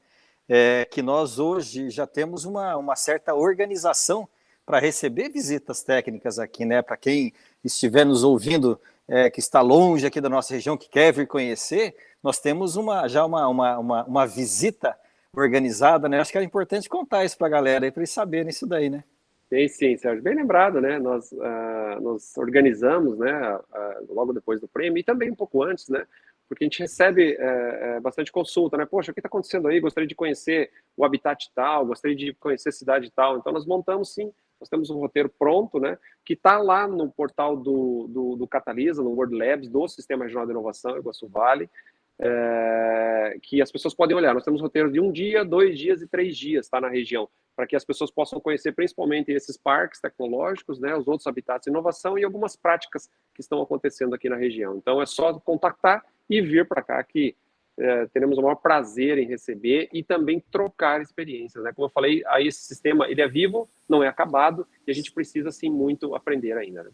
é, 0.49 0.87
que 0.91 1.03
nós 1.03 1.39
hoje 1.39 1.91
já 1.91 2.07
temos 2.07 2.47
uma, 2.47 2.77
uma 2.77 2.97
certa 2.97 3.35
organização 3.35 4.27
para 4.67 4.79
receber 4.79 5.29
visitas 5.29 5.83
técnicas 5.83 6.39
aqui, 6.39 6.65
né? 6.65 6.83
Para 6.83 6.97
quem 6.97 7.33
estiver 7.63 8.05
nos 8.05 8.25
ouvindo, 8.25 8.81
é, 9.07 9.29
que 9.29 9.41
está 9.41 9.61
longe 9.61 10.07
aqui 10.07 10.21
da 10.21 10.29
nossa 10.29 10.55
região, 10.55 10.77
que 10.77 10.89
quer 10.89 11.13
vir 11.13 11.27
conhecer, 11.27 11.95
nós 12.23 12.39
temos 12.39 12.77
uma, 12.77 13.07
já 13.07 13.25
uma, 13.25 13.47
uma, 13.49 13.79
uma, 13.79 14.05
uma 14.05 14.27
visita 14.27 14.97
organizada, 15.37 16.09
né? 16.09 16.21
Acho 16.21 16.33
que 16.33 16.39
é 16.39 16.43
importante 16.43 16.89
contar 16.89 17.25
isso 17.25 17.37
para 17.37 17.47
a 17.49 17.51
galera, 17.51 17.91
para 17.93 18.01
eles 18.01 18.11
saberem 18.11 18.49
isso 18.49 18.67
daí, 18.67 18.89
né? 18.89 19.05
Tem 19.51 19.69
sim, 19.69 19.97
Sérgio. 19.97 20.23
Bem 20.23 20.35
lembrado, 20.35 20.81
né? 20.81 20.99
Nós, 20.99 21.31
uh, 21.33 22.01
nós 22.01 22.37
organizamos, 22.37 23.19
né, 23.19 23.57
uh, 23.57 24.15
logo 24.15 24.33
depois 24.33 24.61
do 24.61 24.67
prêmio, 24.67 24.99
e 24.99 25.05
também 25.05 25.31
um 25.31 25.35
pouco 25.35 25.63
antes, 25.63 25.89
né? 25.89 26.07
Porque 26.49 26.65
a 26.65 26.67
gente 26.67 26.81
recebe 26.81 27.37
uh, 27.37 28.01
bastante 28.01 28.33
consulta, 28.33 28.77
né? 28.77 28.87
Poxa, 28.87 29.11
o 29.11 29.15
que 29.15 29.21
está 29.21 29.29
acontecendo 29.29 29.69
aí? 29.69 29.81
Gostaria 29.81 30.09
de 30.09 30.15
conhecer 30.15 30.71
o 30.97 31.05
habitat 31.05 31.51
tal, 31.55 31.87
gostaria 31.87 32.17
de 32.17 32.33
conhecer 32.35 32.71
a 32.71 32.73
cidade 32.73 33.13
tal. 33.15 33.37
Então, 33.37 33.53
nós 33.53 33.67
montamos 33.67 34.15
sim 34.15 34.33
nós 34.65 34.69
temos 34.71 34.89
um 34.89 34.99
roteiro 34.99 35.29
pronto, 35.29 35.79
né, 35.79 35.99
que 36.25 36.33
está 36.33 36.57
lá 36.59 36.89
no 36.89 37.11
portal 37.11 37.55
do, 37.55 38.09
do, 38.09 38.37
do, 38.37 38.49
Catalisa, 38.49 39.03
no 39.03 39.11
World 39.11 39.37
Labs, 39.37 39.69
do 39.69 39.87
Sistema 39.87 40.25
Regional 40.25 40.47
de 40.47 40.53
Inovação, 40.53 40.97
Iguaçu 40.97 41.29
Vale, 41.29 41.69
é, 42.19 43.37
que 43.43 43.61
as 43.61 43.71
pessoas 43.71 43.93
podem 43.93 44.17
olhar. 44.17 44.33
Nós 44.33 44.43
temos 44.43 44.63
roteiros 44.63 44.91
de 44.91 45.01
um 45.01 45.13
dia, 45.13 45.45
dois 45.45 45.79
dias 45.79 46.01
e 46.01 46.07
três 46.07 46.35
dias 46.35 46.67
tá, 46.67 46.81
na 46.81 46.89
região, 46.89 47.29
para 47.55 47.67
que 47.67 47.77
as 47.77 47.85
pessoas 47.85 48.11
possam 48.11 48.41
conhecer 48.41 48.73
principalmente 48.73 49.31
esses 49.31 49.59
parques 49.59 50.01
tecnológicos, 50.01 50.81
né, 50.81 50.97
os 50.97 51.07
outros 51.07 51.27
habitats 51.27 51.65
de 51.65 51.71
inovação 51.71 52.19
e 52.19 52.25
algumas 52.25 52.57
práticas 52.57 53.11
que 53.35 53.43
estão 53.43 53.61
acontecendo 53.61 54.15
aqui 54.15 54.31
na 54.31 54.37
região. 54.37 54.79
Então 54.79 55.03
é 55.03 55.05
só 55.05 55.35
contactar 55.41 56.03
e 56.31 56.41
vir 56.41 56.67
para 56.67 56.83
cá 56.83 57.05
que 57.05 57.37
é, 57.79 58.07
teremos 58.07 58.39
o 58.39 58.43
maior 58.43 58.57
prazer 58.57 59.19
em 59.19 59.27
receber 59.27 59.89
e 59.93 60.03
também 60.03 60.43
trocar 60.51 61.01
experiências. 61.01 61.65
Né? 61.65 61.73
Como 61.73 61.87
eu 61.87 61.91
falei, 61.91 62.23
aí 62.27 62.47
esse 62.47 62.63
sistema 62.63 63.09
ele 63.09 63.21
é 63.21 63.29
vivo, 63.29 63.69
não 63.89 64.03
é 64.03 64.09
acabado 64.09 64.67
e 64.87 64.91
a 64.91 64.95
gente 64.95 65.13
precisa 65.13 65.51
sim 65.51 65.71
muito 65.71 66.15
aprender 66.15 66.57
ainda. 66.57 66.85
Né? 66.85 66.91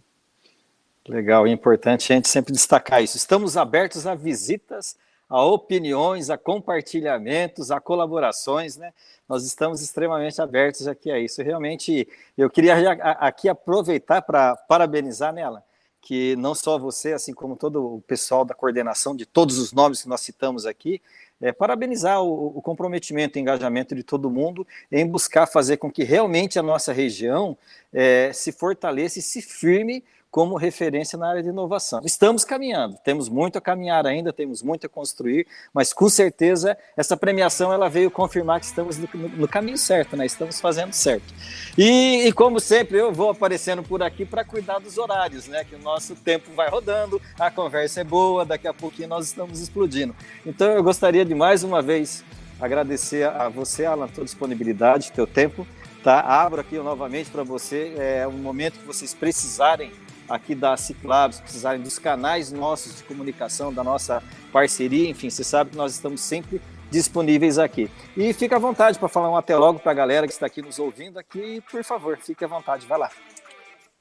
Legal, 1.09 1.47
é 1.47 1.51
importante 1.51 2.13
a 2.13 2.17
gente 2.17 2.29
sempre 2.29 2.53
destacar 2.53 3.03
isso. 3.03 3.17
Estamos 3.17 3.57
abertos 3.57 4.07
a 4.07 4.15
visitas, 4.15 4.97
a 5.29 5.45
opiniões, 5.45 6.31
a 6.31 6.37
compartilhamentos, 6.37 7.71
a 7.71 7.81
colaborações, 7.81 8.77
né? 8.77 8.93
Nós 9.29 9.45
estamos 9.45 9.81
extremamente 9.81 10.43
abertos 10.43 10.89
aqui 10.89 11.11
a 11.11 11.19
isso. 11.19 11.41
Realmente, 11.41 12.07
eu 12.37 12.51
queria 12.51 12.75
aqui 13.21 13.49
aproveitar 13.49 14.23
para 14.23 14.57
parabenizar 14.57 15.33
nela 15.33 15.63
que 16.01 16.35
não 16.37 16.55
só 16.55 16.79
você, 16.79 17.13
assim 17.13 17.35
como 17.35 17.57
todo 17.57 17.97
o 17.97 18.01
pessoal 18.03 18.45
da 18.45 18.55
coordenação 18.55 19.15
de 19.15 19.27
todos 19.27 19.59
os 19.59 19.73
nomes 19.73 20.03
que 20.03 20.09
nós 20.09 20.21
citamos 20.21 20.65
aqui, 20.65 21.01
é, 21.41 21.53
parabenizar 21.53 22.23
o, 22.23 22.59
o 22.59 22.63
comprometimento 22.63 23.39
e 23.39 23.41
engajamento 23.41 23.95
de 23.95 24.03
todo 24.03 24.31
mundo 24.31 24.67
em 24.91 25.07
buscar 25.07 25.47
fazer 25.47 25.79
com 25.79 25.91
que 25.91 26.05
realmente 26.05 26.59
a 26.59 26.63
nossa 26.63 26.93
região 26.93 27.57
é, 27.93 28.33
se 28.33 28.53
fortaleça 28.53 29.19
e 29.19 29.23
se 29.23 29.41
firme 29.41 30.05
como 30.31 30.57
referência 30.57 31.19
na 31.19 31.29
área 31.29 31.43
de 31.43 31.49
inovação. 31.49 32.01
Estamos 32.05 32.45
caminhando, 32.45 32.97
temos 33.03 33.29
muito 33.29 33.59
a 33.59 33.61
caminhar 33.61 34.07
ainda, 34.07 34.33
temos 34.33 34.63
muito 34.63 34.87
a 34.87 34.89
construir, 34.89 35.47
mas 35.75 35.93
com 35.93 36.09
certeza 36.09 36.79
essa 36.97 37.17
premiação 37.17 37.73
ela 37.73 37.89
veio 37.89 38.11
confirmar 38.11 38.61
que 38.61 38.67
estamos 38.67 38.97
no, 38.97 39.09
no 39.13 39.49
caminho 39.49 39.77
certo, 39.77 40.17
né? 40.17 40.25
Estamos 40.25 40.61
fazendo 40.61 40.93
certo. 40.93 41.35
E, 41.77 42.27
e 42.27 42.33
como 42.33 42.61
sempre, 42.61 42.99
eu 42.99 43.13
vou 43.13 43.31
aparecendo 43.31 43.83
por 43.83 44.03
aqui 44.03 44.25
para 44.25 44.45
cuidar 44.45 44.79
dos 44.79 44.99
horários, 44.99 45.49
né? 45.49 45.65
Que 45.65 45.75
o 45.75 45.81
nosso 45.81 46.15
tempo 46.15 46.53
vai 46.55 46.69
rodando, 46.69 47.21
a 47.39 47.51
conversa 47.51 48.03
é 48.03 48.05
boa, 48.05 48.45
daqui 48.45 48.69
a 48.69 48.75
pouquinho 48.75 49.09
nós 49.09 49.27
estamos 49.27 49.61
explodindo. 49.61 50.15
Então 50.47 50.71
eu 50.71 50.83
gostaria 50.83 51.25
de 51.25 51.35
mais 51.35 51.65
uma 51.65 51.83
vez 51.83 52.25
agradecer 52.61 53.27
a 53.27 53.49
você, 53.49 53.85
Alan, 53.85 54.05
a 54.05 54.09
tua 54.09 54.25
disponibilidade, 54.25 55.11
teu 55.13 55.27
tempo. 55.27 55.67
Tá? 56.05 56.21
Abro 56.21 56.61
aqui 56.61 56.79
novamente 56.79 57.31
para 57.31 57.43
você, 57.43 57.95
é 57.99 58.27
um 58.27 58.39
momento 58.39 58.79
que 58.79 58.87
vocês 58.87 59.13
precisarem 59.13 59.93
aqui 60.31 60.55
da 60.55 60.77
Ciclab, 60.77 61.35
se 61.35 61.43
precisarem 61.43 61.83
dos 61.83 61.99
canais 61.99 62.53
nossos 62.53 62.97
de 62.97 63.03
comunicação, 63.03 63.73
da 63.73 63.83
nossa 63.83 64.23
parceria, 64.53 65.11
enfim, 65.11 65.29
você 65.29 65.43
sabe 65.43 65.71
que 65.71 65.77
nós 65.77 65.93
estamos 65.93 66.21
sempre 66.21 66.63
disponíveis 66.91 67.59
aqui. 67.59 67.91
E 68.17 68.33
fica 68.33 68.57
à 68.57 68.59
vontade 68.59 68.99
para 68.99 69.09
falar 69.09 69.31
um 69.31 69.37
até 69.37 69.57
logo 69.57 69.81
para 69.81 69.93
a 69.93 69.95
galera 69.95 70.27
que 70.27 70.33
está 70.33 70.47
aqui 70.47 70.63
nos 70.63 70.79
ouvindo 70.79 71.19
aqui, 71.19 71.61
por 71.71 71.85
favor, 71.85 72.17
fique 72.17 72.45
à 72.45 72.49
vontade, 72.49 72.87
vai 72.87 72.99
lá. 72.99 73.11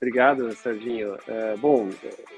Obrigado, 0.02 0.56
Serginho. 0.56 1.18
É, 1.28 1.58
bom, 1.58 1.90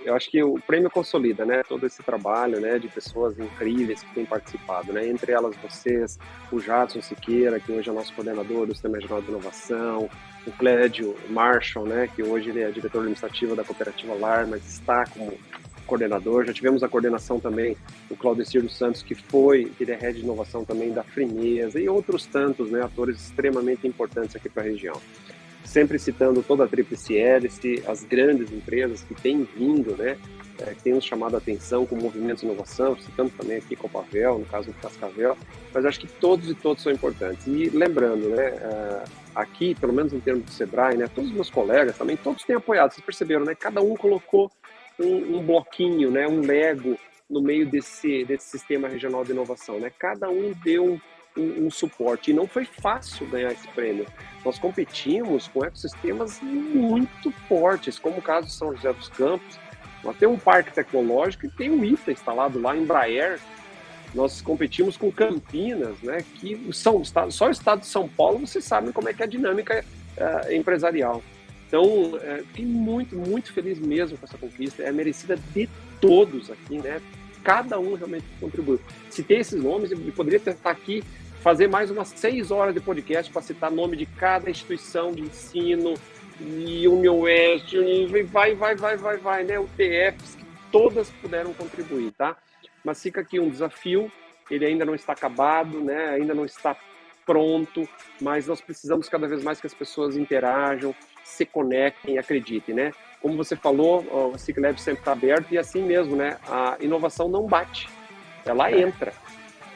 eu 0.04 0.16
acho 0.16 0.32
que 0.32 0.42
o 0.42 0.56
prêmio 0.66 0.89
consolida, 0.89 1.46
né, 1.46 1.62
todo 1.62 1.86
esse 1.86 2.02
trabalho, 2.02 2.60
né, 2.60 2.80
de 2.80 2.88
pessoas 2.88 3.38
incríveis 3.38 4.02
que 4.02 4.16
têm 4.16 4.26
participado, 4.26 4.92
né, 4.92 5.08
entre 5.08 5.32
elas 5.32 5.56
vocês, 5.58 6.18
o 6.52 6.60
Jadson 6.60 7.04
Siqueira, 7.04 7.60
que 7.60 7.72
hoje 7.72 7.88
é 7.88 7.94
nosso 7.94 8.12
coordenador 8.16 8.66
do 8.66 8.74
Sistema 8.74 8.98
Regional 8.98 9.22
de 9.22 9.30
Inovação, 9.30 10.10
o 10.46 10.52
Clédio 10.52 11.16
Marshall, 11.30 11.86
né, 11.86 12.10
que 12.16 12.24
hoje 12.24 12.50
ele 12.50 12.62
é 12.62 12.72
diretor 12.72 13.00
administrativo 13.00 13.56
da 13.56 13.64
cooperativa 13.64 14.14
LAR, 14.16 14.48
mas 14.48 14.66
está 14.68 15.06
como 15.06 15.34
coordenador. 15.86 16.46
Já 16.46 16.54
tivemos 16.54 16.84
a 16.84 16.88
coordenação 16.88 17.39
também 17.39 17.76
do 18.10 18.16
Claudecir 18.16 18.62
dos 18.62 18.78
Santos, 18.78 19.04
que 19.04 19.14
foi, 19.14 19.66
que 19.78 19.84
é 19.84 19.96
head 19.96 20.18
de 20.18 20.24
inovação 20.24 20.64
também 20.64 20.92
da 20.92 21.04
Frimeza, 21.04 21.80
e 21.80 21.89
outros 21.89 22.26
tantos, 22.26 22.72
né, 22.72 22.82
atores 22.82 23.20
extremamente 23.22 23.86
importantes 23.88 24.36
aqui 24.36 24.50
para 24.50 24.64
a 24.64 24.66
região. 24.66 25.00
Sempre 25.66 26.00
citando 26.00 26.42
toda 26.42 26.64
a 26.64 26.68
Tríplice 26.68 27.18
Hélice, 27.18 27.84
as 27.88 28.04
grandes 28.04 28.52
empresas 28.52 29.04
que 29.04 29.14
têm 29.14 29.48
vindo, 29.56 29.96
né, 29.96 30.18
é, 30.60 30.74
que 30.74 30.82
têm 30.84 30.94
nos 30.94 31.04
chamado 31.04 31.36
a 31.36 31.38
atenção 31.38 31.86
com 31.86 31.96
movimentos 31.96 32.42
de 32.42 32.48
inovação, 32.48 32.98
citando 32.98 33.32
também 33.38 33.58
aqui 33.58 33.76
Copavel, 33.76 34.39
no 34.39 34.46
caso 34.46 34.68
do 34.68 34.74
Cascavel, 34.74 35.38
mas 35.74 35.86
acho 35.86 36.00
que 36.00 36.08
todos 36.08 36.50
e 36.50 36.56
todos 36.56 36.82
são 36.82 36.92
importantes. 36.92 37.46
E 37.48 37.70
lembrando, 37.70 38.30
né, 38.30 38.46
é, 38.48 39.04
aqui, 39.36 39.76
pelo 39.76 39.94
menos 39.94 40.14
em 40.14 40.20
termos 40.20 40.46
do 40.46 40.52
Sebrae, 40.52 40.98
né, 40.98 41.08
todos 41.08 41.30
os 41.30 41.36
meus 41.36 41.50
colegas 41.50 41.98
também, 41.98 42.18
todos 42.18 42.44
têm 42.44 42.56
apoiado, 42.56 42.92
vocês 42.92 43.06
perceberam, 43.06 43.46
né, 43.46 43.56
cada 43.56 43.82
um 43.82 43.96
colocou 43.96 44.52
um, 45.00 45.38
um 45.38 45.46
bloquinho, 45.46 46.12
né, 46.12 46.28
um 46.28 46.42
Lego 46.42 46.98
no 47.30 47.42
meio 47.42 47.66
desse, 47.66 48.26
desse 48.26 48.50
sistema 48.50 48.88
regional 48.88 49.24
de 49.24 49.32
inovação, 49.32 49.80
né, 49.80 49.92
cada 49.98 50.30
um 50.30 50.54
deu 50.64 50.86
um, 50.86 51.00
um, 51.38 51.66
um 51.68 51.72
suporte, 51.72 52.32
e 52.32 52.34
não 52.34 52.48
foi 52.48 52.66
fácil 52.66 53.28
ganhar 53.28 53.52
esse 53.52 53.68
prêmio. 53.70 54.06
Nós 54.44 54.60
competimos 54.60 55.48
com 55.48 55.64
ecossistemas 55.64 56.42
muito 56.42 57.32
fortes, 57.48 57.98
como 57.98 58.18
o 58.18 58.22
caso 58.22 58.48
de 58.48 58.54
São 58.54 58.76
José 58.76 58.92
dos 58.92 59.10
Campos, 59.10 59.60
nós 60.04 60.18
temos 60.18 60.38
um 60.38 60.40
parque 60.40 60.74
tecnológico 60.74 61.46
e 61.46 61.50
tem 61.50 61.70
um 61.70 61.84
ITA 61.84 62.12
instalado 62.12 62.60
lá 62.60 62.76
em 62.76 62.82
Embraer. 62.82 63.40
Nós 64.14 64.41
competimos 64.41 64.97
com 64.97 65.12
Campinas, 65.12 65.99
né? 66.01 66.24
Que 66.36 66.70
são 66.74 67.03
só 67.30 67.47
o 67.47 67.51
estado 67.51 67.82
de 67.82 67.88
São 67.88 68.07
Paulo 68.07 68.39
vocês 68.39 68.66
sabem 68.66 68.91
como 68.91 69.09
é 69.09 69.14
que 69.14 69.22
é 69.22 69.26
a 69.26 69.30
dinâmica 69.30 69.86
uh, 70.18 70.53
empresarial. 70.53 71.24
Então, 71.68 71.84
uh, 71.86 72.45
fiquei 72.47 72.66
muito, 72.66 73.16
muito 73.16 73.53
feliz 73.53 73.80
mesmo 73.80 74.18
com 74.18 74.26
essa 74.26 74.38
conquista. 74.38 74.84
É 74.84 74.91
merecida 74.91 75.38
de 75.53 75.70
todos 75.99 76.51
aqui, 76.51 76.78
né? 76.78 77.01
Cada 77.43 77.80
um 77.80 77.95
realmente 77.95 78.26
contribuiu. 78.39 78.80
Citei 79.09 79.39
esses 79.39 79.62
nomes, 79.62 79.91
eu 79.91 79.97
poderia 80.12 80.38
estar 80.38 80.70
aqui 80.70 81.03
fazer 81.41 81.68
mais 81.68 81.89
umas 81.89 82.09
seis 82.09 82.51
horas 82.51 82.74
de 82.74 82.80
podcast 82.80 83.32
para 83.32 83.41
citar 83.41 83.72
nome 83.72 83.97
de 83.97 84.05
cada 84.05 84.49
instituição 84.49 85.12
de 85.12 85.22
ensino, 85.22 85.95
e 86.39 86.88
o 86.88 86.95
meu 86.95 87.20
Oeste, 87.20 87.78
e 87.78 88.24
vai, 88.24 88.55
vai, 88.55 88.76
vai, 88.76 88.97
vai, 88.97 89.18
vai, 89.18 89.43
né? 89.43 89.59
UTFs, 89.59 90.36
que 90.36 90.45
todas 90.72 91.09
puderam 91.22 91.53
contribuir, 91.53 92.12
tá? 92.12 92.36
Mas 92.84 93.02
fica 93.02 93.22
aqui 93.22 93.40
um 93.40 93.50
desafio, 93.50 94.12
ele 94.50 94.66
ainda 94.66 94.86
não 94.86 94.96
está 94.96 95.14
acabado, 95.14 95.82
né? 95.82 96.10
Ainda 96.10 96.34
não 96.34 96.46
está 96.46 96.76
pronto, 97.26 97.88
mas 98.20 98.48
nós 98.48 98.60
precisamos 98.60 99.08
cada 99.08 99.28
vez 99.28 99.44
mais 99.44 99.62
que 99.62 99.68
as 99.68 99.74
pessoas 99.74 100.18
interajam, 100.18 100.94
se 101.24 101.46
conectem, 101.46 102.18
acreditem, 102.18 102.76
né? 102.76 102.92
Como 103.22 103.38
você 103.38 103.56
falou, 103.56 104.04
o 104.34 104.38
Ciclab 104.38 104.80
sempre 104.82 105.02
está 105.02 105.12
aberto 105.12 105.52
e 105.52 105.58
assim 105.58 105.84
mesmo, 105.84 106.16
né? 106.16 106.38
A 106.48 106.78
inovação 106.80 107.30
não 107.30 107.46
bate, 107.46 107.88
ela 108.46 108.72
é. 108.72 108.82
entra. 108.82 109.14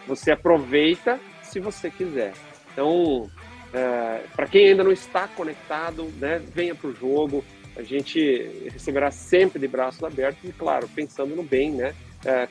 Você 0.08 0.32
aproveita 0.32 1.20
se 1.44 1.60
você 1.60 1.90
quiser. 1.90 2.34
Então, 2.74 3.30
é, 3.74 4.24
para 4.36 4.48
quem 4.48 4.70
ainda 4.70 4.84
não 4.84 4.92
está 4.92 5.28
conectado, 5.28 6.06
né, 6.20 6.42
venha 6.54 6.76
para 6.76 6.90
o 6.90 6.96
jogo. 6.96 7.44
A 7.76 7.84
gente 7.84 8.70
receberá 8.72 9.12
sempre 9.12 9.60
de 9.60 9.68
braços 9.68 10.04
abertos 10.04 10.44
e, 10.50 10.54
claro, 10.54 10.88
pensando 10.88 11.36
no 11.36 11.44
bem, 11.44 11.72
né, 11.72 11.94
é, 12.26 12.48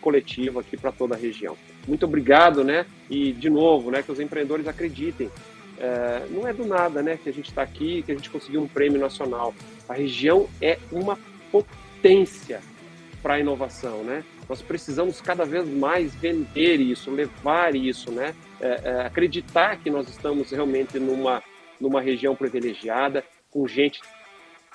aqui 0.59 0.77
para 0.77 0.93
toda 0.93 1.15
a 1.15 1.19
região. 1.19 1.57
Muito 1.87 2.07
obrigado, 2.07 2.63
né? 2.63 2.87
E 3.11 3.33
de 3.33 3.51
novo, 3.51 3.91
né, 3.91 4.03
que 4.03 4.13
os 4.13 4.21
empreendedores 4.21 4.67
acreditem. 4.67 5.31
É, 5.79 6.27
não 6.31 6.47
é 6.47 6.53
do 6.53 6.65
nada, 6.65 7.03
né, 7.03 7.19
que 7.21 7.29
a 7.29 7.33
gente 7.33 7.49
está 7.49 7.63
aqui, 7.63 8.03
que 8.03 8.13
a 8.13 8.15
gente 8.15 8.31
conseguiu 8.31 8.63
um 8.63 8.69
prêmio 8.69 9.01
nacional. 9.01 9.53
A 9.89 9.95
região 9.95 10.49
é 10.63 10.79
uma 10.93 11.19
potência 11.51 12.61
para 13.23 13.35
a 13.35 13.41
inovação, 13.41 14.05
né? 14.05 14.23
Nós 14.49 14.61
precisamos 14.61 15.21
cada 15.21 15.45
vez 15.45 15.67
mais 15.69 16.15
vender 16.15 16.79
isso, 16.79 17.11
levar 17.11 17.75
isso, 17.75 18.13
né? 18.13 18.35
É, 18.61 18.81
é, 18.85 19.01
acreditar 19.07 19.79
que 19.79 19.91
nós 19.91 20.09
estamos 20.09 20.51
realmente 20.51 20.99
numa, 20.99 21.43
numa 21.81 22.01
região 22.01 22.37
privilegiada, 22.37 23.25
com 23.51 23.67
gente 23.67 24.01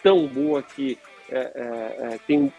tão 0.02 0.28
boa 0.28 0.64
que 0.64 0.98
é, 1.30 1.38
é, 1.38 2.14
é 2.14 2.20
tem, 2.26 2.52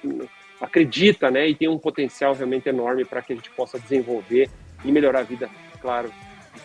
acredita 0.61 1.31
né, 1.31 1.49
e 1.49 1.55
tem 1.55 1.69
um 1.69 1.79
potencial 1.79 2.35
realmente 2.35 2.69
enorme 2.69 3.05
para 3.05 3.23
que 3.23 3.33
a 3.33 3.37
gente 3.37 3.51
possa 3.51 3.79
desenvolver 3.79 4.51
e 4.85 4.93
melhorar 4.93 5.21
a 5.21 5.25
vida, 5.25 5.49
claro, 5.81 6.13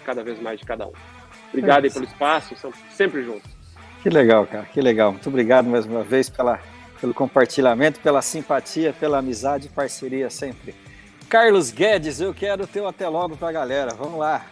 cada 0.06 0.24
vez 0.24 0.40
mais 0.42 0.60
de 0.60 0.66
cada 0.66 0.88
um. 0.88 0.94
Obrigado 1.50 1.90
pelo 1.92 2.06
espaço, 2.06 2.56
são 2.58 2.72
sempre 2.92 3.24
juntos. 3.24 3.50
Que 4.04 4.10
legal, 4.10 4.46
cara, 4.46 4.66
que 4.66 4.82
legal. 4.82 5.12
Muito 5.12 5.30
obrigado 5.30 5.68
mais 5.68 5.86
uma 5.86 6.04
vez 6.04 6.30
pela, 6.30 6.60
pelo 7.00 7.14
compartilhamento, 7.14 8.00
pela 8.02 8.22
simpatia, 8.22 8.94
pela 8.94 9.20
amizade 9.20 9.68
e 9.68 9.70
parceria 9.70 10.30
sempre. 10.30 10.76
Carlos 11.30 11.72
Guedes, 11.72 12.22
eu 12.22 12.34
quero 12.34 12.68
ter 12.68 12.84
até 12.84 13.08
logo 13.08 13.36
para 13.36 13.50
a 13.50 13.52
galera. 13.52 13.94
Vamos 13.96 14.20
lá. 14.20 14.46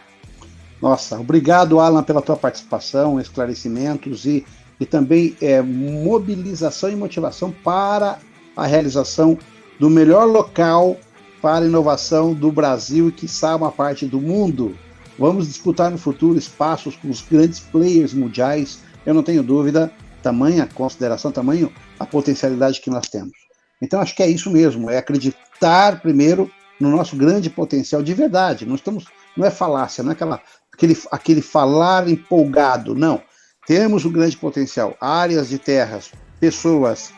Nossa, 0.82 1.18
obrigado, 1.20 1.78
Alan, 1.78 2.02
pela 2.02 2.20
tua 2.20 2.36
participação, 2.36 3.20
esclarecimentos 3.20 4.26
e, 4.26 4.44
e 4.80 4.84
também 4.84 5.36
é, 5.40 5.62
mobilização 5.62 6.90
e 6.90 6.96
motivação 6.96 7.52
para 7.52 8.18
a 8.56 8.66
realização 8.66 9.38
do 9.78 9.90
melhor 9.90 10.24
local 10.24 10.96
para 11.40 11.66
inovação 11.66 12.32
do 12.32 12.50
Brasil 12.50 13.08
e, 13.08 13.12
quiçá, 13.12 13.54
uma 13.54 13.70
parte 13.70 14.06
do 14.06 14.20
mundo. 14.20 14.76
Vamos 15.18 15.46
disputar 15.46 15.90
no 15.90 15.98
futuro 15.98 16.38
espaços 16.38 16.96
com 16.96 17.08
os 17.08 17.20
grandes 17.20 17.60
players 17.60 18.14
mundiais. 18.14 18.80
Eu 19.04 19.14
não 19.14 19.22
tenho 19.22 19.42
dúvida, 19.42 19.92
tamanha 20.22 20.68
consideração, 20.74 21.30
tamanho 21.30 21.70
a 21.98 22.06
potencialidade 22.06 22.80
que 22.80 22.90
nós 22.90 23.08
temos. 23.08 23.36
Então, 23.82 24.00
acho 24.00 24.16
que 24.16 24.22
é 24.22 24.28
isso 24.28 24.50
mesmo, 24.50 24.88
é 24.88 24.96
acreditar 24.96 26.00
primeiro 26.00 26.50
no 26.80 26.90
nosso 26.90 27.16
grande 27.16 27.50
potencial 27.50 28.02
de 28.02 28.14
verdade. 28.14 28.64
Não 28.64 28.74
estamos, 28.74 29.04
não 29.36 29.44
é 29.44 29.50
falácia, 29.50 30.02
não 30.02 30.10
é 30.10 30.14
aquela, 30.14 30.40
aquele, 30.72 30.98
aquele 31.10 31.42
falar 31.42 32.08
empolgado, 32.08 32.94
não. 32.94 33.20
Temos 33.66 34.04
um 34.04 34.12
grande 34.12 34.36
potencial, 34.36 34.96
áreas 35.00 35.48
de 35.48 35.58
terras, 35.58 36.10
pessoas, 36.40 37.12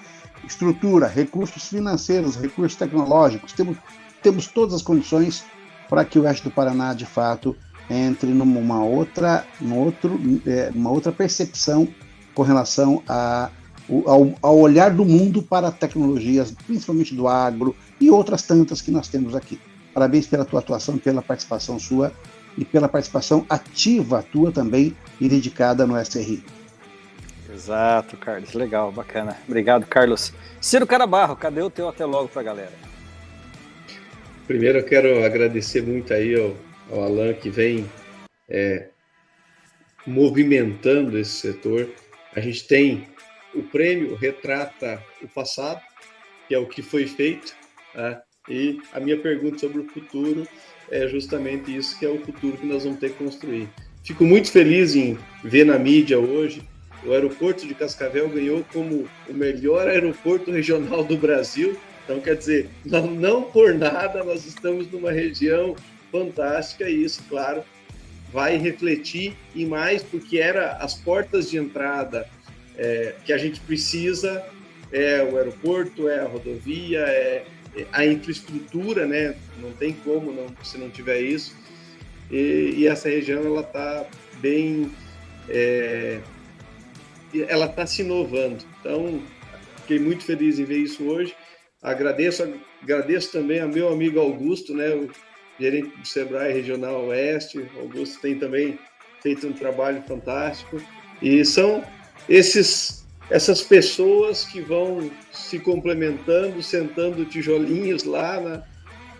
estrutura, 0.46 1.06
recursos 1.06 1.68
financeiros, 1.68 2.36
recursos 2.36 2.76
tecnológicos, 2.76 3.52
temos, 3.52 3.76
temos 4.22 4.46
todas 4.46 4.74
as 4.74 4.82
condições 4.82 5.44
para 5.88 6.04
que 6.04 6.18
o 6.18 6.22
oeste 6.22 6.44
do 6.44 6.50
Paraná, 6.50 6.94
de 6.94 7.06
fato, 7.06 7.56
entre 7.88 8.30
numa 8.30 8.82
outra, 8.84 9.46
num 9.60 9.78
outro, 9.78 10.18
é, 10.46 10.70
uma 10.74 10.90
outra 10.90 11.12
percepção 11.12 11.88
com 12.34 12.42
relação 12.42 13.02
a, 13.08 13.50
ao, 14.06 14.34
ao 14.42 14.58
olhar 14.58 14.90
do 14.90 15.04
mundo 15.04 15.42
para 15.42 15.70
tecnologias, 15.70 16.52
principalmente 16.66 17.14
do 17.14 17.28
agro 17.28 17.74
e 18.00 18.10
outras 18.10 18.42
tantas 18.42 18.82
que 18.82 18.90
nós 18.90 19.08
temos 19.08 19.34
aqui. 19.34 19.60
Parabéns 19.94 20.26
pela 20.26 20.44
tua 20.44 20.60
atuação, 20.60 20.98
pela 20.98 21.22
participação 21.22 21.78
sua 21.78 22.12
e 22.58 22.64
pela 22.64 22.88
participação 22.88 23.46
ativa 23.48 24.22
tua 24.32 24.50
também 24.50 24.94
e 25.20 25.28
dedicada 25.28 25.86
no 25.86 25.98
SRI. 25.98 26.42
Exato, 27.56 28.18
Carlos. 28.18 28.52
Legal, 28.52 28.92
bacana. 28.92 29.34
Obrigado, 29.48 29.86
Carlos. 29.86 30.30
Ciro 30.60 30.86
Carabarro, 30.86 31.34
cadê 31.34 31.62
o 31.62 31.70
teu 31.70 31.88
até 31.88 32.04
logo 32.04 32.28
para 32.28 32.42
a 32.42 32.44
galera? 32.44 32.72
Primeiro 34.46 34.78
eu 34.78 34.84
quero 34.84 35.24
agradecer 35.24 35.82
muito 35.82 36.12
aí 36.12 36.38
ao, 36.38 36.54
ao 36.92 37.04
Alan 37.04 37.32
que 37.32 37.48
vem 37.48 37.90
é, 38.46 38.88
movimentando 40.06 41.18
esse 41.18 41.30
setor. 41.30 41.88
A 42.34 42.40
gente 42.40 42.68
tem 42.68 43.08
o 43.54 43.62
prêmio 43.62 44.14
retrata 44.16 45.02
o 45.22 45.28
passado, 45.28 45.80
que 46.46 46.54
é 46.54 46.58
o 46.58 46.66
que 46.66 46.82
foi 46.82 47.06
feito, 47.06 47.56
né? 47.94 48.20
e 48.50 48.78
a 48.92 49.00
minha 49.00 49.18
pergunta 49.18 49.58
sobre 49.58 49.80
o 49.80 49.88
futuro 49.88 50.46
é 50.90 51.08
justamente 51.08 51.74
isso 51.74 51.98
que 51.98 52.04
é 52.04 52.10
o 52.10 52.20
futuro 52.20 52.58
que 52.58 52.66
nós 52.66 52.84
vamos 52.84 53.00
ter 53.00 53.12
que 53.12 53.24
construir. 53.24 53.66
Fico 54.04 54.24
muito 54.24 54.52
feliz 54.52 54.94
em 54.94 55.18
ver 55.42 55.64
na 55.64 55.78
mídia 55.78 56.18
hoje 56.18 56.62
o 57.06 57.12
aeroporto 57.12 57.66
de 57.66 57.74
Cascavel 57.74 58.28
ganhou 58.28 58.64
como 58.72 59.08
o 59.28 59.32
melhor 59.32 59.86
aeroporto 59.86 60.50
regional 60.50 61.04
do 61.04 61.16
Brasil. 61.16 61.78
Então, 62.04 62.20
quer 62.20 62.36
dizer, 62.36 62.68
não, 62.84 63.06
não 63.06 63.42
por 63.42 63.74
nada 63.74 64.22
nós 64.22 64.44
estamos 64.44 64.90
numa 64.90 65.10
região 65.10 65.76
fantástica 66.10 66.88
e 66.88 67.04
isso, 67.04 67.22
claro, 67.28 67.62
vai 68.32 68.56
refletir 68.56 69.36
e 69.54 69.64
mais 69.64 70.02
porque 70.02 70.38
era 70.38 70.72
as 70.72 70.94
portas 70.94 71.50
de 71.50 71.58
entrada 71.58 72.28
é, 72.76 73.14
que 73.24 73.32
a 73.32 73.38
gente 73.38 73.60
precisa 73.60 74.44
é 74.92 75.22
o 75.22 75.36
aeroporto, 75.36 76.08
é 76.08 76.20
a 76.20 76.24
rodovia, 76.24 77.00
é, 77.00 77.44
é 77.76 77.86
a 77.92 78.06
infraestrutura, 78.06 79.06
né? 79.06 79.34
Não 79.60 79.72
tem 79.72 79.92
como 79.92 80.32
não, 80.32 80.46
se 80.62 80.78
não 80.78 80.88
tiver 80.88 81.20
isso. 81.20 81.56
E, 82.30 82.74
e 82.76 82.86
essa 82.86 83.08
região 83.08 83.44
ela 83.44 83.60
está 83.60 84.06
bem 84.40 84.90
é, 85.48 86.20
ela 87.42 87.66
está 87.66 87.86
se 87.86 88.02
inovando. 88.02 88.64
Então, 88.80 89.22
fiquei 89.82 89.98
muito 89.98 90.24
feliz 90.24 90.58
em 90.58 90.64
ver 90.64 90.78
isso 90.78 91.04
hoje. 91.04 91.34
Agradeço, 91.82 92.48
agradeço 92.82 93.32
também 93.32 93.60
ao 93.60 93.68
meu 93.68 93.88
amigo 93.88 94.18
Augusto, 94.18 94.74
né, 94.74 94.90
o 94.90 95.10
gerente 95.58 95.96
do 95.96 96.06
Sebrae 96.06 96.52
Regional 96.52 97.06
Oeste. 97.06 97.58
O 97.58 97.80
Augusto 97.80 98.20
tem 98.20 98.38
também 98.38 98.78
feito 99.22 99.46
um 99.46 99.52
trabalho 99.52 100.02
fantástico. 100.02 100.80
E 101.22 101.44
são 101.44 101.82
esses 102.28 103.06
essas 103.28 103.60
pessoas 103.60 104.44
que 104.44 104.60
vão 104.60 105.10
se 105.32 105.58
complementando, 105.58 106.62
sentando 106.62 107.24
tijolinhos 107.24 108.04
lá 108.04 108.40
na, 108.40 108.62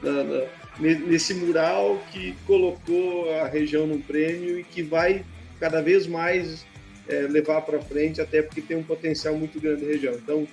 na, 0.02 0.22
na, 0.22 0.42
nesse 0.78 1.34
mural 1.34 2.00
que 2.12 2.36
colocou 2.46 3.32
a 3.40 3.48
região 3.48 3.86
no 3.86 3.98
prêmio 3.98 4.60
e 4.60 4.64
que 4.64 4.82
vai 4.82 5.24
cada 5.58 5.80
vez 5.82 6.06
mais 6.06 6.64
é, 7.08 7.20
levar 7.22 7.62
para 7.62 7.80
frente, 7.80 8.20
até 8.20 8.42
porque 8.42 8.60
tem 8.60 8.76
um 8.76 8.82
potencial 8.82 9.34
muito 9.36 9.60
grande 9.60 9.84
na 9.84 9.88
região. 9.88 10.14
Então, 10.14 10.46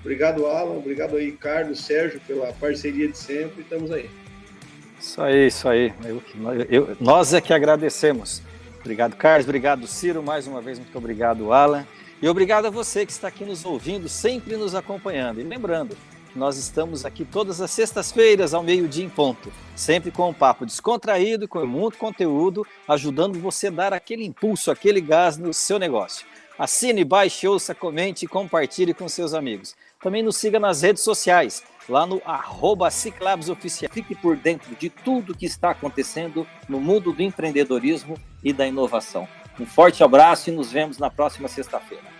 obrigado, 0.00 0.46
Alan, 0.46 0.76
obrigado 0.76 1.16
aí, 1.16 1.32
Carlos, 1.32 1.80
Sérgio, 1.80 2.20
pela 2.26 2.52
parceria 2.52 3.08
de 3.08 3.16
sempre, 3.16 3.62
estamos 3.62 3.90
aí. 3.90 4.08
Isso 5.00 5.22
aí, 5.22 5.46
isso 5.46 5.68
aí. 5.68 5.92
Eu, 6.04 6.22
eu, 6.68 6.96
nós 7.00 7.32
é 7.32 7.40
que 7.40 7.52
agradecemos. 7.52 8.42
Obrigado, 8.80 9.16
Carlos, 9.16 9.46
obrigado, 9.46 9.86
Ciro, 9.86 10.22
mais 10.22 10.46
uma 10.46 10.60
vez, 10.60 10.78
muito 10.78 10.96
obrigado, 10.96 11.52
Alan. 11.52 11.86
E 12.22 12.28
obrigado 12.28 12.66
a 12.66 12.70
você 12.70 13.06
que 13.06 13.12
está 13.12 13.28
aqui 13.28 13.44
nos 13.44 13.64
ouvindo, 13.64 14.08
sempre 14.08 14.56
nos 14.56 14.74
acompanhando. 14.74 15.40
E 15.40 15.44
lembrando, 15.44 15.96
nós 16.34 16.56
estamos 16.56 17.04
aqui 17.04 17.24
todas 17.24 17.60
as 17.60 17.70
sextas-feiras, 17.70 18.54
ao 18.54 18.62
meio-dia 18.62 19.04
em 19.04 19.08
ponto, 19.08 19.52
sempre 19.74 20.10
com 20.10 20.30
um 20.30 20.34
papo 20.34 20.64
descontraído, 20.64 21.48
com 21.48 21.64
muito 21.66 21.98
conteúdo, 21.98 22.66
ajudando 22.86 23.38
você 23.38 23.66
a 23.66 23.70
dar 23.70 23.92
aquele 23.92 24.24
impulso, 24.24 24.70
aquele 24.70 25.00
gás 25.00 25.36
no 25.36 25.52
seu 25.52 25.78
negócio. 25.78 26.26
Assine, 26.58 27.04
baixe, 27.04 27.48
ouça, 27.48 27.74
comente 27.74 28.26
e 28.26 28.28
compartilhe 28.28 28.92
com 28.92 29.08
seus 29.08 29.32
amigos. 29.32 29.74
Também 30.02 30.22
nos 30.22 30.36
siga 30.36 30.60
nas 30.60 30.82
redes 30.82 31.02
sociais, 31.02 31.62
lá 31.88 32.06
no 32.06 32.20
arroba 32.24 32.88
Oficial. 33.50 33.90
Fique 33.92 34.14
por 34.14 34.36
dentro 34.36 34.74
de 34.76 34.90
tudo 34.90 35.34
que 35.34 35.46
está 35.46 35.70
acontecendo 35.70 36.46
no 36.68 36.78
mundo 36.78 37.12
do 37.12 37.22
empreendedorismo 37.22 38.18
e 38.44 38.52
da 38.52 38.66
inovação. 38.66 39.26
Um 39.58 39.66
forte 39.66 40.04
abraço 40.04 40.50
e 40.50 40.52
nos 40.52 40.70
vemos 40.70 40.98
na 40.98 41.10
próxima 41.10 41.48
sexta-feira. 41.48 42.19